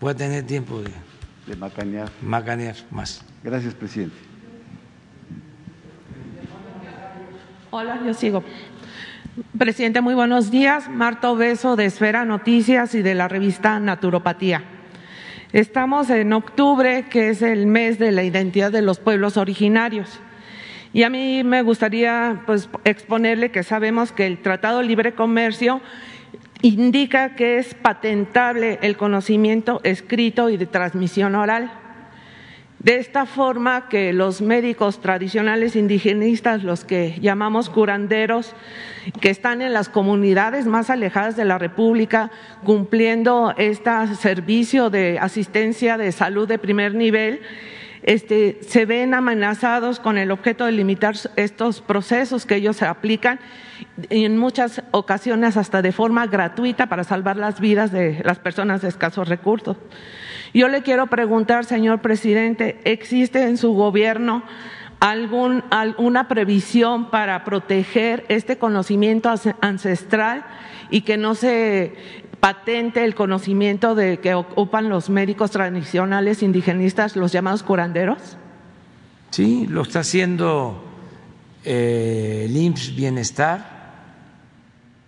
voy 0.00 0.12
a 0.12 0.14
tener 0.16 0.46
tiempo 0.46 0.80
de, 0.80 0.92
de 1.48 1.56
macanear. 1.56 2.08
macanear 2.22 2.76
más. 2.92 3.24
Gracias, 3.42 3.74
presidente. 3.74 4.29
Hola, 7.72 8.00
yo 8.04 8.14
sigo. 8.14 8.42
Presidente, 9.56 10.00
muy 10.00 10.14
buenos 10.14 10.50
días. 10.50 10.88
Marta 10.88 11.30
Obeso 11.30 11.76
de 11.76 11.84
Esfera 11.84 12.24
Noticias 12.24 12.96
y 12.96 13.02
de 13.02 13.14
la 13.14 13.28
revista 13.28 13.78
Naturopatía. 13.78 14.64
Estamos 15.52 16.10
en 16.10 16.32
octubre, 16.32 17.04
que 17.08 17.28
es 17.28 17.42
el 17.42 17.66
mes 17.66 18.00
de 18.00 18.10
la 18.10 18.24
identidad 18.24 18.72
de 18.72 18.82
los 18.82 18.98
pueblos 18.98 19.36
originarios. 19.36 20.18
Y 20.92 21.04
a 21.04 21.10
mí 21.10 21.44
me 21.44 21.62
gustaría 21.62 22.42
pues, 22.44 22.68
exponerle 22.82 23.52
que 23.52 23.62
sabemos 23.62 24.10
que 24.10 24.26
el 24.26 24.38
Tratado 24.38 24.82
Libre 24.82 25.14
Comercio 25.14 25.80
indica 26.62 27.36
que 27.36 27.58
es 27.58 27.74
patentable 27.74 28.80
el 28.82 28.96
conocimiento 28.96 29.80
escrito 29.84 30.50
y 30.50 30.56
de 30.56 30.66
transmisión 30.66 31.36
oral. 31.36 31.70
De 32.80 32.96
esta 32.96 33.26
forma 33.26 33.90
que 33.90 34.14
los 34.14 34.40
médicos 34.40 35.02
tradicionales 35.02 35.76
indigenistas, 35.76 36.64
los 36.64 36.86
que 36.86 37.18
llamamos 37.20 37.68
curanderos, 37.68 38.54
que 39.20 39.28
están 39.28 39.60
en 39.60 39.74
las 39.74 39.90
comunidades 39.90 40.66
más 40.66 40.88
alejadas 40.88 41.36
de 41.36 41.44
la 41.44 41.58
República, 41.58 42.30
cumpliendo 42.64 43.52
este 43.58 43.90
servicio 44.18 44.88
de 44.88 45.18
asistencia 45.18 45.98
de 45.98 46.10
salud 46.10 46.48
de 46.48 46.58
primer 46.58 46.94
nivel, 46.94 47.42
este, 48.02 48.60
se 48.66 48.86
ven 48.86 49.12
amenazados 49.12 50.00
con 50.00 50.16
el 50.16 50.30
objeto 50.30 50.64
de 50.64 50.72
limitar 50.72 51.16
estos 51.36 51.82
procesos 51.82 52.46
que 52.46 52.54
ellos 52.54 52.80
aplican 52.80 53.40
en 54.08 54.38
muchas 54.38 54.82
ocasiones 54.90 55.58
hasta 55.58 55.82
de 55.82 55.92
forma 55.92 56.26
gratuita 56.28 56.88
para 56.88 57.04
salvar 57.04 57.36
las 57.36 57.60
vidas 57.60 57.92
de 57.92 58.22
las 58.24 58.38
personas 58.38 58.80
de 58.80 58.88
escasos 58.88 59.28
recursos. 59.28 59.76
Yo 60.52 60.68
le 60.68 60.82
quiero 60.82 61.06
preguntar, 61.06 61.64
señor 61.64 62.00
presidente, 62.00 62.80
¿existe 62.84 63.44
en 63.44 63.56
su 63.56 63.72
gobierno 63.72 64.42
algún, 64.98 65.64
alguna 65.70 66.28
previsión 66.28 67.10
para 67.10 67.44
proteger 67.44 68.24
este 68.28 68.58
conocimiento 68.58 69.32
ancestral 69.60 70.44
y 70.90 71.02
que 71.02 71.16
no 71.16 71.34
se 71.34 71.94
patente 72.40 73.04
el 73.04 73.14
conocimiento 73.14 73.94
de 73.94 74.18
que 74.18 74.34
ocupan 74.34 74.88
los 74.88 75.08
médicos 75.08 75.50
tradicionales 75.50 76.42
indigenistas, 76.42 77.14
los 77.14 77.32
llamados 77.32 77.62
curanderos? 77.62 78.36
Sí, 79.30 79.66
lo 79.68 79.82
está 79.82 80.00
haciendo 80.00 80.82
eh, 81.64 82.46
el 82.48 82.56
IMSS 82.56 82.96
Bienestar. 82.96 83.80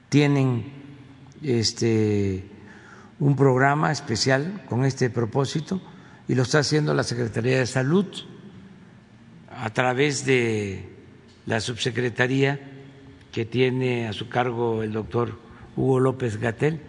Tienen 0.08 0.64
este 1.42 2.44
un 3.22 3.36
programa 3.36 3.92
especial 3.92 4.64
con 4.68 4.84
este 4.84 5.08
propósito 5.08 5.80
y 6.26 6.34
lo 6.34 6.42
está 6.42 6.58
haciendo 6.58 6.92
la 6.92 7.04
Secretaría 7.04 7.56
de 7.56 7.66
Salud 7.66 8.04
a 9.48 9.70
través 9.70 10.26
de 10.26 10.90
la 11.46 11.60
subsecretaría 11.60 12.58
que 13.30 13.44
tiene 13.44 14.08
a 14.08 14.12
su 14.12 14.28
cargo 14.28 14.82
el 14.82 14.92
doctor 14.92 15.38
Hugo 15.76 16.00
López 16.00 16.38
Gatel. 16.38 16.80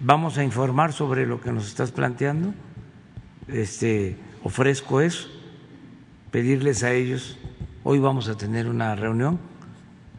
Vamos 0.00 0.38
a 0.38 0.44
informar 0.44 0.94
sobre 0.94 1.26
lo 1.26 1.42
que 1.42 1.52
nos 1.52 1.68
estás 1.68 1.92
planteando. 1.92 2.54
Este, 3.46 4.16
ofrezco 4.44 5.02
eso, 5.02 5.28
pedirles 6.30 6.82
a 6.84 6.92
ellos. 6.94 7.36
Hoy 7.82 7.98
vamos 7.98 8.30
a 8.30 8.38
tener 8.38 8.66
una 8.66 8.94
reunión 8.94 9.38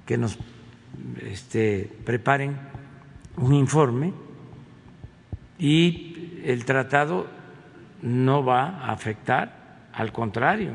que 0.05 0.19
nos 0.19 0.37
este, 1.23 1.91
preparen 2.05 2.59
un 3.37 3.55
informe 3.55 4.13
y 5.57 6.41
el 6.43 6.65
tratado 6.65 7.27
no 8.01 8.43
va 8.43 8.79
a 8.79 8.91
afectar, 8.91 9.87
al 9.93 10.11
contrario, 10.11 10.71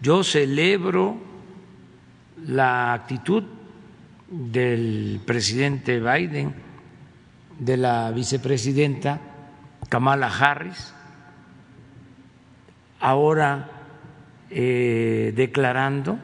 yo 0.00 0.22
celebro 0.22 1.16
la 2.46 2.92
actitud 2.92 3.44
del 4.28 5.20
presidente 5.24 6.00
Biden, 6.00 6.54
de 7.58 7.76
la 7.76 8.10
vicepresidenta 8.10 9.20
Kamala 9.88 10.26
Harris, 10.26 10.92
ahora 13.00 13.68
eh, 14.50 15.32
declarando 15.36 16.18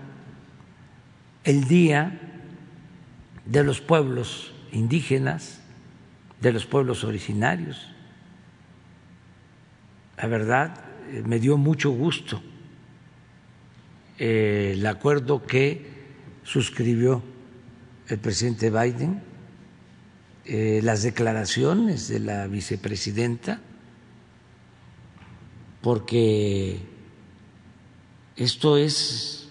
el 1.45 1.65
Día 1.65 2.19
de 3.45 3.65
los 3.65 3.81
Pueblos 3.81 4.53
Indígenas 4.73 5.63
de 6.41 6.53
los 6.53 6.67
pueblos 6.67 7.05
originarios. 7.05 7.89
La 10.17 10.27
verdad, 10.27 10.85
eh, 11.11 11.23
me 11.27 11.39
dio 11.39 11.57
mucho 11.57 11.91
gusto 11.91 12.43
eh, 14.19 14.73
el 14.75 14.87
acuerdo 14.87 15.47
que 15.47 15.87
suscribió 16.43 17.23
el 18.09 18.19
presidente 18.19 18.71
Biden, 18.71 19.23
eh, 20.45 20.81
las 20.83 21.03
declaraciones 21.03 22.09
de 22.09 22.21
la 22.21 22.47
vicepresidenta, 22.49 23.61
porque 25.83 26.81
esto 28.35 28.77
es 28.77 29.51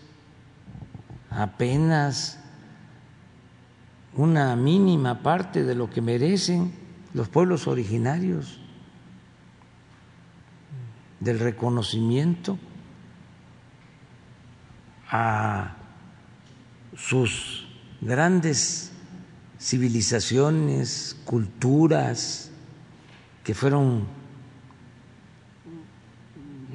apenas 1.30 2.40
una 4.18 4.56
mínima 4.56 5.22
parte 5.22 5.64
de 5.64 5.76
lo 5.76 5.90
que 5.90 6.02
merecen 6.02 6.74
los 7.14 7.30
pueblos 7.30 7.68
originarios, 7.68 8.60
del 11.20 11.40
reconocimiento 11.40 12.60
a 15.10 15.76
sus 16.96 17.68
grandes 18.02 18.92
civilizaciones, 19.60 21.16
culturas 21.26 22.52
que 23.44 23.54
fueron 23.54 24.06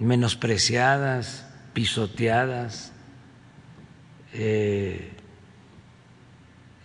menospreciadas, 0.00 1.46
pisoteadas, 1.72 2.92
eh, 4.32 5.12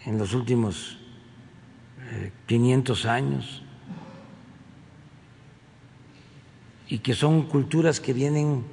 en 0.08 0.18
los 0.18 0.34
últimos 0.34 0.98
500 2.46 3.04
eh, 3.04 3.10
años 3.10 3.62
y 6.88 7.00
que 7.00 7.14
son 7.14 7.44
culturas 7.44 8.00
que 8.00 8.14
vienen 8.14 8.64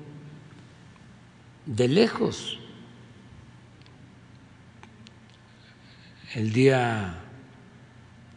de 1.67 1.89
lejos. 1.89 2.61
El 6.37 6.53
día 6.53 7.21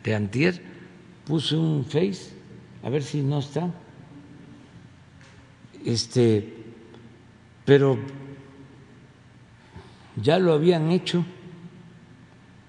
de 0.04 0.16
antier 0.16 0.60
puse 1.24 1.56
un 1.56 1.86
face, 1.86 2.34
a 2.82 2.90
ver 2.90 3.04
si 3.04 3.22
no 3.22 3.40
está. 3.40 3.72
Este, 5.86 6.52
pero 7.64 8.00
ya 10.16 10.40
lo 10.40 10.54
habían 10.54 10.90
hecho 10.90 11.24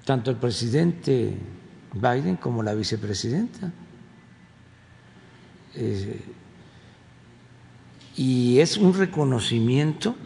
tanto 0.09 0.31
el 0.31 0.39
presidente 0.39 1.37
Biden 1.93 2.37
como 2.37 2.63
la 2.63 2.73
vicepresidenta. 2.73 3.71
Y 8.17 8.59
es 8.59 8.79
un 8.79 8.95
reconocimiento 8.95 10.17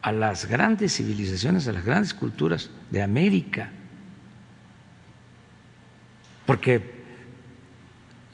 a 0.00 0.10
las 0.10 0.46
grandes 0.46 0.96
civilizaciones, 0.96 1.68
a 1.68 1.72
las 1.72 1.84
grandes 1.84 2.14
culturas 2.14 2.70
de 2.90 3.02
América, 3.02 3.70
porque 6.46 7.04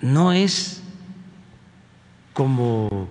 no 0.02 0.32
es 0.32 0.84
como 2.32 3.08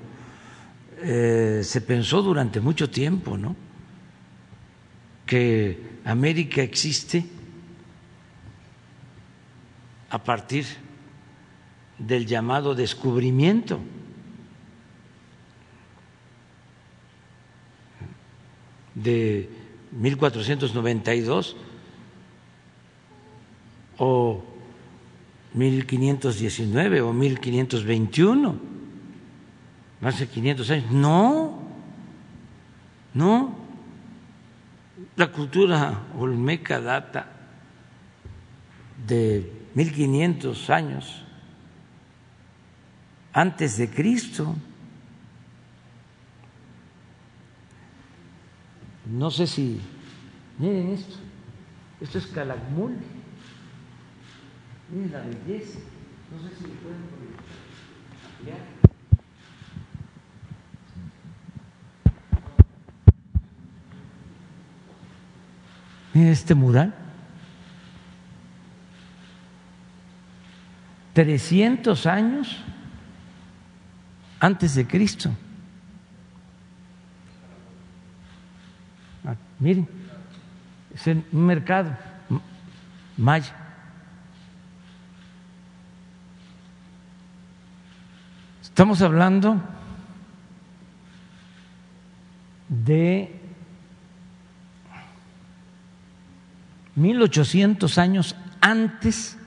eh, 1.02 1.60
se 1.62 1.82
pensó 1.82 2.22
durante 2.22 2.62
mucho 2.62 2.90
tiempo, 2.90 3.38
¿no? 3.38 3.63
Que 5.34 5.82
América 6.06 6.62
existe 6.62 7.26
a 10.12 10.22
partir 10.22 10.64
del 11.98 12.28
llamado 12.28 12.76
descubrimiento. 12.76 13.80
de 18.94 19.50
1492 19.92 21.56
o 23.98 24.44
1519 25.56 27.02
o 27.02 27.12
1521. 27.12 28.60
hace 30.00 30.28
500 30.28 30.70
años. 30.70 30.92
No, 30.92 31.58
no. 33.16 33.63
La 35.16 35.32
cultura 35.32 36.08
olmeca 36.18 36.82
data 36.82 37.28
de 39.06 39.68
1500 39.76 40.70
años 40.72 41.24
antes 43.32 43.78
de 43.78 43.90
Cristo. 43.90 44.56
No 49.06 49.30
sé 49.30 49.46
si, 49.46 49.80
miren 50.58 50.94
esto, 50.94 51.16
esto 52.02 52.18
es 52.18 52.28
Calakmul, 52.28 52.96
miren 54.90 55.12
la 55.12 55.20
belleza, 55.20 55.80
no 56.32 56.50
sé 56.50 56.56
si 56.56 56.64
lo 56.64 56.74
pueden 56.76 57.02
ampliar. 58.40 58.73
Este 66.14 66.54
mural. 66.56 66.94
300 71.14 72.06
años 72.06 72.58
antes 74.40 74.76
de 74.76 74.86
Cristo. 74.86 75.30
Ah, 79.24 79.36
miren, 79.60 79.88
es 80.94 81.08
un 81.08 81.24
mercado 81.32 81.96
maya. 83.16 83.56
Estamos 88.62 89.02
hablando 89.04 89.62
de 92.70 93.43
1800 96.96 97.98
años 97.98 98.36
antes 98.62 99.38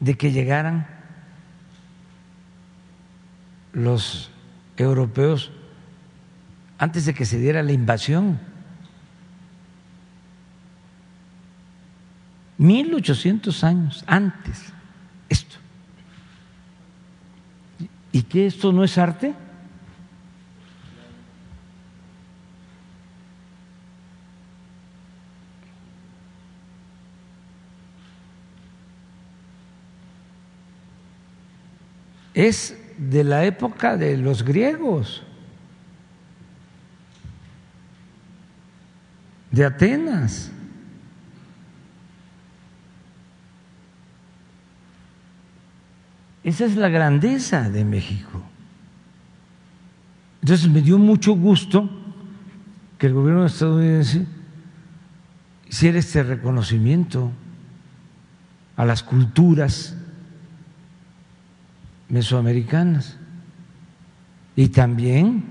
de 0.00 0.16
que 0.16 0.32
llegaran 0.32 0.86
los 3.72 4.30
europeos, 4.76 5.52
antes 6.78 7.04
de 7.06 7.14
que 7.14 7.24
se 7.24 7.38
diera 7.38 7.62
la 7.62 7.72
invasión. 7.72 8.38
1800 12.58 13.64
años 13.64 14.04
antes, 14.06 14.72
esto. 15.28 15.56
¿Y 18.12 18.22
qué 18.22 18.46
esto 18.46 18.72
no 18.72 18.82
es 18.82 18.96
arte? 18.96 19.34
Es 32.36 32.76
de 32.98 33.24
la 33.24 33.46
época 33.46 33.96
de 33.96 34.18
los 34.18 34.44
griegos, 34.44 35.22
de 39.50 39.64
Atenas. 39.64 40.52
Esa 46.44 46.66
es 46.66 46.76
la 46.76 46.90
grandeza 46.90 47.70
de 47.70 47.86
México. 47.86 48.42
Entonces 50.42 50.68
me 50.68 50.82
dio 50.82 50.98
mucho 50.98 51.32
gusto 51.32 51.88
que 52.98 53.06
el 53.06 53.14
gobierno 53.14 53.46
estadounidense 53.46 54.26
hiciera 55.66 55.98
este 55.98 56.22
reconocimiento 56.22 57.32
a 58.76 58.84
las 58.84 59.02
culturas 59.02 59.95
mesoamericanas. 62.08 63.18
Y 64.54 64.68
también 64.68 65.44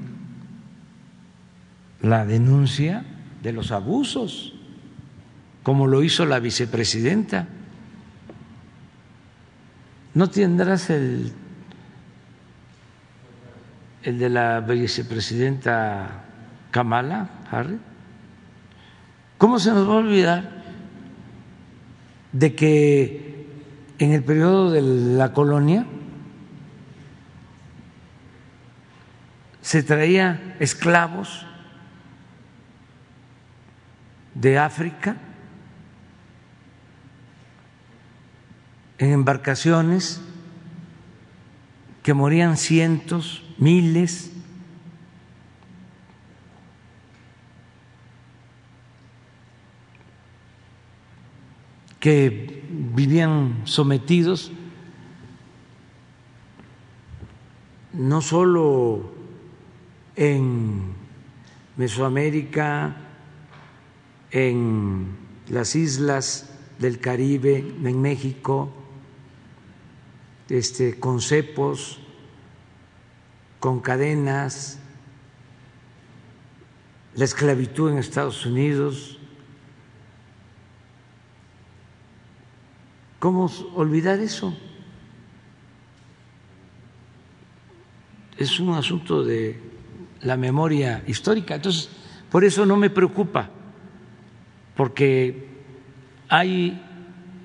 la 2.01 2.25
denuncia 2.25 3.03
de 3.41 3.51
los 3.51 3.71
abusos, 3.71 4.53
como 5.63 5.87
lo 5.87 6.03
hizo 6.03 6.25
la 6.25 6.39
vicepresidenta. 6.39 7.47
¿No 10.13 10.29
tendrás 10.29 10.89
el, 10.89 11.33
el 14.03 14.19
de 14.19 14.29
la 14.29 14.61
vicepresidenta 14.61 16.23
Kamala 16.71 17.29
Harris? 17.51 17.79
¿Cómo 19.37 19.59
se 19.59 19.71
nos 19.71 19.87
va 19.89 19.93
a 19.93 19.97
olvidar 19.97 20.63
de 22.31 22.55
que 22.55 23.45
en 23.99 24.11
el 24.11 24.23
periodo 24.23 24.71
de 24.71 24.81
la 24.81 25.33
colonia 25.33 25.85
se 29.65 29.81
traía 29.81 30.55
esclavos 30.59 31.43
de 34.35 34.59
África 34.59 35.17
en 38.99 39.11
embarcaciones 39.11 40.21
que 42.03 42.13
morían 42.13 42.57
cientos, 42.57 43.43
miles, 43.57 44.31
que 51.99 52.63
vivían 52.69 53.63
sometidos 53.63 54.51
no 57.93 58.21
solo 58.21 59.14
en 60.15 60.93
Mesoamérica, 61.77 62.95
en 64.31 65.17
las 65.49 65.75
islas 65.75 66.49
del 66.79 66.99
Caribe, 66.99 67.57
en 67.57 68.01
México, 68.01 68.69
este, 70.49 70.99
con 70.99 71.21
cepos, 71.21 71.99
con 73.59 73.79
cadenas, 73.79 74.79
la 77.15 77.25
esclavitud 77.25 77.91
en 77.91 77.97
Estados 77.97 78.45
Unidos. 78.45 79.17
¿Cómo 83.19 83.49
olvidar 83.73 84.19
eso? 84.19 84.55
Es 88.37 88.59
un 88.59 88.73
asunto 88.75 89.23
de 89.23 89.64
la 90.25 90.37
memoria 90.37 91.03
histórica. 91.07 91.55
Entonces, 91.55 91.89
por 92.29 92.43
eso 92.43 92.65
no 92.65 92.75
me 92.75 92.89
preocupa, 92.89 93.49
porque 94.75 95.47
hay 96.27 96.81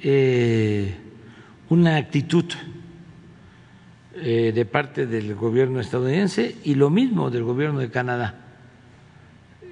eh, 0.03 0.95
una 1.69 1.97
actitud 1.97 2.47
eh, 4.17 4.53
de 4.55 4.65
parte 4.65 5.07
del 5.07 5.35
gobierno 5.35 5.81
estadounidense 5.81 6.57
y 6.65 6.75
lo 6.75 6.91
mismo 6.91 7.31
del 7.31 7.45
gobierno 7.45 7.79
de 7.79 7.91
Canadá 7.91 8.35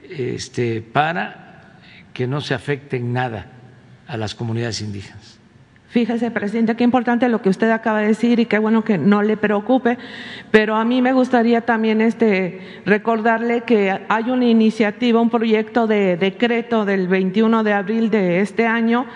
este, 0.08 0.80
para 0.80 1.78
que 2.12 2.26
no 2.26 2.40
se 2.40 2.54
afecte 2.54 2.96
en 2.96 3.12
nada 3.12 3.52
a 4.06 4.16
las 4.16 4.34
comunidades 4.34 4.80
indígenas. 4.80 5.37
Fíjese, 5.90 6.30
presidente, 6.30 6.76
qué 6.76 6.84
importante 6.84 7.30
lo 7.30 7.40
que 7.40 7.48
usted 7.48 7.70
acaba 7.70 8.00
de 8.00 8.08
decir 8.08 8.38
y 8.40 8.44
qué 8.44 8.58
bueno 8.58 8.84
que 8.84 8.98
no 8.98 9.22
le 9.22 9.38
preocupe, 9.38 9.96
pero 10.50 10.76
a 10.76 10.84
mí 10.84 11.00
me 11.00 11.14
gustaría 11.14 11.62
también 11.62 12.02
este, 12.02 12.60
recordarle 12.84 13.62
que 13.62 13.98
hay 14.06 14.30
una 14.30 14.44
iniciativa, 14.44 15.18
un 15.18 15.30
proyecto 15.30 15.86
de 15.86 16.18
decreto 16.18 16.84
del 16.84 17.08
21 17.08 17.64
de 17.64 17.72
abril 17.72 18.10
de 18.10 18.40
este 18.40 18.66
año 18.66 19.06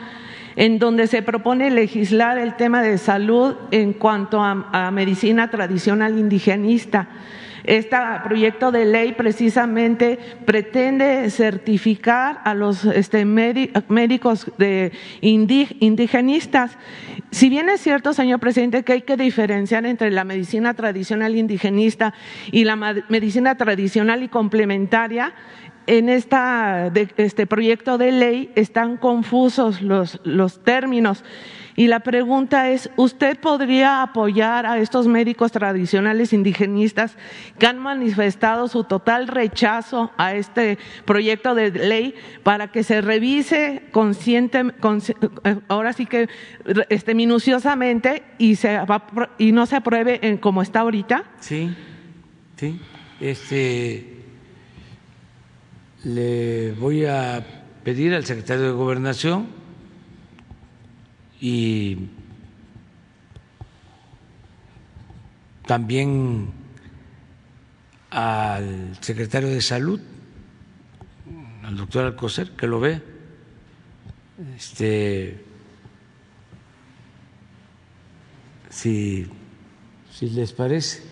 en 0.57 0.79
donde 0.79 1.09
se 1.09 1.21
propone 1.21 1.71
legislar 1.71 2.39
el 2.39 2.55
tema 2.57 2.83
de 2.83 2.97
salud 2.97 3.55
en 3.71 3.93
cuanto 3.93 4.43
a, 4.43 4.69
a 4.73 4.91
medicina 4.91 5.51
tradicional 5.51 6.19
indigenista. 6.19 7.09
Este 7.65 7.97
proyecto 8.25 8.73
de 8.73 8.85
ley 8.85 9.13
precisamente 9.13 10.19
pretende 10.45 11.31
certificar 11.31 12.41
a 12.45 12.55
los 12.55 12.85
este, 12.85 13.25
médicos 13.25 14.51
indigenistas. 15.21 16.77
Si 17.31 17.49
bien 17.49 17.69
es 17.69 17.81
cierto, 17.81 18.13
señor 18.13 18.41
presidente, 18.41 18.83
que 18.83 18.95
hay 18.95 19.03
que 19.03 19.17
diferenciar 19.17 19.87
entre 19.87 20.11
la 20.11 20.25
medicina 20.25 20.75
tradicional 20.75 21.37
indigenista 21.37 22.15
y 22.51 22.65
la 22.65 22.77
medicina 22.77 23.57
tradicional 23.57 24.23
y 24.23 24.29
complementaria, 24.29 25.33
en 25.87 26.09
este 26.09 27.47
proyecto 27.47 27.99
de 27.99 28.13
ley 28.13 28.53
están 28.55 28.97
confusos 28.97 29.81
los 29.83 30.65
términos 30.65 31.25
Y 31.75 31.87
la 31.87 32.01
pregunta 32.01 32.71
es, 32.71 32.91
¿usted 32.97 33.39
podría 33.39 34.03
apoyar 34.03 34.67
a 34.67 34.79
estos 34.79 35.07
médicos 35.07 35.53
tradicionales 35.53 36.33
indigenistas 36.33 37.17
que 37.59 37.67
han 37.67 37.79
manifestado 37.79 38.69
su 38.69 38.85
total 38.85 39.29
rechazo 39.29 40.11
a 40.17 40.35
este 40.35 40.79
proyecto 41.05 41.55
de 41.55 41.71
ley 41.71 42.15
para 42.43 42.71
que 42.71 42.83
se 42.83 43.01
revise 43.01 43.85
consciente, 43.91 44.63
ahora 45.69 45.93
sí 45.93 46.07
que 46.07 46.29
este, 46.89 47.15
minuciosamente 47.15 48.23
y, 48.39 48.57
se, 48.57 48.79
y 49.39 49.53
no 49.53 49.67
se 49.67 49.77
apruebe 49.77 50.39
como 50.41 50.63
está 50.63 50.81
ahorita? 50.81 51.25
Sí, 51.41 51.75
sí. 52.57 52.81
Este, 53.21 54.17
le 56.05 56.73
voy 56.73 57.07
a 57.07 57.45
pedir 57.85 58.15
al 58.15 58.25
secretario 58.25 58.65
de 58.65 58.73
Gobernación 58.73 59.62
y 61.43 61.99
también 65.67 66.53
al 68.11 68.97
secretario 69.01 69.49
de 69.49 69.61
Salud, 69.61 70.01
al 71.65 71.77
doctor 71.77 72.05
Alcocer, 72.05 72.53
que 72.53 72.69
lo 72.69 72.79
ve. 72.79 73.03
Este, 74.57 75.45
si, 78.71 79.27
si 80.13 80.31
les 80.31 80.53
parece. 80.53 81.12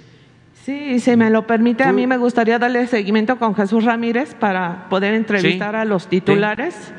Sí, 0.70 1.00
si 1.00 1.16
me 1.16 1.30
lo 1.30 1.48
permite, 1.48 1.82
a 1.82 1.90
mí 1.90 2.06
me 2.06 2.16
gustaría 2.16 2.60
darle 2.60 2.86
seguimiento 2.86 3.40
con 3.40 3.56
Jesús 3.56 3.82
Ramírez 3.82 4.36
para 4.36 4.88
poder 4.88 5.14
entrevistar 5.14 5.74
a 5.74 5.84
los 5.84 6.06
titulares. 6.06 6.94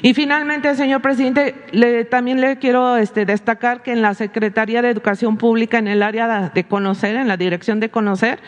Y 0.00 0.14
finalmente, 0.14 0.72
señor 0.76 1.02
presidente, 1.02 1.56
le, 1.72 2.04
también 2.04 2.40
le 2.40 2.58
quiero 2.58 2.96
este, 2.96 3.26
destacar 3.26 3.82
que 3.82 3.90
en 3.90 4.00
la 4.00 4.14
Secretaría 4.14 4.80
de 4.80 4.90
Educación 4.90 5.38
Pública, 5.38 5.78
en 5.78 5.88
el 5.88 6.04
área 6.04 6.52
de 6.54 6.64
conocer, 6.64 7.16
en 7.16 7.26
la 7.26 7.36
dirección 7.36 7.80
de 7.80 7.88
conocer, 7.88 8.38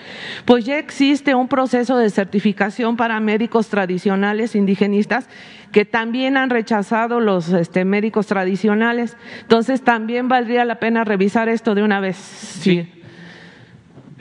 pues 0.44 0.64
ya 0.64 0.78
existe 0.78 1.34
un 1.34 1.48
proceso 1.48 1.98
de 1.98 2.08
certificación 2.08 2.96
para 2.96 3.18
médicos 3.18 3.66
tradicionales 3.66 4.54
indigenistas 4.54 5.28
que 5.72 5.84
también 5.84 6.36
han 6.36 6.50
rechazado 6.50 7.18
los 7.18 7.48
este, 7.48 7.84
médicos 7.84 8.28
tradicionales. 8.28 9.16
Entonces, 9.40 9.82
también 9.82 10.28
valdría 10.28 10.64
la 10.64 10.78
pena 10.78 11.02
revisar 11.02 11.48
esto 11.48 11.74
de 11.74 11.82
una 11.82 11.98
vez. 11.98 12.16
sí. 12.16 12.86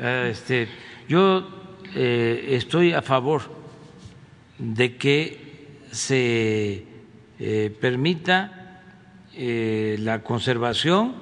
Ah, 0.03 0.30
este, 0.30 0.68
yo 1.07 1.48
eh, 1.94 2.56
estoy 2.57 2.91
a 2.91 3.03
favor 3.03 3.44
de 4.57 4.98
que 4.98 5.78
se 5.91 6.86
eh, 7.40 7.78
permita 7.80 8.82
eh, 9.36 9.98
la 9.99 10.23
conservación 10.23 11.14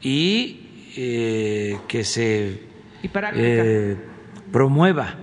y 0.00 0.56
que 0.94 2.04
se 2.04 2.62
promueva 4.50 5.14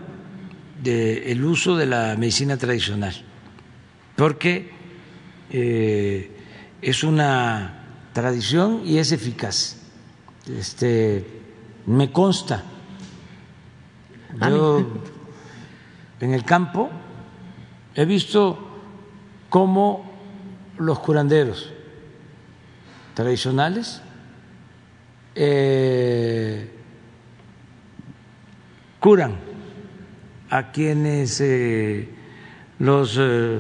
el 0.86 1.44
uso 1.44 1.76
de 1.76 1.86
la 1.86 2.16
medicina 2.18 2.58
tradicional, 2.58 3.14
porque 4.16 4.70
es 5.50 7.04
una 7.04 8.10
tradición 8.14 8.84
y 8.86 9.00
es 9.00 9.12
eficaz. 9.12 9.78
Este, 10.48 11.37
me 11.88 12.12
consta. 12.12 12.64
Yo 14.40 14.86
en 16.20 16.34
el 16.34 16.44
campo 16.44 16.90
he 17.96 18.06
visto 18.06 18.60
cómo 19.50 20.06
los 20.78 21.00
curanderos 21.00 21.72
tradicionales 23.16 24.02
eh, 25.34 26.70
curan 29.00 29.38
a 30.50 30.72
quienes 30.72 31.42
eh, 31.42 32.10
los 32.80 33.18
eh, 33.20 33.60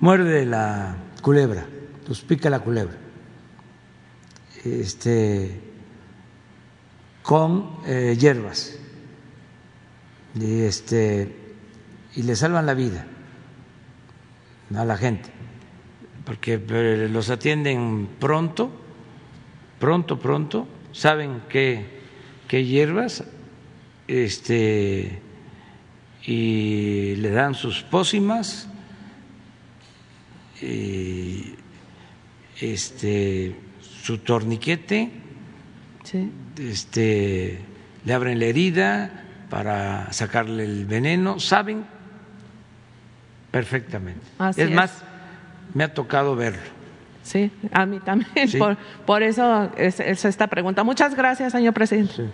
muerde 0.00 0.46
la 0.46 0.96
culebra, 1.22 1.66
los 2.06 2.20
pica 2.20 2.50
la 2.50 2.60
culebra. 2.60 2.96
Este, 4.64 5.71
con 7.22 7.78
eh, 7.86 8.16
hierbas 8.18 8.78
y, 10.34 10.62
este, 10.62 11.34
y 12.14 12.22
le 12.22 12.36
salvan 12.36 12.66
la 12.66 12.74
vida 12.74 13.06
a 14.74 14.84
la 14.84 14.96
gente, 14.96 15.30
porque 16.24 16.54
eh, 16.54 17.08
los 17.10 17.30
atienden 17.30 18.08
pronto, 18.18 18.70
pronto, 19.78 20.18
pronto, 20.18 20.66
saben 20.92 21.42
qué, 21.48 22.00
qué 22.48 22.64
hierbas 22.64 23.24
este, 24.08 25.20
y 26.24 27.16
le 27.16 27.30
dan 27.30 27.54
sus 27.54 27.82
pócimas. 27.82 28.68
Y, 30.60 31.54
este, 32.60 33.56
su 33.80 34.18
torniquete 34.18 35.10
sí 36.12 36.30
este, 36.58 37.60
le 38.04 38.12
abren 38.12 38.38
la 38.38 38.46
herida 38.46 39.10
para 39.50 40.12
sacarle 40.12 40.64
el 40.64 40.86
veneno, 40.86 41.38
saben 41.38 41.84
perfectamente. 43.50 44.20
es, 44.56 44.70
más, 44.70 45.02
me 45.74 45.84
ha 45.84 45.92
tocado 45.92 46.36
verlo. 46.36 46.60
Sí, 47.22 47.50
a 47.70 47.86
mí 47.86 48.00
también. 48.00 48.50
Por, 49.06 49.22
eso 49.22 49.70
es, 49.76 50.00
esta 50.00 50.46
pregunta. 50.46 50.82
Muchas 50.82 51.14
gracias, 51.14 51.52
señor 51.52 51.74
presidente. 51.74 52.30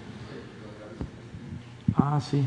Ah, 1.94 2.20
sí. 2.20 2.44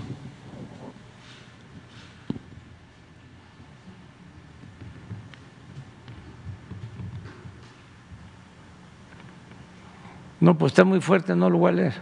No, 10.41 10.57
pues 10.57 10.72
está 10.72 10.84
muy 10.84 10.99
fuerte, 10.99 11.35
no 11.35 11.51
lo 11.51 11.59
voy 11.59 11.69
a 11.69 11.76
leer. 11.76 11.93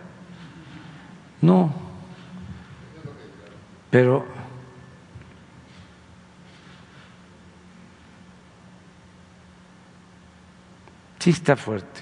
No. 1.41 1.73
Pero 3.89 4.25
sí 11.19 11.31
está 11.31 11.57
fuerte. 11.57 12.01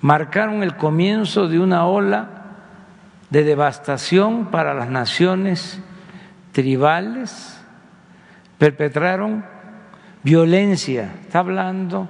Marcaron 0.00 0.62
el 0.62 0.76
comienzo 0.76 1.48
de 1.48 1.58
una 1.58 1.84
ola 1.84 2.28
de 3.28 3.42
devastación 3.42 4.46
para 4.46 4.72
las 4.72 4.88
naciones 4.88 5.80
tribales, 6.52 7.60
perpetraron 8.56 9.44
violencia, 10.22 11.12
está 11.22 11.40
hablando 11.40 12.08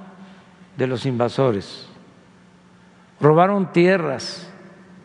de 0.77 0.87
los 0.87 1.05
invasores 1.07 1.90
robaron 3.21 3.71
tierras 3.71 4.51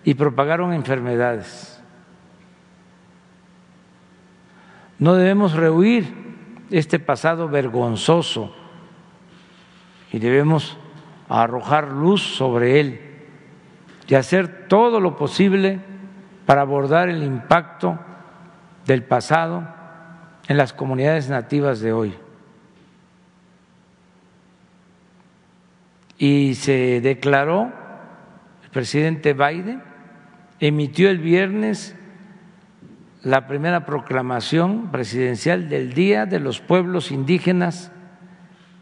y 0.04 0.14
propagaron 0.14 0.72
enfermedades. 0.72 1.80
No 4.98 5.14
debemos 5.14 5.52
rehuir 5.52 6.14
este 6.70 6.98
pasado 6.98 7.48
vergonzoso 7.48 8.54
y 10.10 10.18
debemos 10.18 10.78
arrojar 11.28 11.92
luz 11.92 12.22
sobre 12.22 12.80
él 12.80 13.00
y 14.08 14.14
hacer 14.14 14.68
todo 14.68 15.00
lo 15.00 15.16
posible 15.16 15.80
para 16.46 16.62
abordar 16.62 17.08
el 17.08 17.22
impacto 17.22 17.98
del 18.86 19.02
pasado 19.02 19.68
en 20.48 20.56
las 20.56 20.72
comunidades 20.72 21.28
nativas 21.28 21.80
de 21.80 21.92
hoy. 21.92 22.14
Y 26.18 26.54
se 26.54 27.00
declaró 27.02 27.85
presidente 28.76 29.32
Biden 29.32 29.82
emitió 30.60 31.08
el 31.08 31.16
viernes 31.16 31.96
la 33.22 33.46
primera 33.46 33.86
proclamación 33.86 34.92
presidencial 34.92 35.70
del 35.70 35.94
Día 35.94 36.26
de 36.26 36.40
los 36.40 36.60
Pueblos 36.60 37.10
Indígenas 37.10 37.90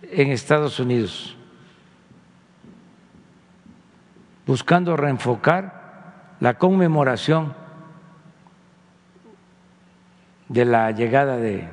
en 0.03 0.33
Estados 0.33 0.81
Unidos, 0.81 1.37
buscando 4.45 4.97
reenfocar 4.97 6.35
la 6.41 6.55
conmemoración 6.55 7.55
de 10.49 10.65
la 10.65 10.91
llegada 10.91 11.37
de 11.37 11.69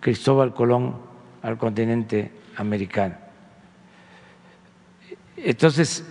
Cristóbal 0.00 0.52
Colón 0.52 0.96
al 1.42 1.58
continente 1.58 2.32
americano. 2.56 3.14
Entonces, 5.36 6.04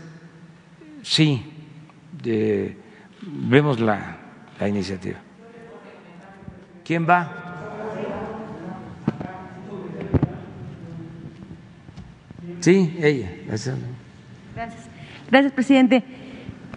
sí, 1.06 1.46
vemos 3.22 3.80
la, 3.80 4.18
la 4.60 4.68
iniciativa. 4.68 5.20
¿Quién 6.84 7.08
va? 7.08 7.46
Sí, 12.60 12.98
ella. 13.00 13.30
Gracias. 13.48 13.78
Gracias, 15.30 15.54
presidente. 15.54 16.04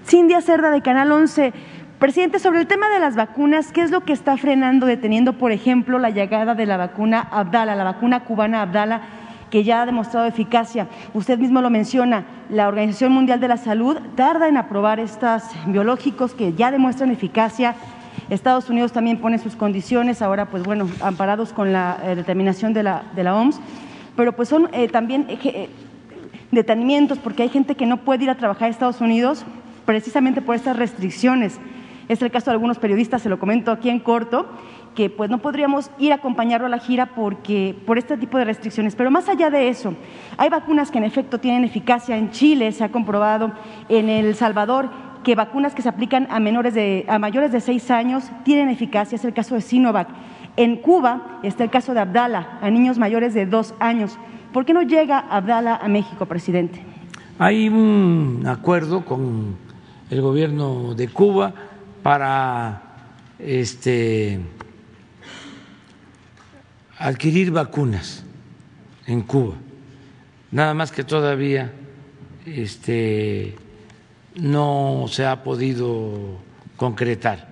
Cindy 0.07 0.35
Cerda 0.43 0.71
de 0.71 0.83
Canal 0.83 1.11
11. 1.11 1.53
Presidente, 1.99 2.39
sobre 2.39 2.61
el 2.61 2.67
tema 2.67 2.89
de 2.91 3.01
las 3.01 3.17
vacunas, 3.17 3.73
¿qué 3.73 3.83
es 3.83 3.91
lo 3.91 4.03
que 4.05 4.13
está 4.13 4.37
frenando, 4.37 4.87
deteniendo, 4.87 5.33
por 5.33 5.51
ejemplo, 5.51 5.99
la 5.99 6.11
llegada 6.11 6.55
de 6.55 6.65
la 6.65 6.77
vacuna 6.77 7.21
Abdala, 7.21 7.75
la 7.75 7.85
vacuna 7.85 8.25
cubana 8.25 8.63
Abdala, 8.63 9.03
que 9.51 9.65
ya 9.65 9.83
ha 9.83 9.87
demostrado 9.87 10.27
eficacia? 10.27 10.89
Usted 11.15 11.39
mismo 11.39 11.61
lo 11.61 11.71
menciona, 11.71 12.25
la 12.51 12.69
Organización 12.69 13.13
Mundial 13.13 13.41
de 13.41 13.49
la 13.49 13.57
Salud 13.57 13.99
tarda 14.15 14.49
en 14.49 14.57
aprobar 14.57 15.01
estos 15.01 15.43
biológicos 15.67 16.35
que 16.35 16.53
ya 16.55 16.71
demuestran 16.71 17.11
eficacia. 17.11 17.75
Estados 18.31 18.69
Unidos 18.69 18.93
también 18.93 19.19
pone 19.19 19.39
sus 19.39 19.57
condiciones, 19.57 20.23
ahora, 20.23 20.47
pues 20.47 20.63
bueno, 20.65 20.89
amparados 21.01 21.53
con 21.53 21.73
la 21.73 21.99
eh, 22.03 22.15
determinación 22.15 22.73
de 22.73 22.83
la, 22.83 23.05
de 23.15 23.25
la 23.25 23.35
OMS, 23.35 23.61
pero 24.17 24.33
pues 24.33 24.49
son 24.49 24.69
eh, 24.73 24.89
también 24.89 25.27
eh, 25.29 25.69
detenimientos 26.51 27.19
porque 27.19 27.43
hay 27.43 27.49
gente 27.49 27.75
que 27.75 27.87
no 27.87 27.99
puede 27.99 28.25
ir 28.25 28.31
a 28.31 28.37
trabajar 28.37 28.69
a 28.69 28.71
Estados 28.71 29.01
Unidos 29.01 29.45
precisamente 29.87 30.43
por 30.43 30.55
estas 30.55 30.77
restricciones. 30.77 31.59
Es 32.09 32.23
el 32.23 32.31
caso 32.31 32.47
de 32.47 32.53
algunos 32.53 32.79
periodistas, 32.79 33.23
se 33.23 33.29
lo 33.29 33.39
comento 33.39 33.71
aquí 33.71 33.91
en 33.91 34.01
corto, 34.01 34.47
que 34.95 35.11
pues 35.11 35.31
no 35.31 35.39
podríamos 35.39 35.91
ir 35.99 36.13
a 36.13 36.17
acompañarlo 36.17 36.67
a 36.67 36.71
la 36.71 36.79
gira 36.79 37.15
porque 37.15 37.77
por 37.87 37.99
este 37.99 38.17
tipo 38.17 38.39
de 38.39 38.45
restricciones. 38.45 38.97
Pero 38.97 39.11
más 39.11 39.29
allá 39.29 39.51
de 39.51 39.69
eso, 39.69 39.95
hay 40.37 40.49
vacunas 40.49 40.91
que 40.91 40.99
en 40.99 41.05
efecto 41.05 41.39
tienen 41.39 41.65
eficacia. 41.65 42.17
En 42.17 42.31
Chile 42.31 42.73
se 42.73 42.85
ha 42.85 42.91
comprobado, 42.91 43.53
en 43.89 44.09
El 44.09 44.35
Salvador, 44.35 44.91
que 45.23 45.35
vacunas 45.35 45.75
que 45.75 45.83
se 45.83 45.89
aplican 45.89 46.27
a 46.31 46.41
menores 46.41 46.75
de, 46.75 47.05
a 47.09 47.19
mayores 47.19 47.53
de 47.53 47.61
seis 47.61 47.91
años 47.91 48.25
tienen 48.45 48.69
eficacia. 48.69 49.17
Es 49.17 49.25
el 49.25 49.35
caso 49.35 49.55
de 49.55 49.61
Sinovac. 49.61 50.09
En 50.57 50.77
Cuba 50.77 51.39
está 51.43 51.65
el 51.65 51.71
caso 51.71 51.95
de 51.95 52.01
Abdala, 52.01 52.59
a 52.61 52.71
niños 52.71 52.99
mayores 52.99 53.35
de 53.35 53.47
dos 53.47 53.75
años. 53.79 54.19
¿Por 54.53 54.65
qué 54.65 54.75
no 54.75 54.83
llega 54.83 55.19
Abdala 55.19 55.77
a 55.77 55.89
México, 55.89 56.27
presidente? 56.27 56.83
Hay 57.39 57.69
un 57.69 58.43
acuerdo 58.47 59.05
con 59.05 59.57
el 60.11 60.21
gobierno 60.21 60.95
de 60.95 61.09
Cuba 61.09 61.53
para 62.03 62.83
este, 63.39 64.41
adquirir 66.99 67.51
vacunas 67.51 68.25
en 69.07 69.23
Cuba. 69.23 69.55
Nada 70.51 70.75
más 70.75 70.91
que 70.91 71.05
todavía 71.05 71.73
este, 72.45 73.55
no 74.35 75.07
se 75.09 75.25
ha 75.25 75.43
podido 75.43 76.39
concretar, 76.77 77.49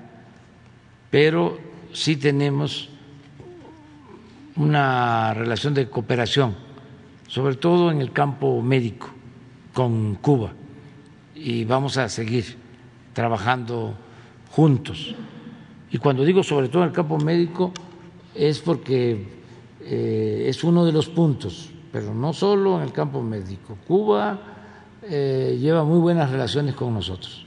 pero 1.10 1.58
sí 1.92 2.16
tenemos 2.16 2.88
una 4.56 5.34
relación 5.34 5.74
de 5.74 5.88
cooperación, 5.88 6.56
sobre 7.28 7.56
todo 7.56 7.90
en 7.90 8.00
el 8.00 8.12
campo 8.12 8.62
médico, 8.62 9.10
con 9.72 10.14
Cuba, 10.16 10.52
y 11.34 11.64
vamos 11.64 11.98
a 11.98 12.08
seguir 12.08 12.56
trabajando 13.12 13.94
juntos. 14.50 15.14
Y 15.90 15.98
cuando 15.98 16.24
digo 16.24 16.42
sobre 16.42 16.68
todo 16.68 16.82
en 16.82 16.88
el 16.88 16.94
campo 16.94 17.18
médico 17.18 17.72
es 18.36 18.60
porque 18.60 19.26
eh, 19.80 20.46
es 20.48 20.62
uno 20.64 20.84
de 20.84 20.92
los 20.92 21.08
puntos, 21.08 21.70
pero 21.92 22.14
no 22.14 22.32
solo 22.32 22.76
en 22.76 22.82
el 22.82 22.92
campo 22.92 23.22
médico. 23.22 23.76
Cuba 23.86 24.38
eh, 25.02 25.58
lleva 25.60 25.84
muy 25.84 25.98
buenas 25.98 26.30
relaciones 26.30 26.74
con 26.74 26.92
nosotros, 26.92 27.46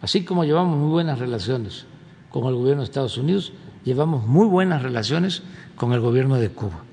así 0.00 0.24
como 0.24 0.44
llevamos 0.44 0.78
muy 0.78 0.90
buenas 0.90 1.18
relaciones 1.18 1.86
con 2.30 2.46
el 2.46 2.54
gobierno 2.54 2.82
de 2.82 2.84
Estados 2.84 3.18
Unidos, 3.18 3.52
llevamos 3.84 4.26
muy 4.26 4.46
buenas 4.46 4.82
relaciones 4.82 5.42
con 5.76 5.92
el 5.92 6.00
gobierno 6.00 6.36
de 6.36 6.50
Cuba, 6.50 6.84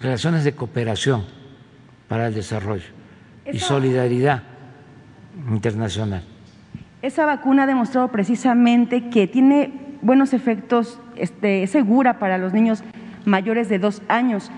relaciones 0.00 0.44
de 0.44 0.54
cooperación 0.54 1.24
para 2.08 2.26
el 2.26 2.34
desarrollo 2.34 2.88
y 3.50 3.58
solidaridad 3.58 4.42
internacional. 5.48 6.22
Esa 7.02 7.24
vacuna 7.24 7.62
ha 7.62 7.66
demostrado 7.66 8.08
precisamente 8.08 9.08
que 9.08 9.26
tiene 9.26 9.89
buenos 10.02 10.32
efectos, 10.32 10.98
este, 11.16 11.62
es 11.62 11.70
segura 11.70 12.18
para 12.18 12.38
los 12.38 12.52
niños 12.52 12.82
mayores 13.24 13.68
de 13.68 13.78
dos 13.78 14.02
años. 14.08 14.50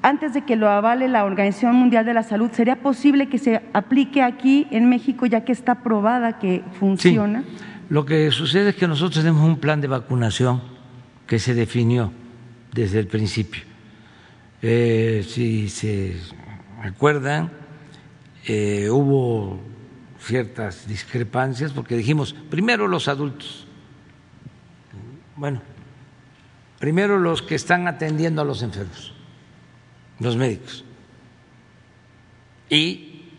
Antes 0.00 0.32
de 0.32 0.42
que 0.42 0.56
lo 0.56 0.68
avale 0.68 1.08
la 1.08 1.24
Organización 1.24 1.74
Mundial 1.74 2.04
de 2.04 2.14
la 2.14 2.22
Salud, 2.22 2.50
¿sería 2.52 2.76
posible 2.76 3.28
que 3.28 3.38
se 3.38 3.62
aplique 3.72 4.22
aquí 4.22 4.66
en 4.70 4.88
México 4.88 5.26
ya 5.26 5.44
que 5.44 5.52
está 5.52 5.82
probada 5.82 6.38
que 6.38 6.62
funciona? 6.78 7.42
Lo 7.88 8.04
que 8.04 8.30
sucede 8.30 8.70
es 8.70 8.76
que 8.76 8.86
nosotros 8.86 9.24
tenemos 9.24 9.44
un 9.44 9.58
plan 9.58 9.80
de 9.80 9.88
vacunación 9.88 10.60
que 11.26 11.38
se 11.38 11.54
definió 11.54 12.12
desde 12.72 13.00
el 13.00 13.06
principio. 13.06 13.62
Eh, 14.62 15.24
si 15.26 15.68
se 15.68 16.16
recuerdan, 16.82 17.50
eh, 18.46 18.88
hubo 18.90 19.60
ciertas 20.18 20.88
discrepancias 20.88 21.72
porque 21.72 21.96
dijimos, 21.96 22.34
primero 22.50 22.88
los 22.88 23.08
adultos, 23.08 23.67
bueno, 25.38 25.62
primero 26.80 27.18
los 27.18 27.42
que 27.42 27.54
están 27.54 27.86
atendiendo 27.86 28.42
a 28.42 28.44
los 28.44 28.62
enfermos, 28.62 29.14
los 30.18 30.36
médicos. 30.36 30.84
Y 32.68 33.30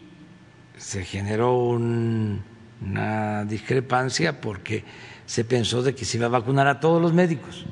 se 0.77 1.03
generó 1.03 1.57
una 1.57 3.43
discrepancia 3.43 4.39
porque 4.39 4.85
se 5.25 5.43
pensó 5.43 5.83
de 5.83 5.93
que 5.93 6.05
se 6.05 6.17
iba 6.17 6.27
a 6.27 6.29
vacunar 6.29 6.67
a 6.67 6.79
todos 6.79 7.01
los 7.01 7.11
médicos. 7.11 7.65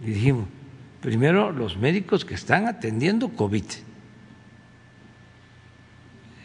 Y 0.00 0.06
dijimos, 0.06 0.46
primero 1.00 1.50
los 1.50 1.76
médicos 1.76 2.24
que 2.24 2.34
están 2.34 2.68
atendiendo 2.68 3.30
COVID, 3.30 3.64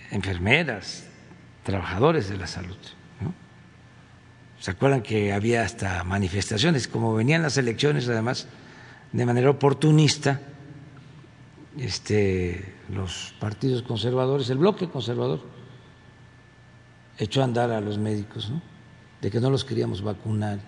enfermeras, 0.10 1.08
trabajadores 1.64 2.28
de 2.28 2.38
la 2.38 2.48
salud. 2.48 2.78
¿Se 4.62 4.70
acuerdan 4.70 5.02
que 5.02 5.34
había 5.34 5.64
hasta 5.64 6.04
manifestaciones? 6.04 6.88
Como 6.88 7.16
venían 7.16 7.42
las 7.42 7.58
elecciones, 7.58 8.08
además, 8.08 8.46
de 9.12 9.26
manera 9.26 9.50
oportunista, 9.50 10.40
este, 11.80 12.76
los 12.94 13.34
partidos 13.40 13.82
conservadores, 13.82 14.52
el 14.52 14.60
bloque 14.60 14.88
conservador, 14.88 15.42
echó 17.18 17.42
a 17.42 17.46
andar 17.46 17.72
a 17.72 17.82
los 17.82 17.98
médicos, 17.98 18.52
de 19.20 19.32
que 19.32 19.40
no 19.40 19.50
los 19.50 19.66
queríamos 19.66 20.04
vacunar. 20.04 20.60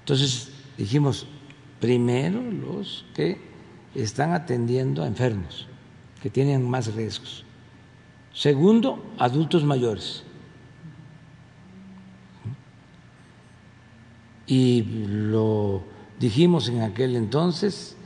Entonces 0.00 0.48
dijimos, 0.78 1.26
primero 1.80 2.40
los 2.40 3.04
que 3.14 3.38
están 3.94 4.32
atendiendo 4.32 5.02
a 5.02 5.08
enfermos, 5.08 5.66
que 6.22 6.30
tienen 6.30 6.66
más 6.66 6.94
riesgos. 6.94 7.44
Segundo, 8.32 9.04
adultos 9.18 9.62
mayores. 9.62 10.24
Y 14.48 14.82
lo 14.82 15.84
dijimos 16.18 16.68
en 16.68 16.82
aquel 16.82 17.14
entonces 17.14 17.96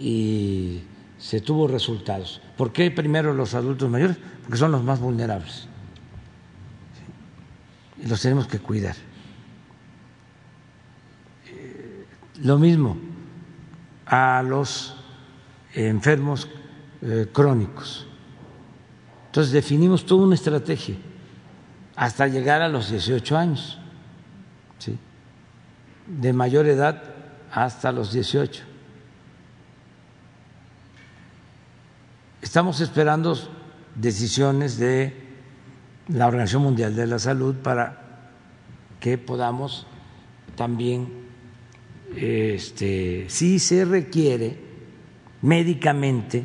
y 0.00 0.80
se 1.18 1.40
tuvo 1.40 1.68
resultados. 1.68 2.40
¿Por 2.56 2.72
qué 2.72 2.90
primero 2.90 3.32
los 3.32 3.54
adultos 3.54 3.88
mayores? 3.88 4.16
Porque 4.42 4.56
son 4.56 4.72
los 4.72 4.82
más 4.82 4.98
vulnerables. 4.98 5.68
Y 8.02 8.08
los 8.08 8.20
tenemos 8.20 8.48
que 8.48 8.58
cuidar. 8.58 8.96
Eh, 11.46 12.06
lo 12.42 12.58
mismo 12.58 12.96
a 14.06 14.42
los 14.42 14.96
enfermos 15.74 16.48
eh, 17.02 17.28
crónicos 17.32 18.08
entonces 19.32 19.54
definimos 19.54 20.04
toda 20.04 20.26
una 20.26 20.34
estrategia 20.34 20.94
hasta 21.96 22.26
llegar 22.26 22.60
a 22.60 22.68
los 22.68 22.90
18 22.90 23.34
años, 23.34 23.78
de 26.20 26.32
mayor 26.32 26.66
edad 26.66 27.02
hasta 27.50 27.92
los 27.92 28.12
18. 28.12 28.64
Estamos 32.42 32.80
esperando 32.80 33.38
decisiones 33.94 34.78
de 34.78 35.14
la 36.08 36.26
Organización 36.26 36.62
Mundial 36.62 36.94
de 36.94 37.06
la 37.06 37.18
Salud 37.18 37.54
para 37.56 38.30
que 39.00 39.16
podamos 39.16 39.86
también, 40.56 41.08
este, 42.16 43.26
si 43.28 43.58
se 43.58 43.84
requiere 43.84 44.58
médicamente, 45.40 46.44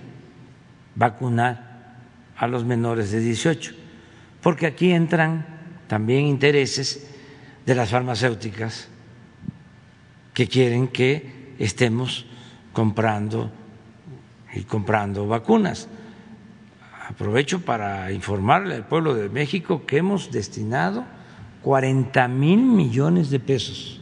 vacunar 0.95 1.97
a 2.37 2.47
los 2.47 2.63
menores 2.63 3.11
de 3.11 3.19
18, 3.19 3.73
porque 4.41 4.65
aquí 4.65 4.91
entran 4.91 5.45
también 5.87 6.25
intereses 6.25 7.07
de 7.65 7.75
las 7.75 7.89
farmacéuticas 7.89 8.89
que 10.37 10.47
quieren 10.47 10.87
que 10.87 11.55
estemos 11.57 12.27
comprando 12.71 13.49
y 14.53 14.65
comprando 14.65 15.25
vacunas. 15.25 15.87
Aprovecho 17.09 17.65
para 17.65 18.11
informarle 18.11 18.75
al 18.75 18.85
pueblo 18.85 19.15
de 19.15 19.29
México 19.29 19.87
que 19.87 19.97
hemos 19.97 20.31
destinado 20.31 21.05
40 21.63 22.27
mil 22.27 22.61
millones 22.61 23.31
de 23.31 23.39
pesos 23.39 23.99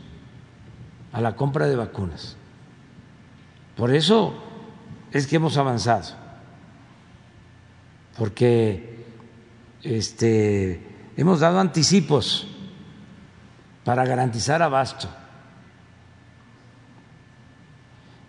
a 1.14 1.22
la 1.22 1.38
compra 1.38 1.68
de 1.68 1.78
vacunas. 1.78 2.36
Por 3.78 3.96
eso 3.96 4.34
es 5.14 5.28
que 5.28 5.38
hemos 5.38 5.56
avanzado 5.56 6.18
porque 8.18 9.06
este, 9.84 10.86
hemos 11.16 11.40
dado 11.40 11.62
anticipos 11.62 12.46
para 13.86 14.04
garantizar 14.04 14.62
abasto. 14.62 15.08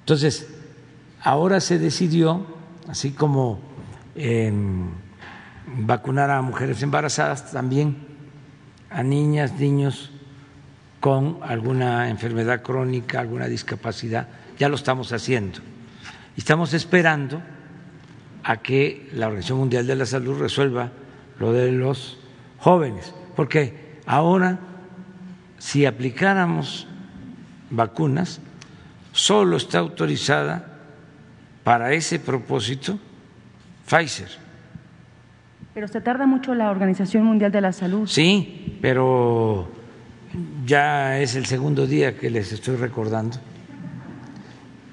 Entonces, 0.06 0.46
ahora 1.20 1.58
se 1.58 1.80
decidió, 1.80 2.46
así 2.86 3.10
como 3.10 3.58
vacunar 5.78 6.30
a 6.30 6.42
mujeres 6.42 6.80
embarazadas, 6.84 7.50
también 7.50 7.96
a 8.88 9.02
niñas, 9.02 9.54
niños 9.54 10.12
con 11.00 11.40
alguna 11.42 12.08
enfermedad 12.08 12.62
crónica, 12.62 13.18
alguna 13.18 13.48
discapacidad, 13.48 14.28
ya 14.56 14.68
lo 14.68 14.76
estamos 14.76 15.12
haciendo. 15.12 15.58
Estamos 16.36 16.72
esperando 16.72 17.42
a 18.44 18.58
que 18.58 19.10
la 19.12 19.26
Organización 19.26 19.58
Mundial 19.58 19.88
de 19.88 19.96
la 19.96 20.06
Salud 20.06 20.38
resuelva 20.38 20.92
lo 21.40 21.52
de 21.52 21.72
los 21.72 22.20
jóvenes, 22.58 23.12
porque 23.34 23.98
ahora 24.06 24.60
si 25.58 25.84
aplicáramos 25.84 26.86
vacunas, 27.70 28.40
solo 29.16 29.56
está 29.56 29.78
autorizada 29.78 30.64
para 31.64 31.92
ese 31.92 32.20
propósito 32.20 32.98
Pfizer. 33.88 34.28
Pero 35.74 35.88
se 35.88 36.00
tarda 36.00 36.26
mucho 36.26 36.54
la 36.54 36.70
Organización 36.70 37.24
Mundial 37.24 37.50
de 37.50 37.60
la 37.60 37.72
Salud. 37.72 38.06
Sí, 38.06 38.78
pero 38.80 39.68
ya 40.64 41.18
es 41.18 41.34
el 41.34 41.46
segundo 41.46 41.86
día 41.86 42.16
que 42.16 42.30
les 42.30 42.52
estoy 42.52 42.76
recordando 42.76 43.38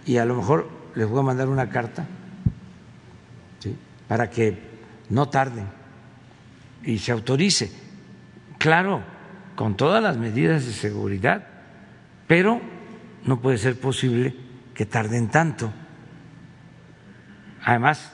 y 0.05 0.17
a 0.17 0.25
lo 0.25 0.35
mejor 0.35 0.69
les 0.95 1.07
voy 1.07 1.19
a 1.19 1.23
mandar 1.23 1.49
una 1.49 1.69
carta 1.69 2.05
para 4.07 4.29
que 4.29 4.57
no 5.09 5.27
tarden 5.27 5.67
y 6.83 6.97
se 6.97 7.11
autorice. 7.11 7.71
Claro, 8.57 9.01
con 9.55 9.75
todas 9.75 10.01
las 10.01 10.17
medidas 10.17 10.65
de 10.65 10.71
seguridad, 10.71 11.45
pero 12.27 12.61
no 13.25 13.39
puede 13.39 13.57
ser 13.57 13.79
posible 13.79 14.35
que 14.73 14.85
tarden 14.85 15.29
tanto. 15.29 15.71
Además, 17.63 18.11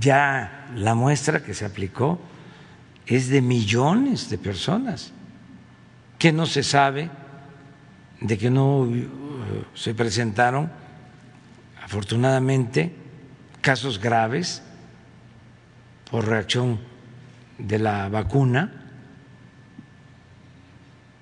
ya 0.00 0.70
la 0.74 0.94
muestra 0.94 1.42
que 1.42 1.54
se 1.54 1.64
aplicó 1.64 2.20
es 3.06 3.28
de 3.28 3.42
millones 3.42 4.30
de 4.30 4.38
personas 4.38 5.12
que 6.18 6.32
no 6.32 6.46
se 6.46 6.62
sabe 6.62 7.10
de 8.20 8.38
que 8.38 8.50
no 8.50 8.82
uh, 8.82 9.08
se 9.74 9.94
presentaron 9.94 10.70
afortunadamente 11.82 12.94
casos 13.60 13.98
graves 13.98 14.62
por 16.10 16.26
reacción 16.26 16.78
de 17.58 17.78
la 17.78 18.08
vacuna. 18.08 18.72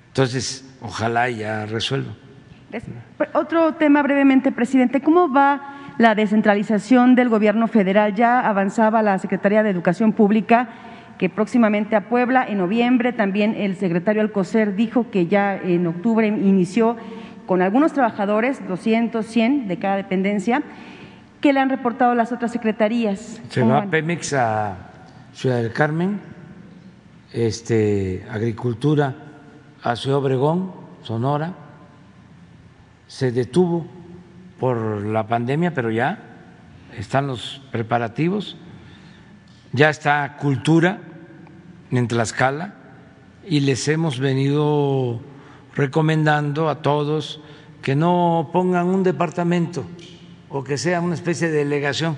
Entonces, 0.09 0.65
ojalá 0.83 1.31
ya 1.31 1.65
resuelva. 1.65 2.15
Otro 3.35 3.75
tema 3.75 4.03
brevemente, 4.03 4.53
presidente. 4.53 5.01
¿Cómo 5.01 5.33
va 5.33 5.77
la 5.99 6.15
descentralización 6.15 7.15
del 7.15 7.29
gobierno 7.29 7.69
federal? 7.69 8.15
Ya 8.15 8.41
avanzaba 8.41 9.03
la 9.03 9.19
Secretaría 9.19 9.63
de 9.63 9.71
Educación 9.71 10.13
Pública 10.13 10.69
que 11.21 11.29
próximamente 11.29 11.97
a 11.97 12.09
Puebla, 12.09 12.47
en 12.49 12.57
noviembre 12.57 13.13
también 13.13 13.55
el 13.55 13.77
secretario 13.77 14.23
Alcocer 14.23 14.75
dijo 14.75 15.11
que 15.11 15.27
ya 15.27 15.55
en 15.55 15.87
octubre 15.87 16.27
inició 16.27 16.97
con 17.45 17.61
algunos 17.61 17.93
trabajadores, 17.93 18.67
200, 18.67 19.27
100 19.27 19.69
de 19.69 19.79
cada 19.79 19.97
dependencia, 19.97 20.63
que 21.43 21.53
le 21.53 21.61
han 21.61 21.69
reportado 21.69 22.15
las 22.15 22.33
otras 22.33 22.53
secretarías. 22.53 23.39
Se 23.51 23.63
va 23.63 23.85
Pemex 23.85 24.33
a 24.33 24.77
Ciudad 25.35 25.61
del 25.61 25.75
Carmen, 25.75 26.21
este, 27.35 28.25
Agricultura 28.31 29.15
a 29.83 29.97
Ciudad 29.97 30.21
Obregón, 30.21 30.73
Sonora, 31.03 31.53
se 33.11 33.33
detuvo 33.33 33.89
por 34.61 35.05
la 35.05 35.27
pandemia, 35.27 35.75
pero 35.75 35.91
ya 35.91 36.21
están 36.97 37.27
los 37.27 37.61
preparativos, 37.73 38.57
ya 39.73 39.91
está 39.91 40.37
Cultura 40.37 41.01
en 41.91 42.07
Tlaxcala 42.07 42.75
y 43.45 43.61
les 43.61 43.89
hemos 43.89 44.21
venido 44.21 45.21
recomendando 45.75 46.69
a 46.69 46.83
todos 46.83 47.41
que 47.83 47.97
no 47.97 48.51
pongan 48.53 48.87
un 48.87 49.03
departamento 49.03 49.85
o 50.49 50.63
que 50.63 50.79
sea 50.79 51.01
una 51.01 51.15
especie 51.15 51.49
de 51.49 51.59
delegación 51.59 52.17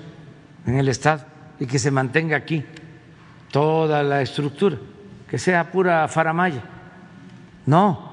en 0.67 0.77
el 0.77 0.89
Estado 0.89 1.25
y 1.59 1.65
que 1.65 1.79
se 1.79 1.89
mantenga 1.89 2.37
aquí 2.37 2.63
toda 3.51 4.03
la 4.03 4.21
estructura, 4.21 4.77
que 5.27 5.39
sea 5.39 5.71
pura 5.71 6.07
faramaya. 6.07 6.63
No, 7.65 8.11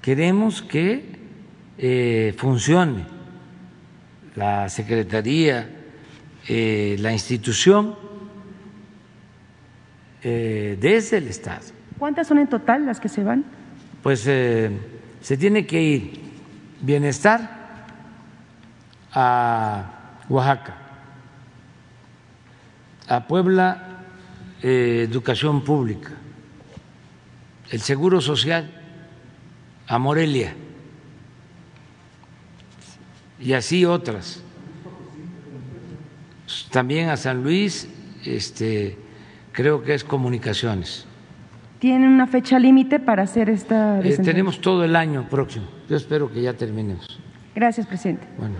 queremos 0.00 0.62
que 0.62 1.15
eh, 1.78 2.34
funcione 2.38 3.04
la 4.34 4.66
Secretaría, 4.70 5.68
eh, 6.48 6.96
la 7.00 7.12
institución 7.12 7.94
eh, 10.22 10.78
desde 10.80 11.18
el 11.18 11.28
Estado. 11.28 11.64
¿Cuántas 11.98 12.28
son 12.28 12.38
en 12.38 12.48
total 12.48 12.86
las 12.86 12.98
que 12.98 13.10
se 13.10 13.22
van? 13.22 13.44
Pues 14.02 14.20
se 14.20 15.36
tiene 15.38 15.66
que 15.66 15.82
ir 15.82 16.20
bienestar 16.80 17.86
a 19.12 20.22
Oaxaca, 20.28 20.76
a 23.08 23.26
Puebla 23.26 23.82
educación 24.62 25.62
pública, 25.64 26.10
el 27.70 27.80
seguro 27.80 28.20
social 28.20 28.70
a 29.86 29.98
Morelia 29.98 30.54
y 33.40 33.52
así 33.52 33.84
otras. 33.84 34.42
También 36.70 37.08
a 37.08 37.16
San 37.16 37.42
Luis, 37.42 37.88
este, 38.24 38.96
creo 39.52 39.82
que 39.82 39.94
es 39.94 40.04
comunicaciones. 40.04 41.06
¿Tienen 41.78 42.08
una 42.08 42.26
fecha 42.26 42.58
límite 42.58 42.98
para 42.98 43.24
hacer 43.24 43.50
esta? 43.50 44.00
Eh, 44.00 44.16
tenemos 44.18 44.60
todo 44.60 44.84
el 44.84 44.96
año 44.96 45.28
próximo. 45.28 45.66
Yo 45.88 45.96
espero 45.96 46.32
que 46.32 46.40
ya 46.40 46.54
terminemos. 46.54 47.20
Gracias, 47.54 47.86
presidente. 47.86 48.26
Bueno, 48.38 48.54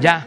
ya. 0.00 0.26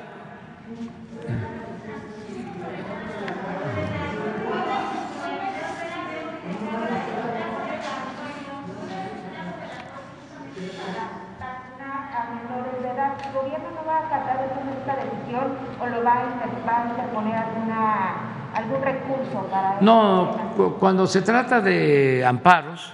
Algún 18.54 18.82
recurso 18.82 19.48
para... 19.52 19.78
No, 19.82 20.32
cuando 20.80 21.08
se 21.08 21.22
trata 21.22 21.62
de 21.62 22.26
amparos... 22.26 22.94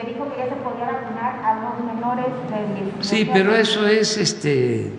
que 0.00 0.06
dijo 0.06 0.30
que 0.30 0.38
ya 0.38 0.48
se 0.48 0.56
podía 0.56 0.86
vacunar 0.86 1.40
a 1.44 1.54
los 1.54 1.84
menores 1.84 2.26
de 2.50 3.02
Sí, 3.02 3.28
pero 3.32 3.54
eso 3.54 3.86
es, 3.86 4.16
este, 4.16 4.92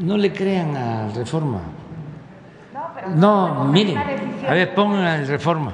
no 0.00 0.16
le 0.16 0.32
crean 0.32 0.76
a 0.76 1.08
Reforma. 1.14 1.60
No, 2.74 2.80
pero 2.94 3.10
no 3.10 3.64
miren, 3.64 3.98
a 3.98 4.54
ver, 4.54 4.74
pongan 4.74 5.26
Reforma. 5.26 5.72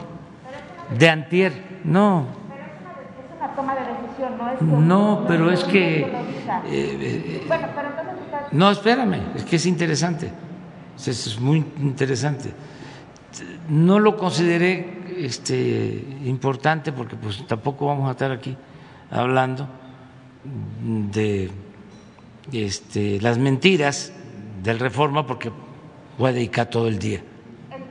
De 0.98 1.08
antier, 1.08 1.52
no. 1.84 2.26
Pero 2.48 2.64
es 2.64 3.40
una, 3.40 3.54
toma 3.54 3.74
de 3.74 3.80
decisión, 3.80 4.38
no 4.38 4.50
es... 4.50 4.60
No, 4.60 5.24
pero 5.26 5.50
es 5.50 5.64
que... 5.64 6.00
Eh, 6.00 6.08
eh, 6.66 7.44
bueno, 7.48 7.68
pero 7.74 7.88
entonces 7.88 8.13
no, 8.52 8.70
espérame, 8.70 9.34
es 9.34 9.44
que 9.44 9.56
es 9.56 9.66
interesante, 9.66 10.30
es 11.06 11.40
muy 11.40 11.64
interesante. 11.80 12.52
No 13.68 13.98
lo 13.98 14.16
consideré 14.16 15.02
este, 15.18 16.04
importante 16.24 16.92
porque 16.92 17.16
pues 17.16 17.46
tampoco 17.46 17.86
vamos 17.86 18.08
a 18.08 18.12
estar 18.12 18.30
aquí 18.30 18.56
hablando 19.10 19.68
de 20.84 21.50
este, 22.52 23.20
las 23.20 23.38
mentiras 23.38 24.12
del 24.62 24.78
reforma 24.78 25.26
porque 25.26 25.50
voy 26.18 26.30
a 26.30 26.32
dedicar 26.32 26.68
todo 26.68 26.88
el 26.88 26.98
día 26.98 27.22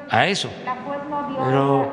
a 0.10 0.28
eso. 0.28 0.50
Pero 1.46 1.92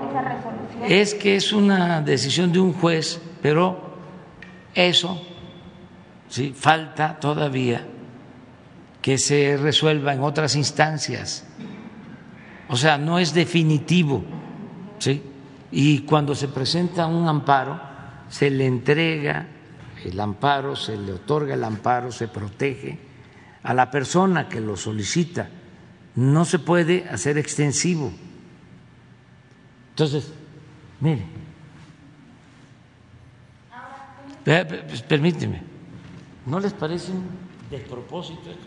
es 0.87 1.15
que 1.15 1.37
es 1.37 1.53
una 1.53 2.01
decisión 2.03 2.53
de 2.53 2.61
un 2.61 2.73
juez, 2.73 3.20
pero 3.43 3.95
eso 4.74 5.20
sí 6.28 6.55
falta 6.57 7.19
todavía 7.19 7.87
que 9.02 9.18
se 9.18 9.56
resuelva 9.56 10.12
en 10.12 10.20
otras 10.20 10.56
instancias. 10.56 11.44
O 12.68 12.77
sea, 12.77 12.98
no 12.98 13.18
es 13.18 13.35
definitivo. 13.35 14.24
¿sí? 14.98 15.22
Y 15.72 16.01
cuando 16.01 16.35
se 16.35 16.48
presenta 16.48 17.06
un 17.06 17.28
amparo, 17.28 17.81
se 18.28 18.51
le 18.51 18.66
entrega 18.66 19.47
el 20.05 20.18
amparo, 20.20 20.77
se 20.77 20.97
le 20.97 21.12
otorga 21.12 21.55
el 21.55 21.64
amparo, 21.64 22.12
se 22.12 22.28
protege 22.28 22.98
a 23.62 23.74
la 23.74 23.90
persona 23.90 24.48
que 24.48 24.60
lo 24.60 24.77
solicita. 24.77 25.48
No 26.16 26.44
se 26.44 26.59
puede 26.59 27.09
hacer 27.09 27.39
extensivo. 27.39 28.12
Entonces, 29.90 30.32
mire, 31.01 31.24
pues, 34.44 35.02
permíteme, 35.02 35.62
¿no 36.47 36.59
les 36.59 36.72
parece 36.72 37.12
un 37.12 37.24
despropósito 37.70 38.51
esto? 38.51 38.66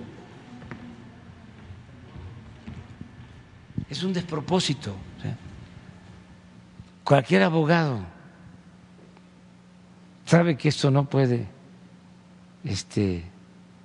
Es 3.94 4.02
un 4.02 4.12
despropósito. 4.12 4.96
Cualquier 7.04 7.44
abogado 7.44 8.00
sabe 10.26 10.58
que 10.58 10.70
esto 10.70 10.90
no 10.90 11.06
puede 11.06 11.48
este, 12.64 13.24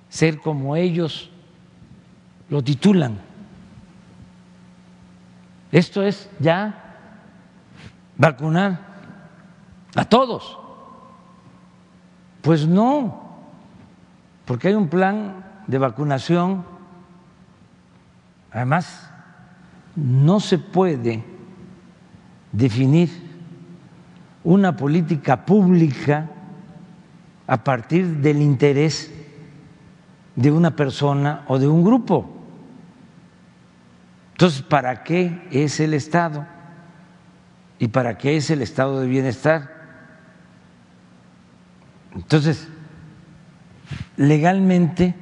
ser 0.09 0.39
como 0.39 0.75
ellos 0.75 1.29
lo 2.49 2.63
titulan. 2.63 3.19
Esto 5.71 6.01
es 6.01 6.27
ya 6.39 6.95
vacunar 8.17 8.79
a 9.93 10.05
todos. 10.05 10.57
Pues 12.41 12.65
no, 12.65 13.29
porque 14.45 14.69
hay 14.69 14.73
un 14.73 14.87
plan 14.87 15.45
de 15.67 15.77
vacunación. 15.77 16.65
Además, 18.51 19.09
no 19.99 20.39
se 20.39 20.57
puede 20.57 21.23
definir 22.51 23.09
una 24.43 24.75
política 24.75 25.45
pública 25.45 26.29
a 27.45 27.63
partir 27.63 28.07
del 28.17 28.41
interés 28.41 29.11
de 30.35 30.51
una 30.51 30.75
persona 30.75 31.43
o 31.47 31.59
de 31.59 31.67
un 31.67 31.83
grupo. 31.83 32.29
Entonces, 34.31 34.61
¿para 34.61 35.03
qué 35.03 35.47
es 35.51 35.79
el 35.79 35.93
Estado? 35.93 36.45
¿Y 37.79 37.87
para 37.87 38.17
qué 38.17 38.35
es 38.35 38.49
el 38.49 38.61
estado 38.61 38.99
de 38.99 39.07
bienestar? 39.07 39.79
Entonces, 42.13 42.67
legalmente 44.17 45.15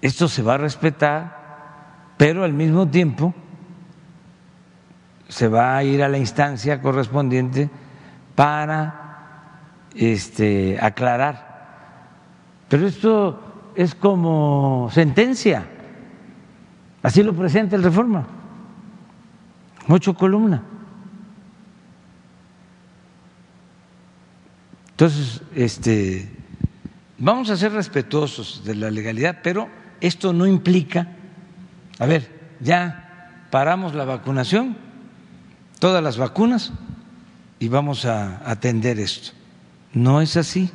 esto 0.00 0.26
se 0.26 0.42
va 0.42 0.54
a 0.54 0.58
respetar, 0.58 1.37
pero 2.18 2.44
al 2.44 2.52
mismo 2.52 2.86
tiempo 2.88 3.32
se 5.28 5.48
va 5.48 5.76
a 5.76 5.84
ir 5.84 6.02
a 6.02 6.08
la 6.08 6.18
instancia 6.18 6.82
correspondiente 6.82 7.70
para 8.34 9.08
este, 9.94 10.78
aclarar. 10.80 11.48
Pero 12.68 12.86
esto 12.86 13.70
es 13.74 13.94
como 13.94 14.90
sentencia, 14.92 15.64
así 17.02 17.22
lo 17.22 17.32
presenta 17.34 17.76
el 17.76 17.82
reforma, 17.82 18.26
ocho 19.88 20.14
columnas. 20.14 20.60
Entonces, 24.90 25.42
este, 25.54 26.28
vamos 27.18 27.50
a 27.50 27.56
ser 27.56 27.70
respetuosos 27.70 28.64
de 28.64 28.74
la 28.74 28.90
legalidad, 28.90 29.38
pero 29.44 29.68
esto 30.00 30.32
no 30.32 30.44
implica, 30.44 31.06
a 31.98 32.06
ver, 32.06 32.56
ya 32.60 33.46
paramos 33.50 33.94
la 33.94 34.04
vacunación, 34.04 34.76
todas 35.78 36.02
las 36.02 36.16
vacunas, 36.16 36.72
y 37.58 37.68
vamos 37.68 38.04
a 38.04 38.48
atender 38.48 39.00
esto. 39.00 39.32
No 39.92 40.20
es 40.20 40.36
así, 40.36 40.70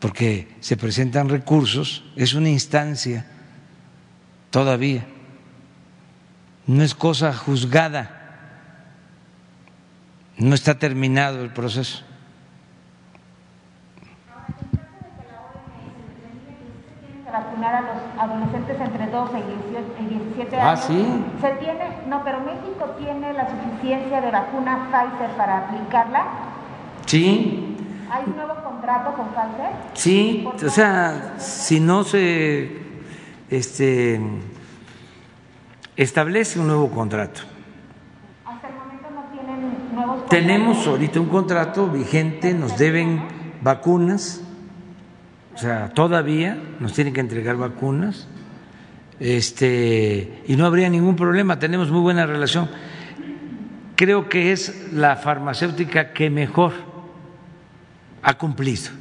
porque 0.00 0.56
se 0.60 0.76
presentan 0.76 1.28
recursos, 1.28 2.04
es 2.16 2.34
una 2.34 2.48
instancia 2.48 3.26
todavía, 4.50 5.06
no 6.66 6.82
es 6.82 6.94
cosa 6.94 7.32
juzgada, 7.32 8.14
no 10.38 10.54
está 10.54 10.78
terminado 10.78 11.42
el 11.42 11.52
proceso. 11.52 12.04
Vacunar 17.58 17.74
a 17.74 17.80
los 17.80 18.30
adolescentes 18.30 18.80
entre 18.80 19.06
12 19.06 19.38
y 20.00 20.04
17 20.06 20.56
ah, 20.56 20.70
años. 20.70 20.80
Ah, 20.80 20.86
sí. 20.86 21.24
Se 21.40 21.50
tiene, 21.64 21.84
no, 22.08 22.22
pero 22.24 22.40
México 22.40 22.94
tiene 22.98 23.32
la 23.32 23.48
suficiencia 23.50 24.20
de 24.20 24.30
vacuna 24.30 24.88
Pfizer 24.90 25.30
para 25.36 25.58
aplicarla. 25.58 26.26
Sí. 27.06 27.76
¿Hay 28.10 28.24
un 28.26 28.36
nuevo 28.36 28.54
contrato 28.62 29.12
con 29.14 29.28
Pfizer? 29.28 29.70
Sí, 29.94 30.48
o 30.64 30.70
sea, 30.70 31.34
si 31.38 31.80
no 31.80 32.04
se 32.04 32.78
este, 33.50 34.20
establece 35.96 36.60
un 36.60 36.68
nuevo 36.68 36.90
contrato. 36.90 37.42
Hasta 38.46 38.68
el 38.68 38.74
momento 38.74 39.08
no 39.14 39.24
tienen 39.32 39.94
nuevos 39.94 40.20
contratos. 40.20 40.30
Tenemos 40.30 40.86
ahorita 40.86 41.20
un 41.20 41.28
contrato 41.28 41.88
vigente, 41.88 42.54
nos 42.54 42.78
deben 42.78 43.22
vacunas 43.62 44.42
o 45.58 45.60
sea, 45.60 45.88
todavía 45.88 46.56
nos 46.78 46.92
tienen 46.92 47.12
que 47.12 47.18
entregar 47.18 47.56
vacunas 47.56 48.28
este, 49.18 50.44
y 50.46 50.54
no 50.54 50.64
habría 50.64 50.88
ningún 50.88 51.16
problema, 51.16 51.58
tenemos 51.58 51.90
muy 51.90 52.00
buena 52.00 52.26
relación. 52.26 52.70
Creo 53.96 54.28
que 54.28 54.52
es 54.52 54.92
la 54.92 55.16
farmacéutica 55.16 56.12
que 56.12 56.30
mejor 56.30 56.74
ha 58.22 58.38
cumplido, 58.38 58.92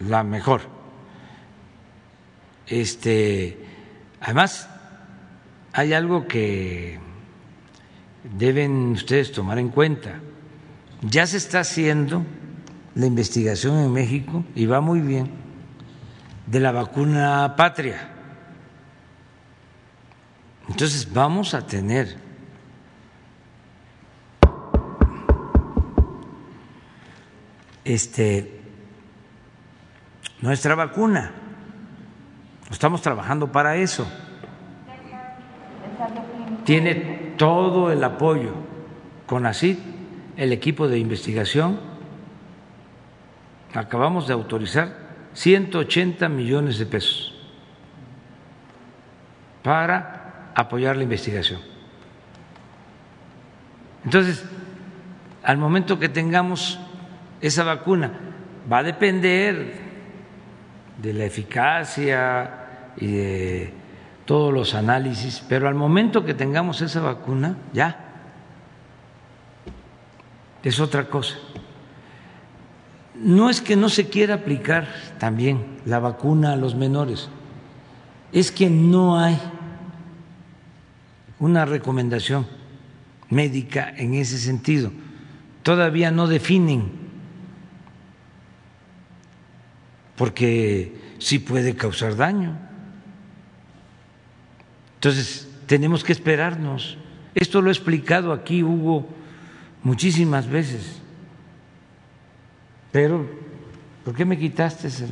la 0.00 0.24
mejor. 0.24 0.62
Este, 2.66 3.66
además, 4.18 4.66
hay 5.74 5.92
algo 5.92 6.26
que 6.26 6.98
deben 8.38 8.92
ustedes 8.92 9.30
tomar 9.30 9.58
en 9.58 9.68
cuenta. 9.68 10.20
Ya 11.02 11.26
se 11.26 11.36
está 11.36 11.60
haciendo 11.60 12.24
la 12.94 13.06
investigación 13.06 13.78
en 13.78 13.92
México 13.92 14.44
y 14.54 14.66
va 14.66 14.80
muy 14.80 15.00
bien 15.00 15.30
de 16.46 16.60
la 16.60 16.72
vacuna 16.72 17.54
patria. 17.56 18.08
Entonces 20.68 21.12
vamos 21.12 21.54
a 21.54 21.66
tener 21.66 22.16
este 27.84 28.60
nuestra 30.40 30.74
vacuna. 30.74 31.32
Estamos 32.70 33.02
trabajando 33.02 33.52
para 33.52 33.76
eso. 33.76 34.06
Tiene 36.64 37.34
todo 37.36 37.90
el 37.90 38.02
apoyo 38.02 38.52
con 39.26 39.46
así 39.46 39.78
el 40.36 40.52
equipo 40.52 40.88
de 40.88 40.98
investigación 40.98 41.91
acabamos 43.74 44.26
de 44.26 44.34
autorizar 44.34 44.92
180 45.34 46.28
millones 46.28 46.78
de 46.78 46.86
pesos 46.86 47.34
para 49.62 50.52
apoyar 50.54 50.96
la 50.96 51.04
investigación. 51.04 51.60
Entonces, 54.04 54.44
al 55.42 55.56
momento 55.56 55.98
que 55.98 56.08
tengamos 56.08 56.78
esa 57.40 57.64
vacuna, 57.64 58.12
va 58.70 58.78
a 58.78 58.82
depender 58.82 59.80
de 61.00 61.12
la 61.12 61.24
eficacia 61.24 62.92
y 62.96 63.06
de 63.12 63.74
todos 64.24 64.52
los 64.52 64.74
análisis, 64.74 65.44
pero 65.48 65.68
al 65.68 65.74
momento 65.74 66.24
que 66.24 66.34
tengamos 66.34 66.80
esa 66.82 67.00
vacuna, 67.00 67.56
ya 67.72 68.08
es 70.62 70.78
otra 70.78 71.04
cosa 71.04 71.38
no 73.22 73.50
es 73.50 73.60
que 73.60 73.76
no 73.76 73.88
se 73.88 74.08
quiera 74.08 74.34
aplicar 74.34 74.88
también 75.18 75.78
la 75.86 75.98
vacuna 75.98 76.52
a 76.52 76.56
los 76.56 76.74
menores, 76.74 77.28
es 78.32 78.50
que 78.50 78.68
no 78.68 79.18
hay 79.18 79.38
una 81.38 81.64
recomendación 81.64 82.46
médica 83.28 83.92
en 83.96 84.14
ese 84.14 84.38
sentido. 84.38 84.90
Todavía 85.62 86.10
no 86.10 86.26
definen, 86.26 86.90
porque 90.16 91.00
sí 91.18 91.38
puede 91.38 91.76
causar 91.76 92.16
daño. 92.16 92.58
Entonces, 94.94 95.48
tenemos 95.66 96.04
que 96.04 96.12
esperarnos. 96.12 96.98
Esto 97.34 97.60
lo 97.60 97.70
he 97.70 97.72
explicado 97.72 98.32
aquí, 98.32 98.62
Hugo, 98.62 99.08
muchísimas 99.82 100.48
veces. 100.48 101.01
Pero, 102.92 103.26
¿por 104.04 104.14
qué 104.14 104.24
me 104.24 104.38
quitaste 104.38 104.88
ese? 104.88 105.06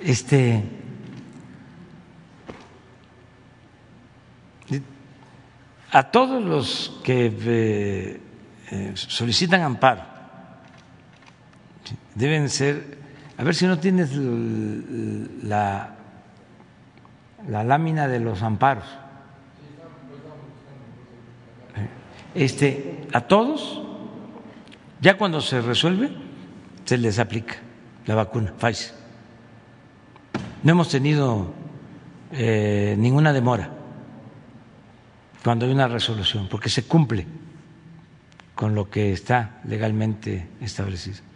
Este. 0.00 0.62
A 5.90 6.04
todos 6.04 6.42
los 6.42 7.00
que 7.04 7.26
eh, 7.26 8.20
eh, 8.70 8.92
solicitan 8.94 9.60
amparo 9.60 10.12
deben 12.14 12.48
ser, 12.48 12.98
a 13.36 13.44
ver 13.44 13.54
si 13.54 13.66
no 13.66 13.78
tienes 13.78 14.14
la, 14.14 15.96
la 17.48 17.64
lámina 17.64 18.08
de 18.08 18.20
los 18.20 18.42
amparos. 18.42 18.84
Este, 22.34 23.06
a 23.12 23.20
todos, 23.20 23.82
ya 25.02 25.18
cuando 25.18 25.40
se 25.40 25.60
resuelve, 25.60 26.10
se 26.84 26.96
les 26.96 27.18
aplica 27.18 27.56
la 28.06 28.14
vacuna 28.14 28.54
Pfizer. 28.56 28.94
No 30.62 30.72
hemos 30.72 30.88
tenido 30.88 31.52
eh, 32.30 32.94
ninguna 32.96 33.32
demora 33.32 33.68
cuando 35.42 35.66
hay 35.66 35.72
una 35.72 35.88
resolución, 35.88 36.46
porque 36.48 36.70
se 36.70 36.84
cumple 36.84 37.26
con 38.54 38.76
lo 38.76 38.88
que 38.88 39.12
está 39.12 39.60
legalmente 39.64 40.48
establecido. 40.60 41.31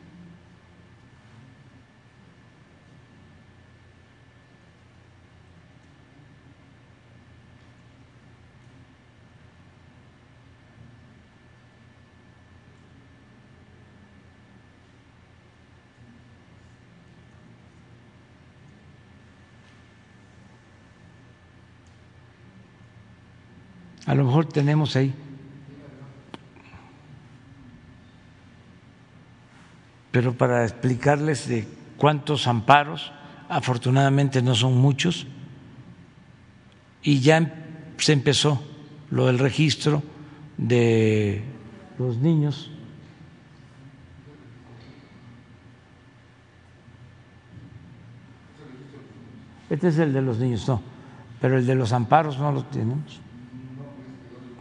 A 24.06 24.14
lo 24.14 24.24
mejor 24.24 24.46
tenemos 24.46 24.94
ahí. 24.94 25.12
Pero 30.12 30.32
para 30.32 30.64
explicarles 30.64 31.48
de 31.48 31.66
cuántos 31.96 32.46
amparos, 32.46 33.12
afortunadamente 33.48 34.40
no 34.40 34.54
son 34.54 34.78
muchos, 34.78 35.26
y 37.02 37.20
ya 37.20 37.52
se 37.98 38.12
empezó 38.12 38.62
lo 39.10 39.26
del 39.26 39.38
registro 39.38 40.02
de 40.56 41.44
los 41.98 42.16
niños. 42.18 42.70
Este 49.68 49.88
es 49.88 49.98
el 49.98 50.12
de 50.12 50.22
los 50.22 50.38
niños, 50.38 50.66
no, 50.68 50.80
pero 51.40 51.58
el 51.58 51.66
de 51.66 51.74
los 51.74 51.92
amparos 51.92 52.38
no 52.38 52.52
lo 52.52 52.64
tenemos. 52.64 53.20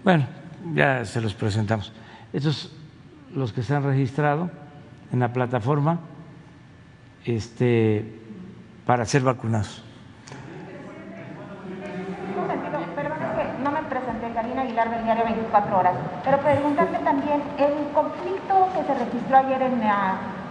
Bueno, 0.06 0.28
ya 0.76 1.04
se 1.04 1.20
los 1.20 1.34
presentamos. 1.34 1.92
Estos 2.32 2.72
los 3.34 3.52
que 3.52 3.64
se 3.64 3.76
han 3.76 3.84
registrado 3.84 4.52
en 5.12 5.20
la 5.20 5.34
plataforma 5.34 6.00
este, 7.26 8.06
para 8.86 9.04
ser 9.06 9.24
vacunados. 9.24 9.84
No 13.64 13.72
me 13.72 13.82
presenté, 13.82 14.32
Karina 14.36 14.62
Aguilar 14.62 14.92
del 14.92 15.04
diario 15.06 15.24
24 15.24 15.80
horas, 15.80 15.96
pero 16.24 16.38
preguntarle 16.38 17.00
también, 17.00 17.42
el 17.58 17.92
conflicto 17.92 18.70
que 18.76 18.84
se 18.84 19.06
registró 19.06 19.38
ayer 19.38 19.60
en, 19.64 19.82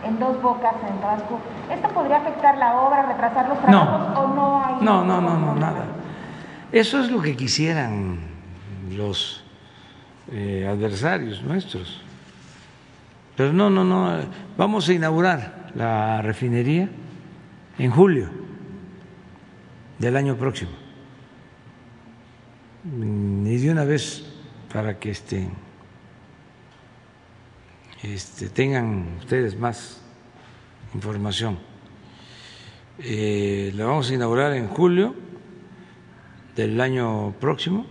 en 0.04 0.18
Dos 0.18 0.42
Bocas, 0.42 0.74
en 0.90 1.00
Tabasco, 1.00 1.38
¿esto 1.72 1.88
podría 1.90 2.16
afectar 2.16 2.58
la 2.58 2.80
obra, 2.80 3.02
retrasar 3.06 3.48
los 3.48 3.60
trabajos 3.60 4.18
o 4.18 4.34
no 4.34 4.64
hay? 4.64 4.84
No, 4.84 5.04
no, 5.04 5.20
no, 5.20 5.38
no, 5.38 5.54
nada. 5.54 5.84
Eso 6.72 6.98
es 7.00 7.08
lo 7.08 7.22
que 7.22 7.36
quisieran 7.36 8.18
los 8.90 9.43
eh, 10.32 10.66
adversarios 10.68 11.42
nuestros. 11.42 12.00
Pero 13.36 13.52
no, 13.52 13.68
no, 13.68 13.84
no, 13.84 14.20
vamos 14.56 14.88
a 14.88 14.92
inaugurar 14.92 15.72
la 15.74 16.22
refinería 16.22 16.88
en 17.78 17.90
julio 17.90 18.30
del 19.98 20.16
año 20.16 20.36
próximo. 20.36 20.70
Y 22.84 23.56
de 23.56 23.70
una 23.70 23.84
vez 23.84 24.24
para 24.72 24.98
que 24.98 25.10
este, 25.10 25.48
este 28.02 28.48
tengan 28.50 29.16
ustedes 29.18 29.58
más 29.58 30.02
información. 30.94 31.58
Eh, 32.98 33.72
la 33.74 33.86
vamos 33.86 34.10
a 34.10 34.14
inaugurar 34.14 34.52
en 34.52 34.68
julio 34.68 35.14
del 36.54 36.80
año 36.80 37.32
próximo. 37.40 37.86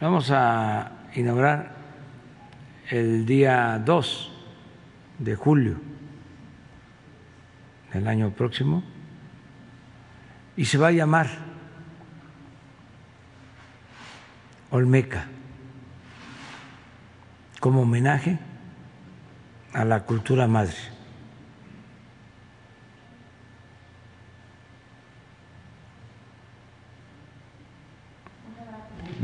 Vamos 0.00 0.30
a 0.30 0.93
inaugurar 1.14 1.72
el 2.90 3.24
día 3.24 3.80
2 3.84 4.32
de 5.18 5.34
julio 5.36 5.76
del 7.92 8.08
año 8.08 8.30
próximo 8.30 8.82
y 10.56 10.64
se 10.64 10.78
va 10.78 10.88
a 10.88 10.92
llamar 10.92 11.28
Olmeca 14.70 15.26
como 17.60 17.82
homenaje 17.82 18.38
a 19.72 19.84
la 19.84 20.04
cultura 20.04 20.46
madre. 20.46 20.93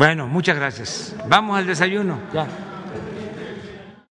Bueno, 0.01 0.27
muchas 0.27 0.57
gracias. 0.57 1.15
Vamos 1.29 1.59
al 1.59 1.67
desayuno. 1.67 2.19
Ya. 2.33 2.47